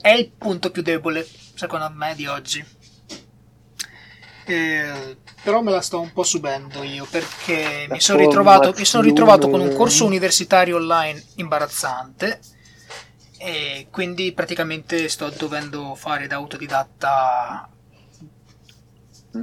[0.00, 2.64] È il punto più debole, secondo me, di oggi.
[4.44, 9.02] Eh, però me la sto un po' subendo io perché mi sono ritrovato, mi sono
[9.04, 12.40] ritrovato con un corso universitario online imbarazzante
[13.38, 17.68] e quindi praticamente sto dovendo fare da autodidatta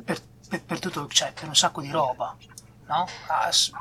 [0.04, 2.36] per, per- per tutto, cioè per un sacco di roba,
[2.88, 3.06] no?
[3.28, 3.72] Ah, s-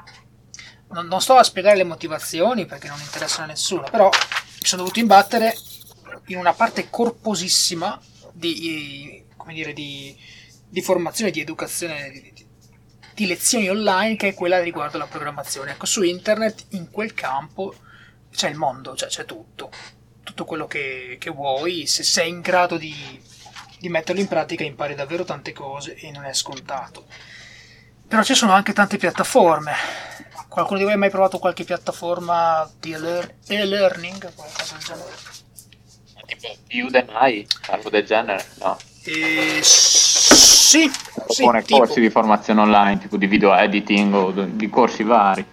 [0.89, 4.83] non, non sto a spiegare le motivazioni perché non interessano a nessuno, però mi sono
[4.83, 5.55] dovuto imbattere
[6.27, 8.01] in una parte corposissima
[8.33, 10.17] di, dire, di,
[10.69, 12.47] di formazione, di educazione, di,
[13.15, 15.73] di- lezioni online che è quella riguardo la programmazione.
[15.73, 17.75] Ecco, su internet, in quel campo,
[18.31, 19.71] c'è il mondo, cioè c'è tutto.
[20.23, 22.95] Tutto quello che, che vuoi, se sei in grado di,
[23.79, 27.07] di metterlo in pratica impari davvero tante cose e non è scontato.
[28.07, 29.73] Però ci sono anche tante piattaforme.
[30.49, 34.35] Qualcuno di voi ha mai provato qualche piattaforma di e-lear- e-learning?
[34.35, 35.28] Qualcosa del genere?
[36.39, 38.77] Tipo Udemy, algo del genere, no.
[39.05, 40.91] Eh, sì,
[41.29, 41.79] sì, Oppure tipo.
[41.79, 45.45] corsi di formazione online, tipo di video editing o di corsi vari.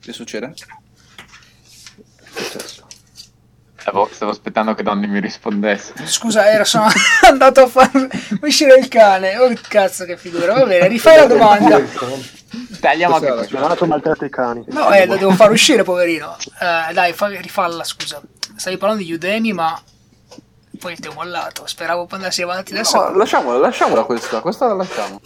[0.00, 0.54] Che succede?
[3.84, 5.92] Stavo, stavo aspettando che Donny mi rispondesse.
[6.06, 6.86] Scusa, era sono
[7.28, 7.90] andato a far
[8.40, 9.36] uscire il cane.
[9.36, 10.54] Oh, cazzo, che figura.
[10.54, 11.78] Va bene, rifai la domanda.
[12.80, 13.58] Tagliamo anche questo.
[13.58, 14.64] Non maltratti i cani.
[14.68, 16.34] No, eh, lo devo far uscire, poverino.
[16.60, 18.22] Eh, dai, fa- rifalla, scusa.
[18.56, 19.78] Stavi parlando di Udemy, ma
[20.80, 21.66] poi ti ho mollato.
[21.66, 22.96] Speravo andassi avanti adesso.
[22.96, 25.20] No, lasciamola, lasciamola questa, questa la lasciamo.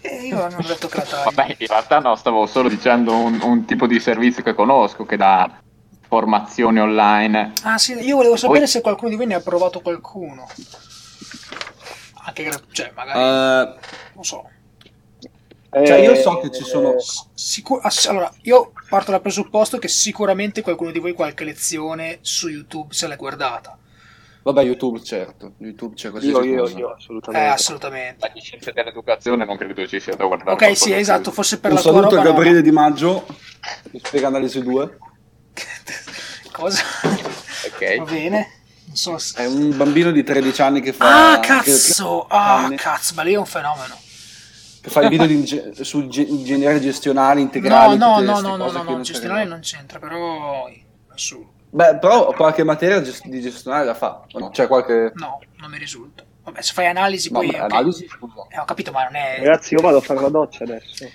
[0.00, 1.30] Eh, io non ho detto che taglio.
[1.30, 5.16] Vabbè, in realtà no, stavo solo dicendo un, un tipo di servizio che conosco che
[5.16, 5.48] dà
[6.12, 7.52] formazione online.
[7.62, 10.46] Ah, sì, io volevo sapere Poi- se qualcuno di voi ne ha provato qualcuno.
[12.24, 13.74] Anche gra- cioè, magari, Eh,
[14.12, 14.46] non so.
[15.70, 16.96] Cioè, io Eh, so che ci sono.
[17.32, 22.48] Sicur- ass- allora, io parto dal presupposto che sicuramente qualcuno di voi qualche lezione su
[22.48, 23.78] YouTube se l'è guardata.
[24.42, 25.52] Vabbè, YouTube, certo.
[25.60, 27.48] YouTube c'è qualsiasi Io, io, io, Eh, assolutamente.
[27.54, 28.26] assolutamente.
[28.28, 30.52] Ma di scienze dell'educazione non credo ci sia da guardare.
[30.52, 32.34] Ok, sì, esatto, forse per Un la tua saluto a roba no.
[32.34, 33.24] Gabriele Di Maggio
[33.90, 34.98] che spiega Analisi 2.
[36.52, 36.82] Cosa?
[37.04, 37.96] Ok.
[37.98, 38.50] Va bene.
[38.86, 39.42] Non so se...
[39.42, 41.32] È un bambino di 13 anni che fa.
[41.32, 42.26] Ah, cazzo!
[42.28, 43.96] Che, Ah, che- cazzo, ma lì è un fenomeno.
[44.80, 47.96] che fa i video di inge- su ge- ingegneri gestionali No, integrali.
[47.96, 50.68] no, no, no, no, no, no, non gestionale non c'entra, però...
[51.14, 51.46] Su.
[51.70, 54.24] Beh, però qualche materia gest- di gestionale la fa.
[54.32, 54.50] no?
[54.50, 55.12] C'è qualche.
[55.14, 56.22] No, non mi risulta.
[56.44, 57.48] Vabbè, se fai analisi No, poi...
[57.50, 57.72] beh, ok.
[57.72, 58.04] analisi.
[58.04, 59.36] Eh, ho capito, ma non è...
[59.38, 61.08] Ragazzi, io vado a fare la doccia adesso.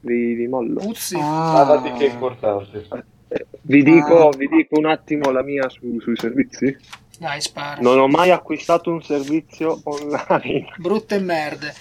[0.00, 0.80] Vi, vi mollo.
[0.86, 1.18] Uzzi.
[1.20, 2.86] Ah, vedi che è importante.
[3.60, 6.76] Vi dico, vi dico un attimo la mia su- sui servizi.
[7.18, 7.80] Dai, spara.
[7.80, 10.68] Non ho mai acquistato un servizio online.
[10.78, 11.74] Brutte merde.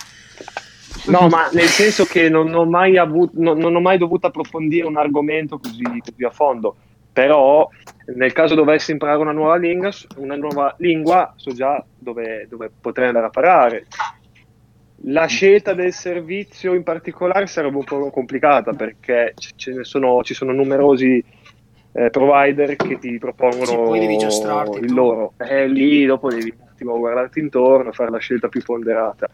[1.08, 4.86] No, ma nel senso che non ho mai, avuto, non, non ho mai dovuto approfondire
[4.86, 6.76] un argomento così, così a fondo.
[7.14, 7.68] Però
[8.16, 13.08] nel caso dovessi imparare una nuova lingua, una nuova lingua so già dove, dove potrei
[13.08, 13.88] andare a parare.
[15.04, 20.34] La scelta del servizio in particolare sarebbe un po' complicata perché ce ne sono, ci
[20.34, 21.24] sono numerosi
[21.98, 24.18] eh, provider che ti propongono Sì, poi devi
[24.78, 24.94] il tu.
[24.94, 25.34] loro.
[25.38, 29.28] E lì dopo devi un attimo guardarti intorno, fare la scelta più ponderata.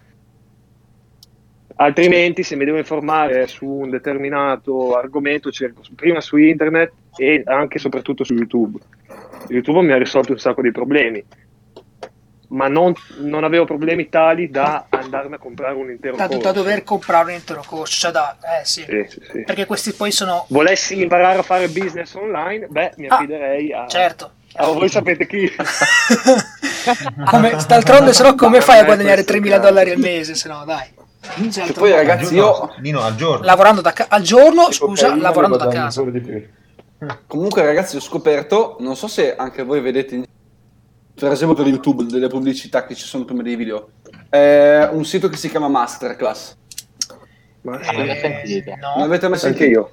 [1.75, 7.77] Altrimenti, se mi devo informare su un determinato argomento, cerco prima su internet e anche
[7.77, 8.79] e soprattutto su YouTube.
[9.49, 11.21] YouTube mi ha risolto un sacco di problemi,
[12.53, 16.41] ma non, non avevo problemi tali da andarmi a comprare un intero Da, corso.
[16.41, 18.37] da dover comprare un intero corso, cioè da...
[18.41, 18.83] Eh sì.
[18.87, 19.41] Sì, sì, sì.
[19.43, 20.45] Perché questi poi sono...
[20.49, 23.87] Volessi imparare a fare business online, beh, mi Ah, affiderei a...
[23.87, 24.31] Certo.
[24.55, 25.49] a- voi sapete chi?
[27.25, 29.61] come, d'altronde, se no, come fai a guadagnare questo 3.000 il caso.
[29.61, 30.35] dollari al mese?
[30.35, 30.91] Se no, dai.
[31.25, 31.95] Altro poi, modo.
[31.95, 32.73] ragazzi, io.
[32.79, 33.45] Nino, al giorno.
[33.45, 36.01] Lavorando da ca- al giorno, scusa, lavorando da casa.
[36.03, 36.47] più.
[37.27, 38.75] Comunque, ragazzi, ho scoperto.
[38.79, 40.15] Non so se anche voi vedete.
[40.15, 40.25] in-
[41.15, 43.91] Per esempio, per YouTube, delle pubblicità che ci sono prima dei video.
[44.29, 46.55] È un sito che si chiama Masterclass.
[47.61, 48.69] Eh, sentito.
[48.71, 49.03] Non no.
[49.03, 49.65] avete mai anche sentito?
[49.65, 49.91] io.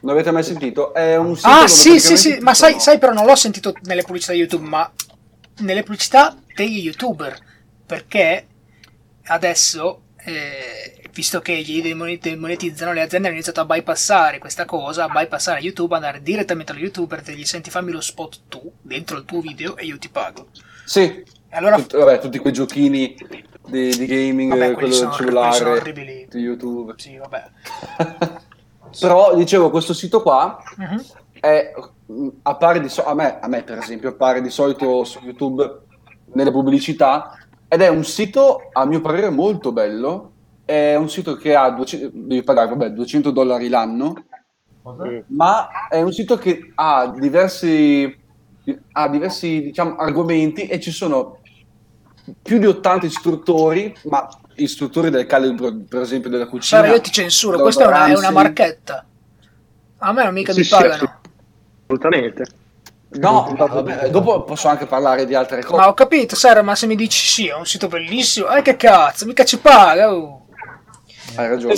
[0.00, 0.92] Non avete mai sentito?
[0.92, 4.02] È un sito Ah, sì, sì, sì, ma sai, sai, però non l'ho sentito nelle
[4.02, 4.90] pubblicità di YouTube, ma
[5.58, 7.38] nelle pubblicità degli YouTuber.
[7.86, 8.46] Perché
[9.24, 15.04] adesso, eh, visto che gli demonet- demonetizzano, le aziende hanno iniziato a bypassare questa cosa,
[15.04, 19.18] a bypassare YouTube, andare direttamente allo YouTuber e gli senti fammi lo spot tu, dentro
[19.18, 20.46] il tuo video, e io ti pago.
[20.84, 21.22] Sì.
[21.50, 23.14] Allora, Tut- vabbè, tutti quei giochini
[23.66, 26.94] di, di gaming, vabbè, quello del cellulare, di YouTube.
[26.96, 27.50] Sì, vabbè.
[29.00, 31.04] Però, dicevo, questo sito qua Mhm.
[31.40, 31.72] è,
[32.06, 35.80] mh, appare di so- a, me, a me per esempio appare di solito su YouTube
[36.34, 37.36] nelle pubblicità
[37.68, 40.31] ed è un sito a mio parere molto bello
[40.64, 44.24] è un sito che ha 200, devi pagare vabbè, 200 dollari l'anno
[44.82, 45.04] Cosa?
[45.04, 45.18] Mm.
[45.28, 48.20] ma è un sito che ha diversi
[48.92, 51.38] ha diversi diciamo, argomenti e ci sono
[52.40, 57.10] più di 80 istruttori ma istruttori del calibro per esempio della cucina Sara, io ti
[57.10, 59.04] censuro, questa è una, è una marchetta.
[59.98, 61.20] A me non mica Sì, mi sì, pagano.
[61.86, 62.44] Assolutamente.
[63.10, 66.86] no vabbè, dopo posso anche parlare di altre cose Ma ho capito, Sara, ma se
[66.86, 70.12] mi dici sì, è un sito bellissimo, eh che cazzo, mica ci paga.
[70.12, 70.41] oh.
[71.36, 71.74] Hai ragione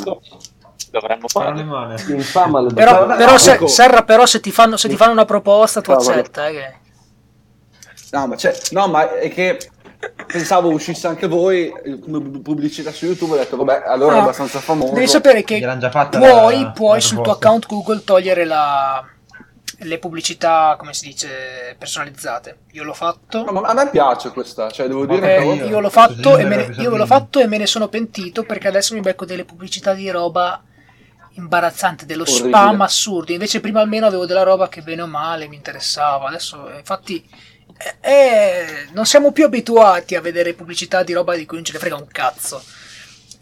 [0.90, 1.62] Dovremmo fare.
[1.64, 1.96] male.
[2.08, 3.66] Infama Però, però no, se, ecco.
[3.66, 6.10] Serra, però se ti fanno, se ti fanno una proposta tu Cavolo.
[6.10, 6.74] accetta, eh, che...
[8.12, 9.58] No, ma, c'è- no, ma è che
[10.26, 13.32] pensavo uscisse anche voi come pu- pubblicità su YouTube.
[13.32, 14.92] Ho detto, vabbè, allora è Ah, abbastanza famoso.
[14.92, 15.58] Devi sapere che
[16.10, 19.04] puoi, la- puoi la sul tuo account Google togliere la-
[19.78, 22.58] le pubblicità, come si dice, personalizzate.
[22.72, 23.44] Io l'ho fatto.
[23.44, 25.90] No, ma a me piace questa, cioè devo Ma dire Eh, che io- io l'ho
[25.90, 29.00] fatto, e me ne, io l'ho fatto e me ne sono pentito perché adesso mi
[29.00, 30.62] becco delle pubblicità di roba
[31.36, 32.48] imbarazzante, dello Orribile.
[32.48, 33.32] spam assurdo.
[33.32, 36.28] Invece prima almeno avevo della roba che bene o male mi interessava.
[36.28, 37.24] Adesso, eh, infatti,
[38.00, 41.72] eh, eh, non siamo più abituati a vedere pubblicità di roba di cui non ce
[41.72, 42.62] ne frega un cazzo.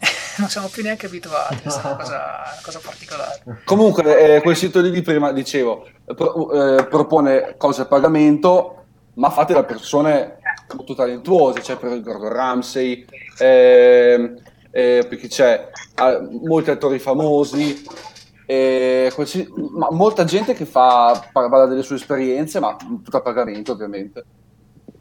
[0.37, 3.43] non siamo più neanche abituati, è una cosa, una cosa particolare.
[3.63, 8.85] comunque eh, quel sito lì di prima, dicevo, pro- eh, propone cose a pagamento,
[9.15, 10.39] ma fatte da persone
[10.75, 13.05] molto talentuose, c'è per Gordon Ramsay,
[13.37, 14.37] ehm,
[14.71, 15.69] eh, perché c'è
[16.41, 17.83] molti attori famosi,
[19.73, 24.23] ma molta gente che fa, parla delle sue esperienze, ma tutto a pagamento ovviamente.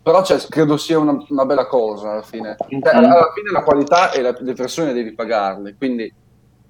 [0.03, 2.57] Però cioè, credo sia una, una bella cosa alla fine.
[2.59, 6.13] Cioè, alla, fine la qualità e la- le persone devi pagarle, quindi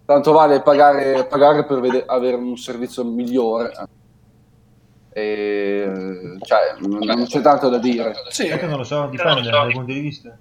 [0.04, 3.72] tanto vale pagare, pagare per vede- avere un servizio migliore.
[5.14, 5.90] E,
[6.40, 8.14] cioè, non, c'è tanto da dire.
[8.28, 10.36] Sì, Ecco, non lo so, dipende dai punti di vista.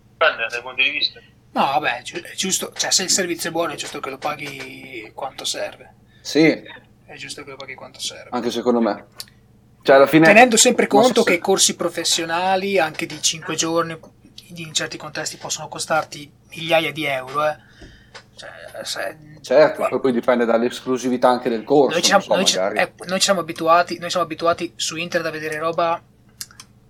[1.54, 5.12] No, vabbè, è giusto, cioè se il servizio è buono è giusto che lo paghi
[5.14, 5.94] quanto serve.
[6.22, 8.30] Sì, È giusto che lo paghi quanto serve.
[8.32, 9.06] anche secondo me.
[9.84, 10.26] Cioè, alla fine...
[10.26, 13.98] Tenendo sempre non so conto se- che corsi professionali, anche di 5 giorni,
[14.56, 17.48] in certi contesti possonoi costarti migliaia di euro.
[17.48, 17.56] Eh.
[18.36, 18.50] Cioè,
[18.84, 23.18] se- Certo, poi- poi dipende dall'esclusività anche del corso, noi, siamo, so, noi eh, noi
[23.18, 26.00] ci siamo abituati, noi siamo abituati su internet a vedere roba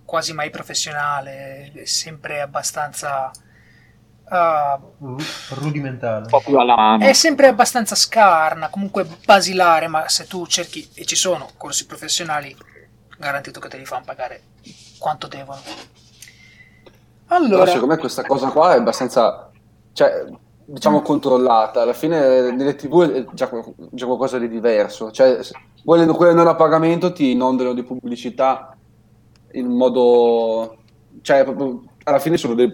[0.04, 3.32] quasi mai professionale, sempre abbastanza.
[4.30, 5.18] Ru-
[5.50, 6.24] rudimentale.
[6.24, 7.04] Un po' più alla mano.
[7.06, 12.56] è sempre abbastanza scarna, comunque basilare, ma se tu cerchi, e ci sono corsi professionali,
[13.22, 14.44] garantito che te li fanno pagare
[15.00, 15.62] quanto devono.
[17.54, 19.52] Però Allora, secondo me questa cosa qua è abbastanza,
[19.94, 20.26] cioè,
[20.66, 21.82] diciamo, controllata.
[21.82, 23.50] Alla fine nelle tv è già,
[23.92, 25.12] già qualcosa di diverso.
[25.12, 28.78] Cioè, se- quelle, non a pagamento ti inondano di pubblicità
[29.54, 30.78] in modo...
[31.22, 32.70] Cioè, proprio, alla fine sono dei-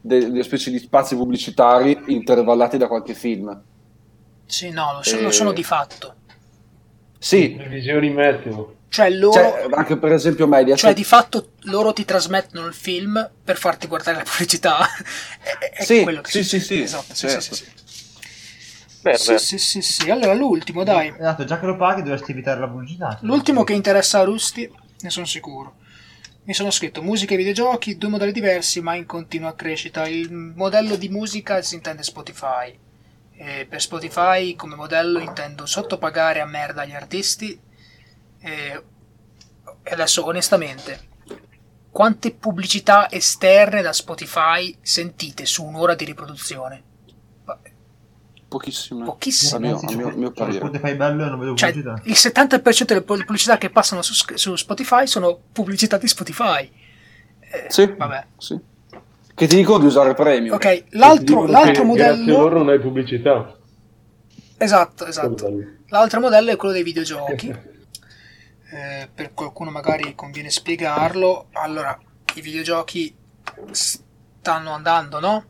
[0.00, 3.64] de- delle specie di spazi pubblicitari intervallati da qualche film.
[4.44, 6.16] sì, no, lo sono, lo Eh, sono di fatto.
[7.18, 8.81] Sì, Previsioni meteo.
[8.92, 10.84] Cioè, loro, cioè, anche per esempio Mediaset.
[10.84, 14.80] cioè, di fatto loro ti trasmettono il film per farti guardare la pubblicità.
[15.40, 17.40] è, è Sì, quello che sì, sì, sì, esatto, sì, certo.
[17.40, 19.00] sì, sì, sì.
[19.00, 19.38] Vero, Sì, vero.
[19.38, 20.10] sì, sì, sì.
[20.10, 21.08] Allora, l'ultimo, dai.
[21.08, 23.18] Esatto, già che lo paghi dovresti evitare la pubblicità.
[23.22, 24.70] L'ultimo che interessa a Rusty,
[25.00, 25.76] ne sono sicuro.
[26.44, 30.06] Mi sono scritto musica e videogiochi, due modelli diversi ma in continua crescita.
[30.06, 32.78] Il modello di musica si intende Spotify.
[33.34, 37.58] E per Spotify come modello intendo sottopagare a merda gli artisti.
[38.42, 38.82] E
[39.84, 41.00] e adesso onestamente,
[41.90, 46.82] quante pubblicità esterne da Spotify sentite su un'ora di riproduzione?
[48.48, 49.04] Pochissimo.
[49.04, 49.56] Pochissimo.
[49.56, 50.58] A mio, a mio, a mio parere.
[50.58, 52.02] Spotify bello non vedo Cioè, pubblicità.
[52.04, 56.70] il 70% delle pubblicità che passano su, su Spotify sono pubblicità di Spotify.
[57.40, 58.26] Eh, Sì, Vabbè.
[58.36, 58.60] sì.
[59.34, 60.54] Che ti dicono di usare premium.
[60.54, 62.38] Ok, l'altro, l'altro Grazie modello...
[62.38, 63.56] loro non hai pubblicità.
[64.58, 65.50] Esatto, esatto.
[65.88, 67.70] L'altro modello è quello dei videogiochi.
[68.72, 71.48] Eh, per qualcuno magari conviene spiegarlo.
[71.52, 71.98] Allora,
[72.34, 73.14] i videogiochi
[73.70, 75.46] stanno andando, no?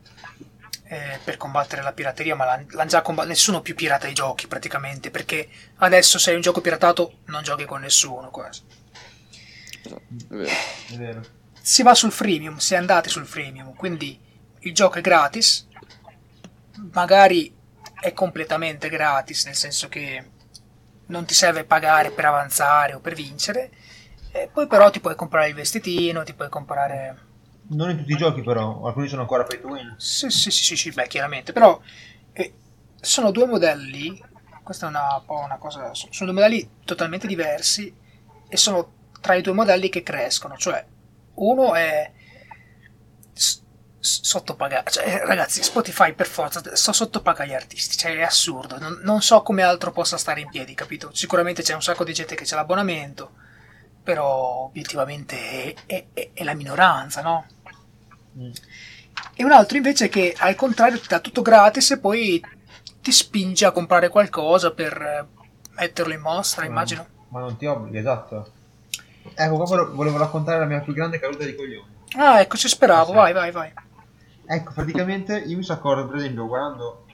[0.85, 3.33] Eh, per combattere la pirateria, ma l'han, l'han già combattuto.
[3.33, 5.13] Nessuno più pirata i giochi praticamente.
[5.13, 8.63] Perché adesso, se hai un gioco piratato, non giochi con nessuno quasi.
[9.85, 10.51] È vero.
[10.89, 11.23] È vero.
[11.61, 14.19] si va sul freemium, se andate sul freemium, quindi
[14.61, 15.69] il gioco è gratis,
[16.93, 17.55] magari
[18.01, 20.31] è completamente gratis, nel senso che
[21.13, 23.71] non ti serve pagare per avanzare o per vincere,
[24.33, 27.31] e poi però ti puoi comprare il vestitino, ti puoi comprare...
[27.69, 29.95] Non in tutti i giochi però, alcuni sono ancora pay to win.
[29.99, 31.79] Sì, sì, sì, sì, sì, beh, chiaramente, però
[32.33, 32.55] eh,
[33.01, 34.21] sono due modelli,
[34.63, 37.95] questa è una, una cosa, sono due modelli totalmente diversi
[38.49, 40.85] e sono tra i due modelli che crescono, cioè
[41.35, 42.11] uno è
[44.03, 48.79] s- s- sottopagato, cioè, ragazzi, Spotify per forza so sottopaga gli artisti, cioè è assurdo,
[48.79, 51.11] non, non so come altro possa stare in piedi, capito?
[51.15, 53.31] Sicuramente c'è un sacco di gente che c'è l'abbonamento,
[54.03, 57.47] però obiettivamente è, è- è- è la minoranza, no?
[59.35, 62.41] E un altro invece che al contrario ti dà tutto gratis e poi
[63.01, 65.27] ti spinge a comprare qualcosa per eh,
[65.73, 67.07] metterlo in mostra, immagino.
[67.29, 68.53] Ma non ti obbliga, esatto.
[69.35, 71.91] Ecco, qua volevo- volevo raccontare la mia più grande caduta di coglioni.
[72.17, 73.17] Ah, ecco, ci speravo, Sì.
[73.17, 73.73] vai, vai, vai.
[74.45, 77.07] Ecco, praticamente io mi sono accorto, per esempio, guardando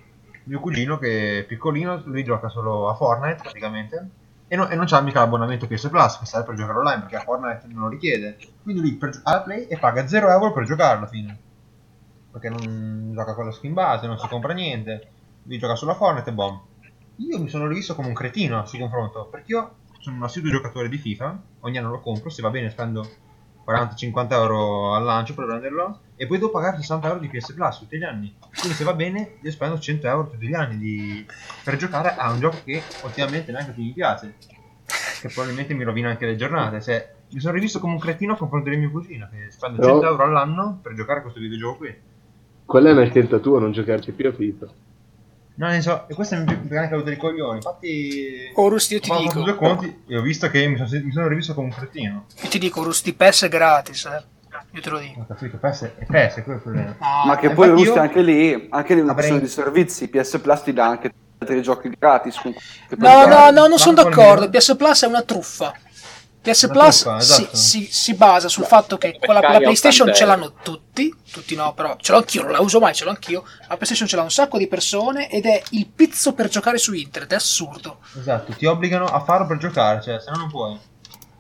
[0.44, 4.10] mio cugino che è piccolino, lui gioca solo a Fortnite praticamente.
[4.46, 7.16] E, no- e non c'ha mica l'abbonamento PS Plus che serve per giocare online perché
[7.16, 8.38] a Fortnite non lo richiede.
[8.62, 11.38] Quindi lui per, ha la Play e paga 0 euro per giocare alla fine.
[12.30, 15.12] Perché non gioca con la skin base, non si compra niente.
[15.42, 16.60] Lui gioca solo a Fortnite e bom.
[17.16, 20.88] Io mi sono rivisto come un cretino questo confronto perché io sono un assiduo giocatore
[20.88, 21.42] di FIFA.
[21.60, 23.06] Ogni anno lo compro, se va bene spendo
[23.68, 27.78] 40-50 euro al lancio per prenderlo e poi devo pagare 60 euro di PS Plus
[27.78, 28.34] tutti gli anni.
[28.58, 31.26] Quindi se va bene io spendo 100 euro tutti gli anni di-
[31.62, 34.34] per giocare a un gioco che ultimamente neanche più mi piace.
[35.20, 36.80] Che probabilmente mi rovina anche le giornate.
[36.80, 39.92] Cioè, mi sono rivisto come un cretino a confronto del mio cugino che spende Però-
[40.00, 41.94] 100 euro all'anno per giocare a questo videogioco qui.
[42.64, 44.66] Quella è una scelta tua, non giocarci più a FIFA.
[45.58, 47.56] No, ne so, e questa è mia più grande caduta di coglioni.
[47.56, 50.88] Infatti, Rusti, io ti ho fatto dico, due conti e ho visto che mi sono,
[51.04, 52.26] mi sono rivisto come un cretino.
[52.40, 54.24] io ti dico, Rusti PES è gratis, eh.
[54.72, 55.20] Io te lo dico.
[55.20, 56.96] Ho capito, PS è quello è il problema.
[57.00, 59.40] No, Ma che eh, poi Rust io anche lì, anche lì è una avrei- questione
[59.40, 62.40] di servizi, PS Plus ti dà anche altri giochi gratis.
[62.96, 64.48] No, no, no, non sono d'accordo.
[64.48, 65.74] PS Plus è una truffa.
[66.52, 67.08] PS Plus si,
[67.42, 67.56] esatto.
[67.56, 71.54] si- si basa sul fatto che Sky la a PlayStation 80 ce l'hanno tutti, tutti
[71.54, 73.44] no, però ce l'ho anch'io, non la uso mai, ce l'ho anch'io.
[73.68, 76.92] La PlayStation ce l'ha un sacco di persone ed è il pizzo per giocare su
[76.94, 77.98] internet, è assurdo.
[78.18, 80.78] Esatto, ti obbligano a farlo per giocare, cioè, se no non puoi.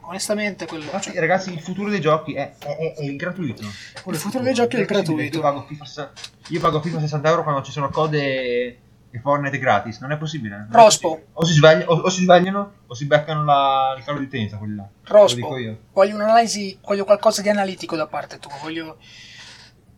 [0.02, 0.84] onestamente quello...
[0.84, 3.62] Infatti, ragazzi, il futuro dei giochi è, è- è- è il gratuito.
[4.06, 5.36] Il futuro dei giochi è il gratuito.
[5.36, 6.12] Io pago, FIFA,
[6.48, 8.78] io pago FIFA 60 euro quando ci sono code
[9.18, 10.00] e Fortnite gratis.
[10.00, 10.56] Non è possibile.
[10.56, 11.08] Non è Rospo.
[11.08, 11.30] possibile.
[11.34, 14.56] O si, sveglia- o, o si svegliano o si beccano la- il calo di utenza.
[14.56, 14.88] Quelli là.
[15.04, 15.78] Rospo, dico io.
[15.92, 18.96] voglio un'analisi, voglio qualcosa di analitico da parte tua, voglio...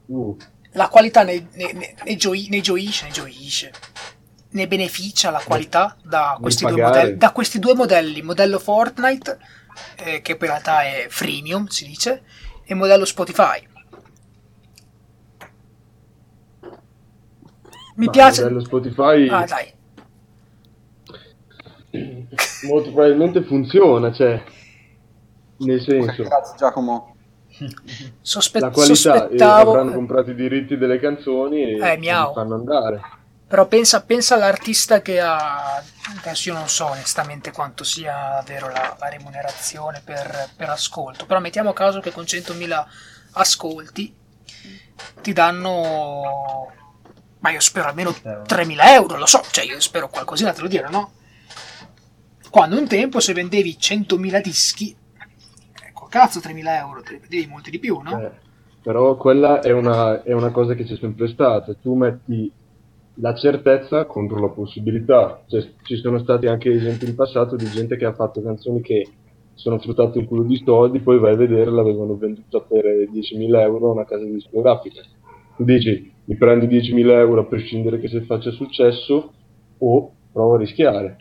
[0.07, 0.37] Uh,
[0.73, 3.73] La qualità ne, ne, ne, ne gioi- ne gioisce, ne gioisce,
[4.51, 9.39] ne beneficia la qualità da questi, due modelli, da questi due modelli, modello Fortnite,
[9.97, 12.23] eh, che poi in realtà è freemium, si dice,
[12.65, 13.67] e modello Spotify.
[18.01, 18.43] Mi ma piace...
[18.43, 19.73] modello Spotify Ah, dai.
[22.67, 24.43] molto probabilmente funziona, cioè,
[25.59, 27.15] nel senso, Grazie Giacomo.
[28.23, 29.71] Sospe- la qualità, e sospettavo...
[29.73, 32.33] avranno comprato i diritti delle canzoni e Eh, miau.
[32.33, 33.01] fanno andare.
[33.47, 35.83] Però pensa, pensa all'artista che ha.
[36.21, 41.27] Adesso io non so onestamente quanto sia vero la, la remunerazione per, per ascolto.
[41.27, 42.85] Però mettiamo a caso che con 100.000
[43.33, 44.15] ascolti
[45.21, 46.73] ti danno.
[47.41, 50.89] Ma io spero almeno 3.000 euro, lo so, cioè io spero qualcosina te lo dire,
[50.91, 51.13] no?
[52.51, 54.95] Quando un tempo se vendevi 100.000 dischi,
[55.87, 58.21] ecco cazzo 3.000 euro, te ne vendevi molti di più, no?
[58.21, 58.31] Eh,
[58.83, 61.75] però quella è una, è una cosa che c'è sempre stata.
[61.75, 62.53] Tu metti
[63.15, 65.43] la certezza contro la possibilità.
[65.47, 69.07] Cioè, ci sono stati anche esempi in passato di gente che ha fatto canzoni che
[69.55, 73.91] sono fruttate un culo di soldi, poi vai a vedere l'avevano venduta per 10.000 euro
[73.91, 75.03] a una casa discografica.
[75.57, 79.33] Tu dici, mi prendo 10.000 euro a prescindere che se faccia successo
[79.79, 81.17] o provo a rischiare.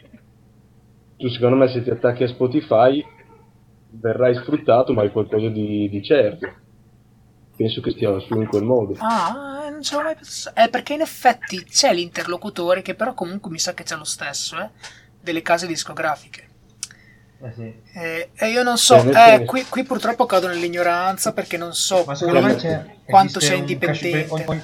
[1.18, 3.04] Tu secondo me se ti attacchi a Spotify
[3.90, 6.48] verrai sfruttato, ma hai qualcosa di, di certo.
[7.56, 8.94] Penso che stia su in quel modo.
[9.00, 10.62] Ah, non ce l'ho mai pensato.
[10.62, 14.60] Eh, perché in effetti c'è l'interlocutore che però comunque mi sa che c'è lo stesso,
[14.60, 14.70] eh,
[15.20, 16.48] delle case discografiche.
[17.42, 17.74] Eh sì.
[17.96, 23.40] Eh, e io non so, eh, qui, qui purtroppo cado nell'ignoranza perché non so quanto
[23.40, 24.28] cash indipendente.
[24.30, 24.62] ogni,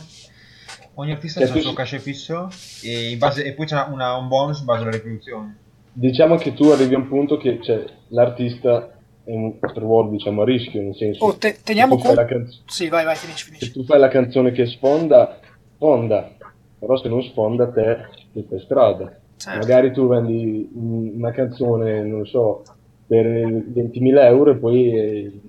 [0.95, 2.49] ogni- artista Cioè, ha il suo cash fisso
[2.83, 5.55] e, in base- e poi c'è una- un bonus in base alle riproduzioni.
[5.91, 8.89] Diciamo che tu arrivi a un punto che cioè, l'artista
[9.23, 12.21] è un ruolo diciamo a rischio, nel senso Oh, te- teniamo se tu fai conto.
[12.31, 13.71] la canz- Sì, vai, vai, finisci, se finisci.
[13.71, 15.39] tu fai la canzone che sfonda,
[15.75, 16.31] sfonda,
[16.77, 17.97] però se non sfonda te
[18.33, 19.19] sei per strada.
[19.37, 19.59] Certo.
[19.59, 22.63] Magari tu vendi un- una canzone, non lo so,
[23.07, 25.39] per 20.000 euro e poi eh,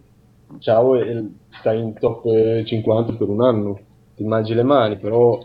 [0.60, 1.24] ciao e
[1.58, 3.80] stai in top eh, 50 per un anno.
[4.16, 5.38] Ti mangi le mani, però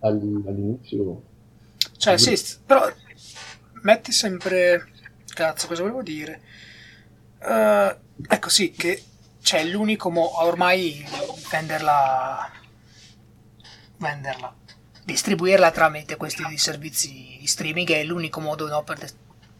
[0.00, 1.22] all- all'inizio
[1.98, 2.90] Cioè, sì, però
[3.82, 4.88] metti sempre...
[5.34, 6.40] Cazzo, cosa volevo dire?
[7.40, 7.96] Eh,
[8.28, 9.02] ecco, sì, che
[9.42, 11.04] c'è l'unico modo ormai
[11.50, 12.50] venderla...
[13.98, 14.54] venderla.
[15.04, 18.98] Distribuirla tramite questi servizi di streaming è l'unico modo, no, per...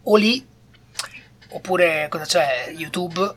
[0.05, 0.47] O lì,
[1.51, 2.72] oppure cosa c'è?
[2.75, 3.37] YouTube,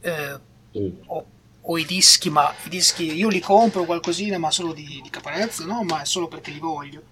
[0.00, 0.40] eh,
[0.72, 0.98] sì.
[1.06, 1.26] o,
[1.68, 5.64] o i dischi, ma i dischi io li compro qualcosina, ma solo di, di caparezza,
[5.64, 5.82] no?
[5.82, 7.02] Ma è solo perché li voglio.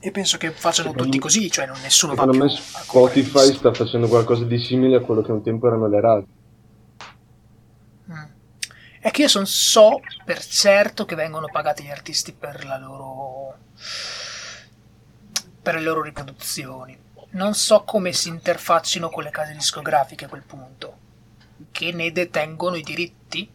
[0.00, 3.72] E penso che facciano Secondo- tutti così, cioè non nessuno va più me Spotify sta
[3.72, 6.26] facendo qualcosa di simile a quello che un tempo erano le radio.
[8.10, 8.24] Mm.
[9.00, 13.56] È che io son, so per certo che vengono pagati gli artisti per la loro
[15.60, 16.96] per le loro riproduzioni.
[17.30, 20.96] Non so come si interfaccino con le case discografiche a quel punto,
[21.70, 23.48] che ne detengono i diritti.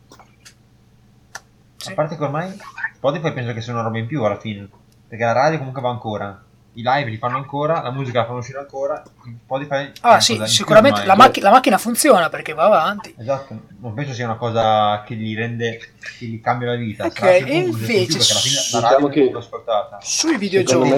[1.77, 1.91] Sì.
[1.91, 2.57] A parte che ormai
[2.95, 4.67] Spotify penso che sia una roba in più alla fine.
[5.07, 6.43] Perché la radio comunque va ancora.
[6.75, 9.03] I live li fanno ancora, la musica la fanno uscire ancora.
[9.43, 12.65] Spotify Ah una sì, cosa in più sicuramente la, macch- la macchina funziona perché va
[12.65, 13.13] avanti.
[13.17, 15.77] Esatto, non penso sia una cosa che gli rende,
[16.17, 17.05] che gli cambia la vita.
[17.05, 19.99] Ok, e invece più, perché alla fine su- la radio Diciamo è che- ascoltata.
[20.01, 20.93] Sui videogiochi i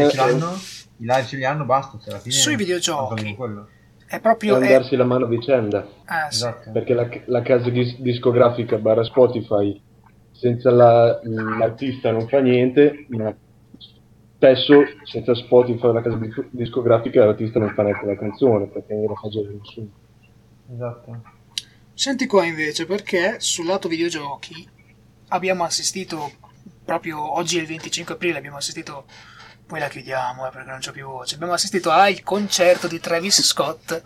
[1.00, 1.98] live ce li hanno, basta.
[2.00, 3.36] Cioè alla fine Sui videogiochi.
[4.16, 4.58] È proprio...
[4.60, 5.88] è- darsi la mano a vicenda.
[6.06, 6.38] ah, sì.
[6.38, 6.72] Esatto.
[6.72, 9.80] Perché la, la casa dis- discografica barra Spotify
[10.32, 13.34] senza la- l'artista non fa niente, ma
[14.36, 19.06] spesso senza Spotify la casa dis- discografica l'artista non fa neanche la canzone perché non
[19.06, 19.88] la fa già nessuno.
[20.74, 21.22] Esatto.
[21.94, 24.68] Senti qua invece, perché sul lato videogiochi
[25.30, 26.30] abbiamo assistito,
[26.84, 29.06] proprio oggi è il 25 aprile, abbiamo assistito,
[29.66, 33.42] poi la chiudiamo eh, perché non c'ho più voce, abbiamo assistito al concerto di Travis
[33.42, 34.02] Scott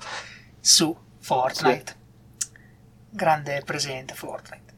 [0.59, 1.97] su Fortnite.
[3.09, 4.73] Grande presente Fortnite.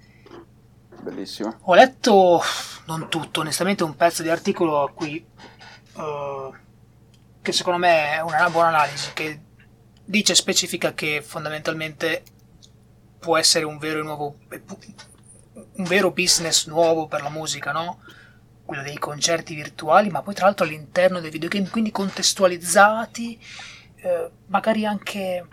[1.02, 1.58] Bellissimo.
[1.62, 2.41] Ho letto,
[2.86, 5.26] non tutto, onestamente un pezzo di articolo a cui,
[5.98, 6.52] eh,
[7.41, 9.41] che secondo me è una buona analisi, che
[10.03, 12.24] dice, specifica che fondamentalmente
[13.20, 18.02] può essere un vero e nuovo, un vero business nuovo per la musica, no?
[18.72, 23.38] Quello dei concerti virtuali, ma poi tra l'altro all'interno dei videogame, quindi contestualizzati,
[23.98, 25.45] eh, magari anche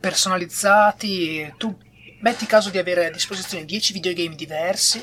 [0.00, 1.52] personalizzati.
[1.58, 1.76] Tu
[2.20, 5.02] metti caso di avere a disposizione 10 videogame diversi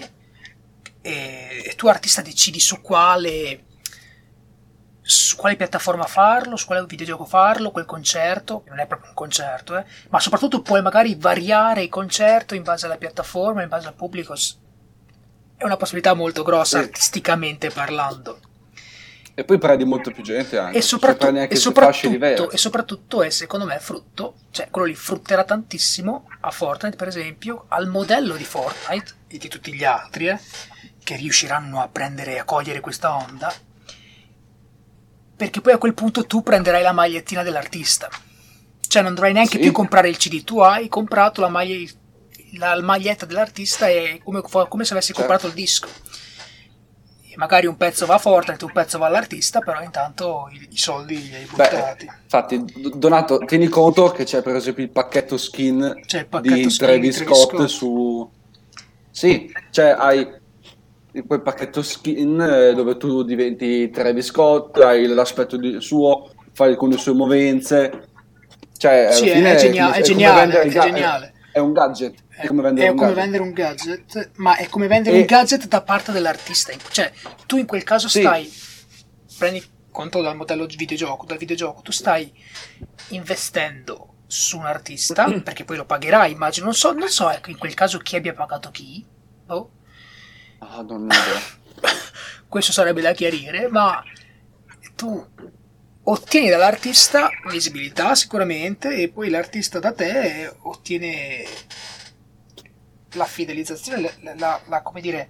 [1.02, 3.65] e, e tu artista decidi su quale
[5.03, 9.15] su quale piattaforma farlo, su quale videogioco farlo, quel concerto, che non è proprio un
[9.15, 13.85] concerto, eh, ma soprattutto puoi magari variare il concerto in base alla piattaforma, in base
[13.85, 14.34] al pubblico.
[15.56, 16.84] È una possibilità molto grossa Sì.
[16.86, 18.40] artisticamente parlando.
[19.36, 20.78] E poi prendi molto più gente anche.
[20.78, 25.44] E, Cioè, soprattutto, e, soprattutto, e soprattutto è secondo me frutto, cioè quello lì frutterà
[25.44, 30.40] tantissimo a Fortnite per esempio, al modello di Fortnite e di tutti gli altri eh,
[31.04, 33.52] che riusciranno a prendere e a cogliere questa onda,
[35.36, 38.10] perché poi a quel punto tu prenderai la magliettina dell'artista,
[38.88, 39.60] cioè non dovrai neanche Sì.
[39.60, 41.90] più comprare il CD, tu hai comprato la, maglia-
[42.58, 45.22] la maglietta dell'artista e come, come se avessi Certo.
[45.22, 45.88] comprato il disco.
[47.30, 50.78] E magari un pezzo va a Fortnite, un pezzo va all'artista, però intanto i, i
[50.78, 52.06] soldi li hai buttati.
[52.06, 52.64] Beh, infatti,
[52.96, 57.24] Donato, tieni conto che c'è per esempio il pacchetto skin il pacchetto di skin Travis
[57.24, 57.66] Scott, Scott.
[57.66, 58.32] su...
[59.10, 60.42] Sì, cioè hai
[61.28, 66.98] quel pacchetto skin eh, dove tu diventi Travis Scott, hai l'aspetto di- suo, fai alcune
[66.98, 68.10] sue movenze.
[68.78, 71.34] Cioè, Sì, è, genia- è come geniale, è geniale.
[71.52, 73.23] È un gadget, è come vendere È un come gadget.
[73.23, 76.73] vendere un gadget, ma è come vendere E- un gadget da parte dell'artista.
[76.91, 77.11] Cioè,
[77.45, 78.19] tu in quel caso Sì.
[78.22, 78.51] stai,
[79.38, 82.31] prendi conto dal modello videogioco, dal videogioco, tu stai
[83.10, 86.65] investendo su un artista, perché poi lo pagherai, immagino.
[86.65, 89.05] Non so, non so ecco, in quel caso chi abbia pagato chi.
[89.45, 89.72] Boh.
[90.60, 91.07] Ah, non
[92.47, 94.01] questo sarebbe da chiarire, ma
[94.95, 95.23] tu
[96.05, 101.43] ottieni dall'artista visibilità sicuramente e poi l'artista da te ottiene
[103.14, 105.30] la fidelizzazione, la, la- la- come dire,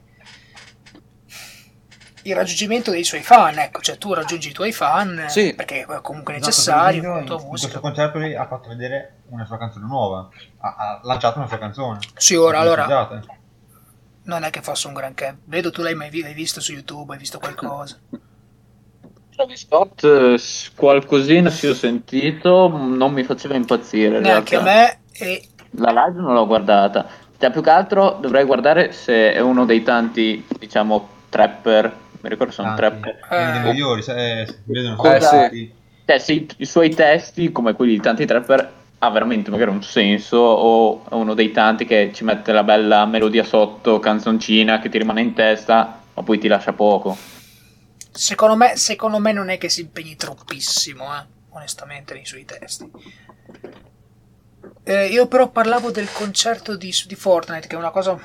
[2.25, 5.53] il raggiungimento dei suoi fan, ecco, cioè tu raggiungi i tuoi fan Sì.
[5.53, 9.45] perché è comunque Esatto, necessario tua in, in questo concerto lì ha fatto vedere una
[9.45, 10.29] sua canzone nuova.
[10.59, 11.99] Ha, ha lanciato una sua canzone.
[12.15, 13.21] Sì, ora, allora,
[14.25, 15.37] non è che fosse un granché.
[15.45, 17.99] Vedo tu l'hai mai vi- l'hai visto su YouTube, hai visto qualcosa.
[19.35, 20.39] Travis Scott, eh,
[20.75, 24.19] qualcosina sì ho sentito, non mi faceva impazzire.
[24.19, 27.05] Neanche a me e La live non l'ho guardata.
[27.43, 31.93] Cioè, più che altro dovrei guardare se è uno dei tanti, diciamo, trapper.
[32.21, 32.77] Mi ricordo se Tanti.
[32.77, 33.19] trapper.
[33.29, 33.59] Dei Eh.
[33.73, 35.73] migliori, se, eh, si vedono Eh, solo sì.
[36.05, 39.83] Cioè, se i, i suoi testi, come quelli di tanti trapper, ha veramente magari un
[39.83, 44.87] senso, o è uno dei tanti che ci mette la bella melodia sotto, canzoncina che
[44.87, 47.17] ti rimane in testa, ma poi ti lascia poco.
[48.09, 52.89] Secondo me, secondo me non è che si impegni troppissimo, eh, onestamente, nei suoi testi.
[54.85, 58.19] Eh, io però parlavo del concerto di, di Fortnite, che è una cosa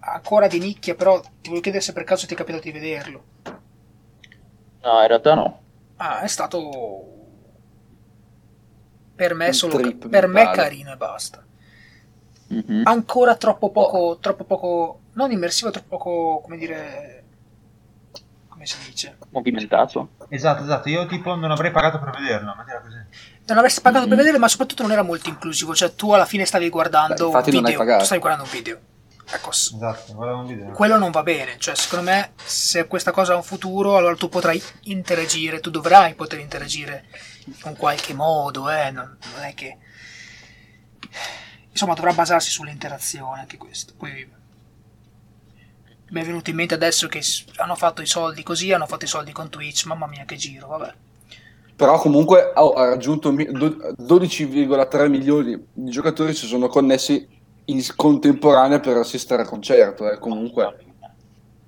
[0.00, 3.24] ancora di nicchia, però ti volevo chiedere se per caso ti è capitato di vederlo.
[4.82, 5.60] No, in realtà no.
[5.96, 7.18] Ah, è stato
[9.14, 11.44] per me solo trip per me carino e basta.
[12.48, 12.82] Mhm.
[12.86, 17.24] Ancora troppo poco, troppo poco, non immersivo, troppo poco, come dire,
[18.48, 19.16] come si dice?
[19.30, 20.08] Movimentato.
[20.28, 20.88] Esatto, esatto.
[20.88, 22.98] Io tipo non avrei pagato per vederlo, ma era così.
[23.50, 24.18] Non avresti pagato per Mhm.
[24.20, 25.74] vedere, ma soprattutto non era molto inclusivo.
[25.74, 27.76] Cioè, tu alla fine stavi guardando Beh, un video.
[27.78, 28.04] pagato.
[28.04, 28.80] Stavi guardando un video.
[29.32, 30.70] Ecco, Esatto, guardavo un video.
[30.72, 31.56] quello non va bene.
[31.58, 36.14] Cioè, secondo me, se questa cosa ha un futuro, allora tu potrai interagire, tu dovrai
[36.14, 37.04] poter interagire
[37.64, 38.90] in qualche modo, eh.
[38.90, 39.78] Non, non è che.
[41.70, 43.92] Insomma, dovrà basarsi sull'interazione anche questo.
[43.96, 44.38] Poi.
[46.12, 47.22] Mi è venuto in mente adesso che
[47.58, 50.66] hanno fatto i soldi così, hanno fatto i soldi con Twitch, mamma mia che giro,
[50.66, 50.92] vabbè.
[51.80, 57.26] Però comunque oh, ha raggiunto mi- do- 12,3 milioni di giocatori si sono connessi
[57.64, 60.10] in contemporanea per assistere al concerto.
[60.10, 60.76] eh, Comunque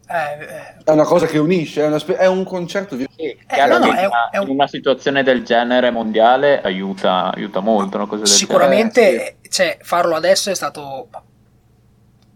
[0.06, 3.22] Eh, eh, è una cosa che unisce, è, una spe- è un concerto vir- Sì,
[3.24, 8.06] Eh, no, no, una- è un- una situazione del genere mondiale aiuta, aiuta molto una
[8.06, 11.08] cosa del Sicuramente cioè, farlo adesso è stato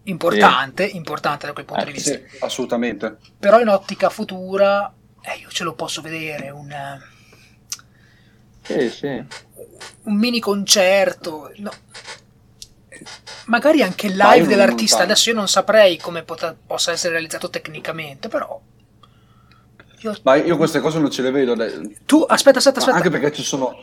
[0.05, 2.12] importante, importante da quel punto Eh, di vista.
[2.12, 3.19] Sì, assolutamente.
[3.39, 4.90] Però in ottica futura,
[5.20, 7.15] eh, io ce lo posso vedere, un, eh.
[8.66, 9.06] Sì, sì.
[10.05, 11.70] un mini concerto, no.
[13.47, 15.02] magari anche live non- dell'artista.
[15.02, 18.60] Adesso io non saprei come pot- possa essere realizzato tecnicamente, però...
[20.01, 21.55] io- Ma io queste cose non ce le vedo.
[21.55, 21.98] dai.
[22.05, 22.97] Tu, aspetta, aspetta, Ma aspetta.
[22.97, 23.76] Anche perché ci sono.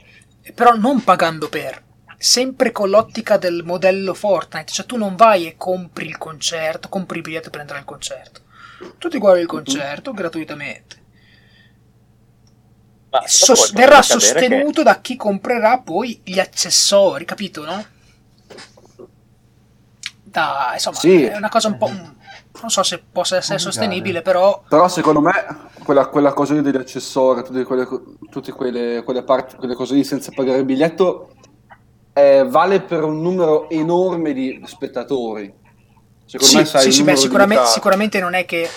[0.54, 1.82] però non pagando per
[2.18, 7.18] sempre con l'ottica del modello Fortnite cioè tu non vai e compri il concerto compri
[7.18, 8.42] il biglietto per entrare al concerto
[8.98, 11.02] tu ti guardi il concerto gratuitamente
[13.26, 17.86] sos- verrà sostenuto da chi comprerà poi gli accessori capito no?
[20.24, 21.24] da insomma Sì.
[21.24, 23.60] è una cosa un po' non so se possa essere Complicate.
[23.60, 25.32] sostenibile però Però secondo me
[25.84, 27.88] quella, quella cosa lì degli accessori, tutte quelle,
[28.30, 31.30] tutte quelle, quelle parti, quelle cose lì senza pagare il biglietto
[32.14, 35.54] eh, vale per un numero enorme di spettatori.
[36.26, 38.70] Secondo Sì, me sai sì, sì, beh, sicuramente, sicuramente non è che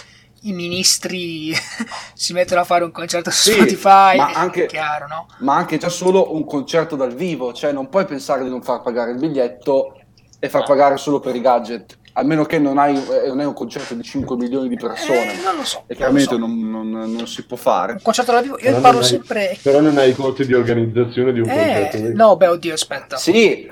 [0.42, 1.52] i ministri
[2.14, 5.26] si mettono a fare un concerto su Sì, Spotify, ma è anche- chiaro, no?
[5.38, 8.80] ma anche già solo un concerto dal vivo, cioè non puoi pensare di non far
[8.82, 9.94] pagare il biglietto
[10.38, 13.54] e far pagare solo per i gadget, almeno che non, hai, eh, non è un
[13.54, 15.32] concerto di 5 milioni di persone.
[15.32, 15.78] Eh, non lo so.
[15.78, 16.38] E non chiaramente so.
[16.38, 17.92] non, non- non si può fare.
[17.94, 19.58] Un concerto dal vivo, io Però parlo non hai- sempre...
[19.62, 21.96] Però non hai i costi di organizzazione di un concerto.
[21.96, 22.14] Eh, vero?
[22.16, 23.16] no, beh, oddio, aspetta.
[23.16, 23.68] Sì,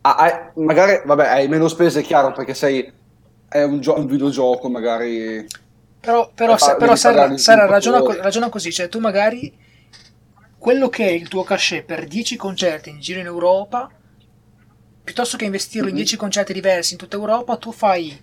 [0.00, 0.32] ah, hai-
[0.64, 2.90] magari vabbè, hai meno spese, è chiaro, perché sei
[3.48, 5.46] è un, gio- un videogioco, magari
[6.06, 9.52] Però, però, fa- però Sara, Sara ragiona, co- ragiona così, cioè tu magari
[10.56, 13.90] quello che è il tuo cachet per 10 concerti in giro in Europa,
[15.02, 16.00] piuttosto che investirlo in Mhm.
[16.00, 18.16] 10 concerti diversi in tutta Europa, tu fai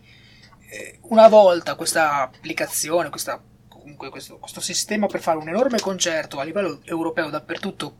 [0.70, 6.40] eh, una volta questa applicazione, questa, comunque questo, questo sistema per fare un enorme concerto
[6.40, 7.96] a livello europeo dappertutto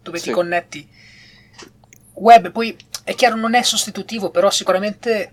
[0.00, 0.26] dove Sì.
[0.26, 0.88] ti connetti
[2.14, 5.30] web, poi è chiaro non è sostitutivo, però sicuramente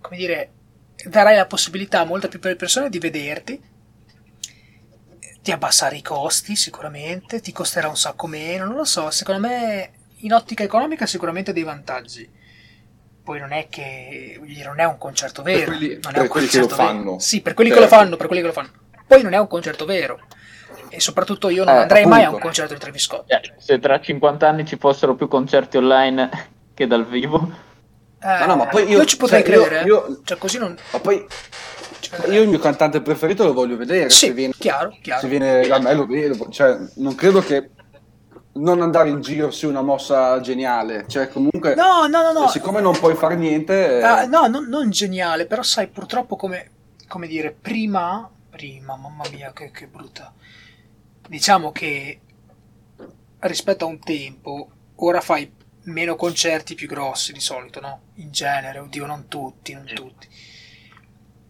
[0.00, 0.50] come dire
[1.06, 3.60] darai la possibilità a molte più persone di vederti,
[5.40, 9.90] di abbassare i costi sicuramente, ti costerà un sacco meno, non lo so, secondo me
[10.18, 12.28] in ottica economica sicuramente dei vantaggi.
[13.22, 16.46] Poi non è che non è un concerto vero, quelli- non è per un quelli
[16.46, 16.98] che lo concerto vero.
[16.98, 17.18] fanno.
[17.18, 17.96] Sì, per quelli che lo Certo.
[17.96, 18.70] fanno, per quelli che lo fanno.
[19.06, 20.20] Poi non è un concerto vero.
[20.88, 22.44] E soprattutto io non Eh, andrei mai a un appunto.
[22.44, 23.30] concerto di Travis Scott.
[23.32, 26.30] Eh, se tra 50 anni ci fossero più concerti online
[26.74, 27.50] che dal vivo,
[28.24, 29.82] Eh, no, ma poi io- ci potrei cioè, io- credere.
[29.82, 29.86] eh.
[29.86, 30.76] io- Cioè, così non.
[30.92, 31.26] Ma poi
[32.30, 34.08] io il mio cantante preferito lo voglio vedere.
[34.08, 35.20] Sì, se viene, chiaro, chiaro.
[35.20, 36.48] se viene da me lo vedo.
[36.48, 37.70] Cioè, non credo che
[38.56, 41.04] non andare in giro sia una mossa geniale.
[41.08, 42.48] Cioè, comunque, No, no, no, no.
[42.48, 46.70] siccome non puoi fare niente, eh, Ah, no, non, non geniale, però sai, purtroppo come,
[47.08, 50.32] come dire, prima, prima, mamma mia, che, che brutta.
[51.28, 52.20] Diciamo che
[53.40, 55.50] rispetto a un tempo, ora fai
[55.84, 58.00] meno concerti più grossi di solito, no?
[58.14, 60.28] In genere, oddio, non tutti, non tutti.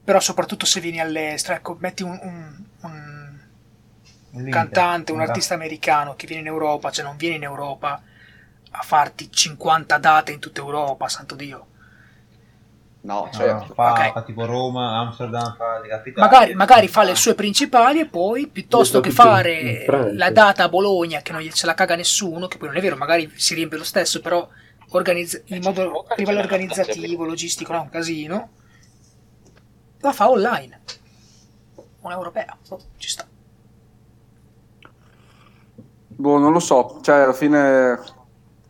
[0.04, 3.38] Però soprattutto se vieni all'estero, ecco, metti un, un- un-
[4.48, 8.02] cantante, un artista americano che viene in Europa, cioè non viene in Europa
[8.70, 11.68] a farti 50 date in tutta Europa, santo Dio.
[13.04, 13.74] No, No, certo.
[13.74, 14.12] fa, ok.
[14.12, 16.26] fa tipo Roma, Amsterdam, fa le capitali.
[16.28, 21.20] magari, magari fa le sue principali e poi piuttosto che fare la data a Bologna
[21.20, 23.76] che non gli- se la caga nessuno, che poi non è vero, magari si riempie
[23.78, 24.48] lo stesso, però
[24.90, 28.48] organizza- in modo a livello organizzativo, logistico, no, è un casino,
[30.00, 30.80] la fa online.
[32.00, 33.26] Un'europea, oh, ci sta.
[36.16, 37.00] Boh, non lo so.
[37.02, 37.98] Cioè, alla fine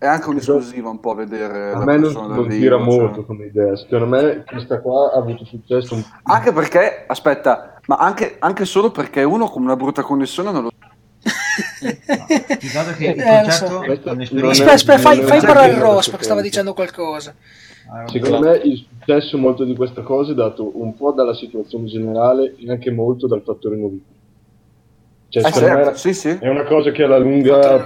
[0.05, 2.85] è anche un'esclusiva un po' vedere A la me non, non vivo, tira cioè.
[2.85, 3.75] molto come idea.
[3.77, 8.91] Secondo me questa qua ha avuto successo un Anche perché, aspetta, ma anche, anche solo
[8.91, 10.71] perché uno con una brutta connessione non lo
[12.59, 13.81] Più che il Eh, lo so.
[13.81, 14.11] Aspetta,
[14.73, 17.35] aspetta, fai, fai parlare che- Rospo che stava dicendo qualcosa.
[17.91, 21.87] Ah, Secondo me il successo molto di questa cosa è dato un po' dalla situazione
[21.87, 24.13] generale e anche molto dal fattore novità.
[25.29, 26.29] Cioè, Eh, certo, me sì, sì.
[26.41, 27.85] è una cosa che alla lunga.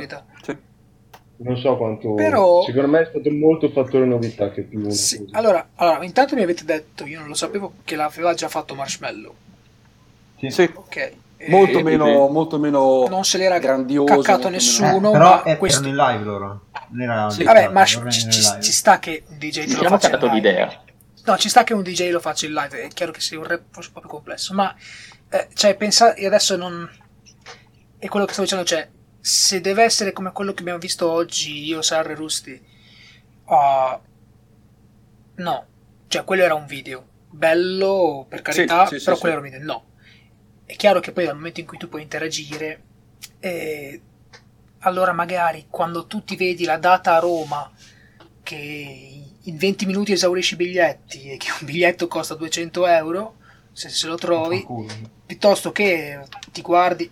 [1.39, 2.15] Non so quanto.
[2.15, 6.43] Però- Secondo me è stato molto fattore novità che più Sì, allora, allora, intanto mi
[6.43, 9.35] avete detto, io non lo sapevo, che l'aveva già fatto Marshmallow.
[10.49, 11.13] Sì, Ok.
[11.41, 12.33] E molto sì, meno, sì.
[12.33, 14.13] molto meno non se l'era grandioso.
[14.17, 15.09] caccato nessuno.
[15.11, 16.61] Eh, però ma eh, questo- erano in live loro.
[17.01, 17.45] Era Sì.
[17.45, 20.35] Vabbè, ma ci, ci- ci sta che un DJ te lo faccia in dato live.
[20.37, 20.83] l'idea.
[21.27, 23.45] No, ci sta che un DJ lo faccia in live, è chiaro che sia un
[23.45, 24.75] rap forse un po' più complesso, ma
[25.31, 26.89] eh, cioè, pensa, io adesso non...
[27.99, 28.89] È quello che stavo dicendo, cioè,
[29.21, 32.61] se deve essere come quello che abbiamo visto oggi, io, Sarre e Rusty,
[33.47, 34.01] ah,
[35.37, 35.67] no,
[36.09, 39.21] cioè, quello era un video, bello, per carità, sì, sì, però sì.
[39.21, 39.85] quello era un video, no.
[40.65, 42.83] È chiaro che poi dal momento in cui tu puoi interagire,
[43.41, 44.01] eh,
[44.81, 47.71] allora magari quando tu ti vedi la data a Roma,
[48.43, 53.37] che in 20 minuti esaurisci i biglietti e che un biglietto costa 200 euro,
[53.73, 54.67] se, se lo trovi,
[55.27, 56.21] piuttosto che
[56.53, 57.11] ti guardi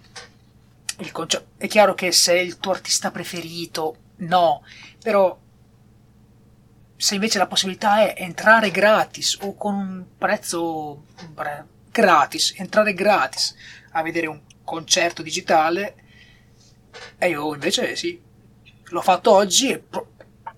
[0.98, 1.48] il concerto.
[1.56, 4.62] È chiaro che se è il tuo artista preferito, no,
[5.02, 5.38] però
[6.96, 11.04] se invece la possibilità è entrare gratis o con un prezzo
[11.90, 13.54] gratis, entrare gratis
[13.92, 15.94] a vedere un concerto digitale,
[17.18, 18.20] e io invece sì,
[18.84, 20.12] l'ho fatto oggi e pro-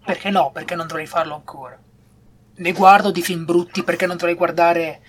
[0.04, 0.50] perché no?
[0.52, 1.78] Perché non dovrei farlo ancora?
[2.56, 5.02] Ne guardo di film brutti perché non dovrei guardare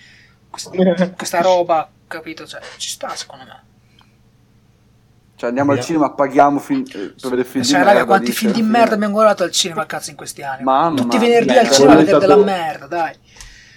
[0.50, 2.46] quest- questa roba, capito?
[2.46, 3.69] Cioè, ci sta secondo me.
[5.40, 8.04] Cioè, andiamo al cinema, paghiamo film, eh, per vedere film Cioè, di raga, merda.
[8.04, 10.64] quanti dice, film di merda abbiamo guardato al cinema, cazzo, in questi anni?
[10.64, 13.14] Mamma Tutti i venerdì al cinema a è vedere stato- della merda, dai.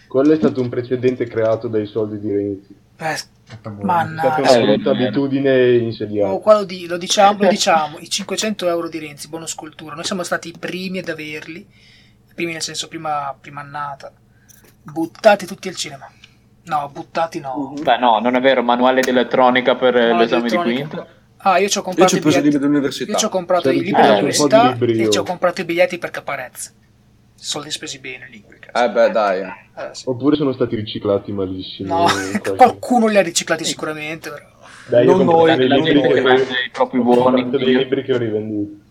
[0.10, 2.76] Quello è stato un precedente creato dai soldi di Renzi.
[2.98, 3.14] Eh,
[3.62, 4.34] È Mannaggia.
[4.34, 6.34] stata una Eh, brutta abitudine insediata.
[6.34, 9.96] Oh, qua lo, di- lo diciamo, lo diciamo, i 500 euro di Renzi, bonus cultura.
[9.96, 14.12] Noi siamo stati i primi ad averli, i primi nel senso prima, prima annata.
[14.82, 16.10] Buttati tutti al cinema.
[16.66, 17.74] No, buttati no.
[17.82, 18.64] Beh, no, non è vero.
[18.64, 21.08] Manuale di elettronica per No, l'esame di quinta.
[21.46, 22.44] Ah, io ci ho Io comprato ci ho i preso i biglietti.
[22.44, 23.12] libri dell'università.
[23.12, 25.66] Io ci ho comprato Cioè, i libri eh, dell'università libri, e ci ho comprato i
[25.66, 26.72] biglietti per Caparezza.
[27.36, 28.44] Soldi spesi bene lì.
[28.74, 29.42] Eh beh, dai.
[29.42, 30.04] Eh, sì.
[30.08, 32.06] Oppure sono stati riciclati malissimo.
[32.06, 32.06] No,
[32.56, 34.30] qualcuno li ha riciclati sicuramente.
[34.30, 34.46] Però.
[34.88, 37.00] Dai, io Non ho comprato noi, dei la libri gente che- che vende i propri
[37.00, 37.50] ho buoni.
[37.50, 38.82] dei libri che ho rivenduto.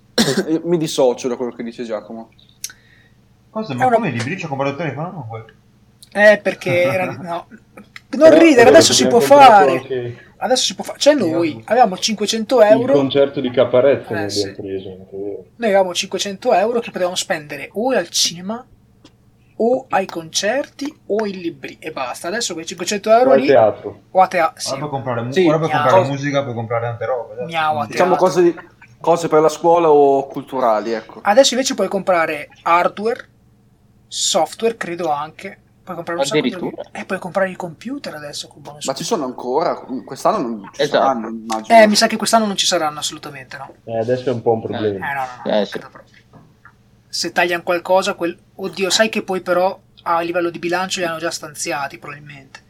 [0.48, 2.30] Io Mi dissocio da quello che dice Giacomo.
[3.50, 3.72] Cosa?
[3.72, 4.38] È Ma una- come i libri?
[4.38, 5.26] Ci ho comprato il telefono?
[5.30, 5.44] Non?
[6.14, 7.10] Eh, perché era...
[7.12, 7.46] No.
[8.10, 9.70] Non ridere, adesso si può fare.
[9.72, 10.98] anche Adesso si può fare.
[10.98, 12.92] Cioè noi avevamo 500 Il euro.
[12.94, 14.40] concerto di Caparezza Eh, ne sì.
[14.48, 14.88] abbiamo preso.
[15.56, 18.66] Noi avevamo 500 euro che potevamo spendere o al cinema
[19.56, 22.26] o ai concerti o in libri e basta.
[22.26, 24.00] Adesso quei 500 euro O al lì teatro.
[24.10, 24.60] o a teatro.
[24.60, 27.44] Sì, Ora puoi comprare, mu- Sì, ora puoi comprare musica, puoi comprare tante robe.
[27.44, 28.26] Miau, a Diciamo teatro.
[28.26, 28.56] cose, di-
[29.00, 31.20] cose per la scuola o culturali, ecco.
[31.22, 33.28] Adesso invece puoi comprare hardware,
[34.08, 35.58] software, credo anche.
[35.84, 36.82] Puoi comprare un sacco di Addirittura?
[36.92, 38.86] E puoi comprare i computer adesso con bonus.
[38.86, 39.74] Ma ci sono ancora?
[40.04, 41.02] Quest'anno non ci Esatto.
[41.02, 41.76] saranno, immagino.
[41.78, 43.74] Eh, mi sa che quest'anno non ci saranno assolutamente, no.
[43.84, 45.12] Eh, adesso è un po' un Eh, problema.
[45.12, 45.60] no, no, no.
[45.60, 45.80] Eh, sì.
[47.08, 48.38] Se tagliano qualcosa, quel...
[48.54, 52.60] oddio, sai che poi però a livello di bilancio li hanno già stanziati, probabilmente.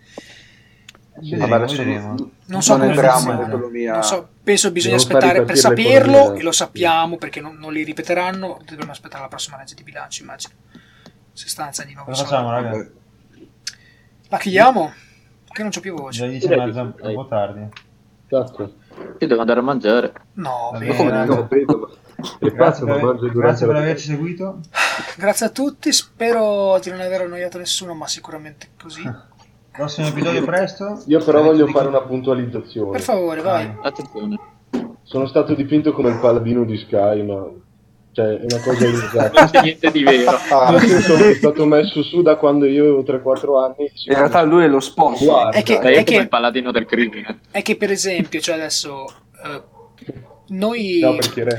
[1.15, 2.07] Vedremo, Vabbè, adesso vedremo.
[2.15, 3.43] non, Non so come entriamo funziona.
[3.43, 3.93] in economia.
[3.93, 6.41] Non so, penso bisogna far aspettare per saperlo l'economia.
[6.41, 8.59] e lo sappiamo perché non, non li ripeteranno.
[8.65, 10.55] Dovremmo aspettare la prossima legge di bilancio, immagino.
[11.35, 12.87] Se stanza di nuovi Cosa facciamo, raga?
[14.33, 14.91] La chiudiamo?
[15.45, 16.21] Che non c'ho più voce.
[16.21, 17.69] Già 10 e mezza, un po' tardi.
[18.27, 18.73] Esatto.
[19.19, 20.13] Io devo andare a mangiare.
[20.35, 21.35] No, bene, raga.
[21.35, 21.95] No, vedo.
[22.39, 24.61] E Grazie per, grazie per averci seguito.
[25.19, 25.93] Grazie a tutti.
[25.93, 29.03] Spero di non aver annoiato nessuno, ma sicuramente così.
[29.71, 31.03] Prossimo episodio presto.
[31.09, 32.93] Io però Avete voglio fare una puntualizzazione.
[32.93, 33.71] Per favore, vai.
[33.83, 34.39] Attenzione.
[35.03, 37.47] Sono stato dipinto come il paladino di Sky, ma
[38.13, 39.51] cioè è una cosa Non inesatta.
[39.51, 40.33] c'è niente di vero.
[40.79, 43.91] Senso che è stato messo su da quando io avevo 3-4 anni.
[44.07, 45.27] In realtà lui è lo sponsor.
[45.27, 47.41] Guarda, È che- è è come che- il paladino del crimine.
[47.51, 49.07] È che per esempio, cioè adesso
[49.45, 49.63] eh,
[50.49, 51.57] noi No, perché re-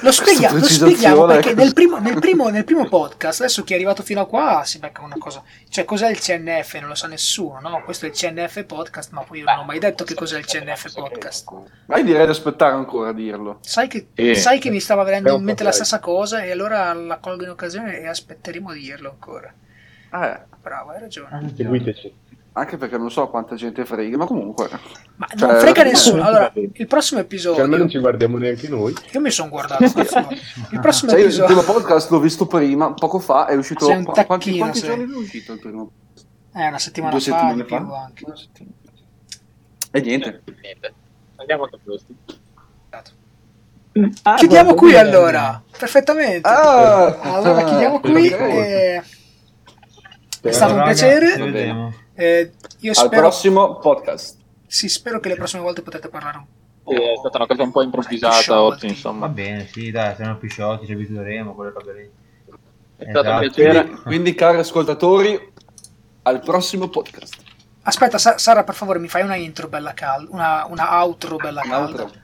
[0.00, 1.60] lo, spiega- lo spieghiamo perché ecco.
[1.62, 4.78] nel primo, nel, primo, nel primo podcast, adesso chi è arrivato fino a qua si
[4.78, 5.42] becca una cosa.
[5.68, 6.78] Cioè, cos'è il CNF?
[6.78, 7.82] Non lo sa nessuno, no?
[7.84, 10.46] Questo è il CNF podcast, ma poi io non ho mai detto che cos'è il
[10.46, 11.48] CNF podcast.
[11.86, 13.58] Ma io direi di aspettare ancora a dirlo.
[13.62, 14.34] Sai che, Sì.
[14.34, 17.50] sai che mi stava venendo in mente la stessa cosa e allora la colgo in
[17.50, 19.52] occasione e aspetteremo a dirlo ancora.
[20.12, 21.28] Eh, Bravo, hai ragione.
[21.30, 22.14] Ah, seguiteci.
[22.58, 24.68] Anche perché non so quanta gente frega, ma comunque.
[25.16, 26.22] Ma Cioè, non frega eh, nessuno.
[26.22, 27.76] eh, Allora, eh, il prossimo Che almeno episodio.
[27.76, 28.94] non ci guardiamo neanche noi.
[29.12, 29.84] Io mi sono guardato.
[30.70, 31.62] Il prossimo Cioè, io il primo episodio.
[31.62, 33.84] podcast l'ho visto prima, poco fa, è uscito.
[33.84, 34.88] Sei un quanti, tacchino, quanti sei.
[34.88, 35.90] giorni è uscito il primo?
[36.52, 37.76] È una settimana Due fa, settimane fa?
[38.04, 38.24] anche.
[38.24, 38.74] Una settimana.
[39.90, 40.42] E niente.
[40.62, 40.94] Niente.
[41.36, 42.16] Andiamo a posti.
[44.36, 45.62] Chiudiamo qui allora.
[45.78, 46.48] Perfettamente.
[46.48, 48.28] Ah, allora chiudiamo qui.
[48.30, 49.02] e-
[50.42, 51.32] È stato un piacere.
[51.34, 52.04] Ci.
[52.16, 54.36] Eh, io Al spero, prossimo podcast.
[54.66, 56.44] sì, spero che le prossime volte potete parlare un
[56.82, 56.90] po'.
[56.92, 59.28] Sì, è stata una cosa un po' improvvisata oggi, Va insomma.
[59.28, 62.10] bene, sì, dai, siamo più sciocchi, ci abitueremo, quelle robe lì.
[62.96, 63.40] È stato un Esatto.
[63.40, 63.84] piacere.
[63.84, 65.52] Quindi, quindi, cari ascoltatori,
[66.22, 67.34] al prossimo podcast.
[67.82, 71.60] Aspetta, Sa- Sara, per favore, mi fai una intro bella calda, una, una outro bella
[71.60, 72.02] calda.
[72.02, 72.20] Un'altra.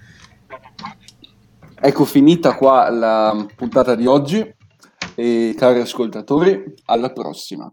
[1.84, 4.54] Ecco finita qua la puntata di oggi
[5.16, 7.70] e cari ascoltatori, alla prossima.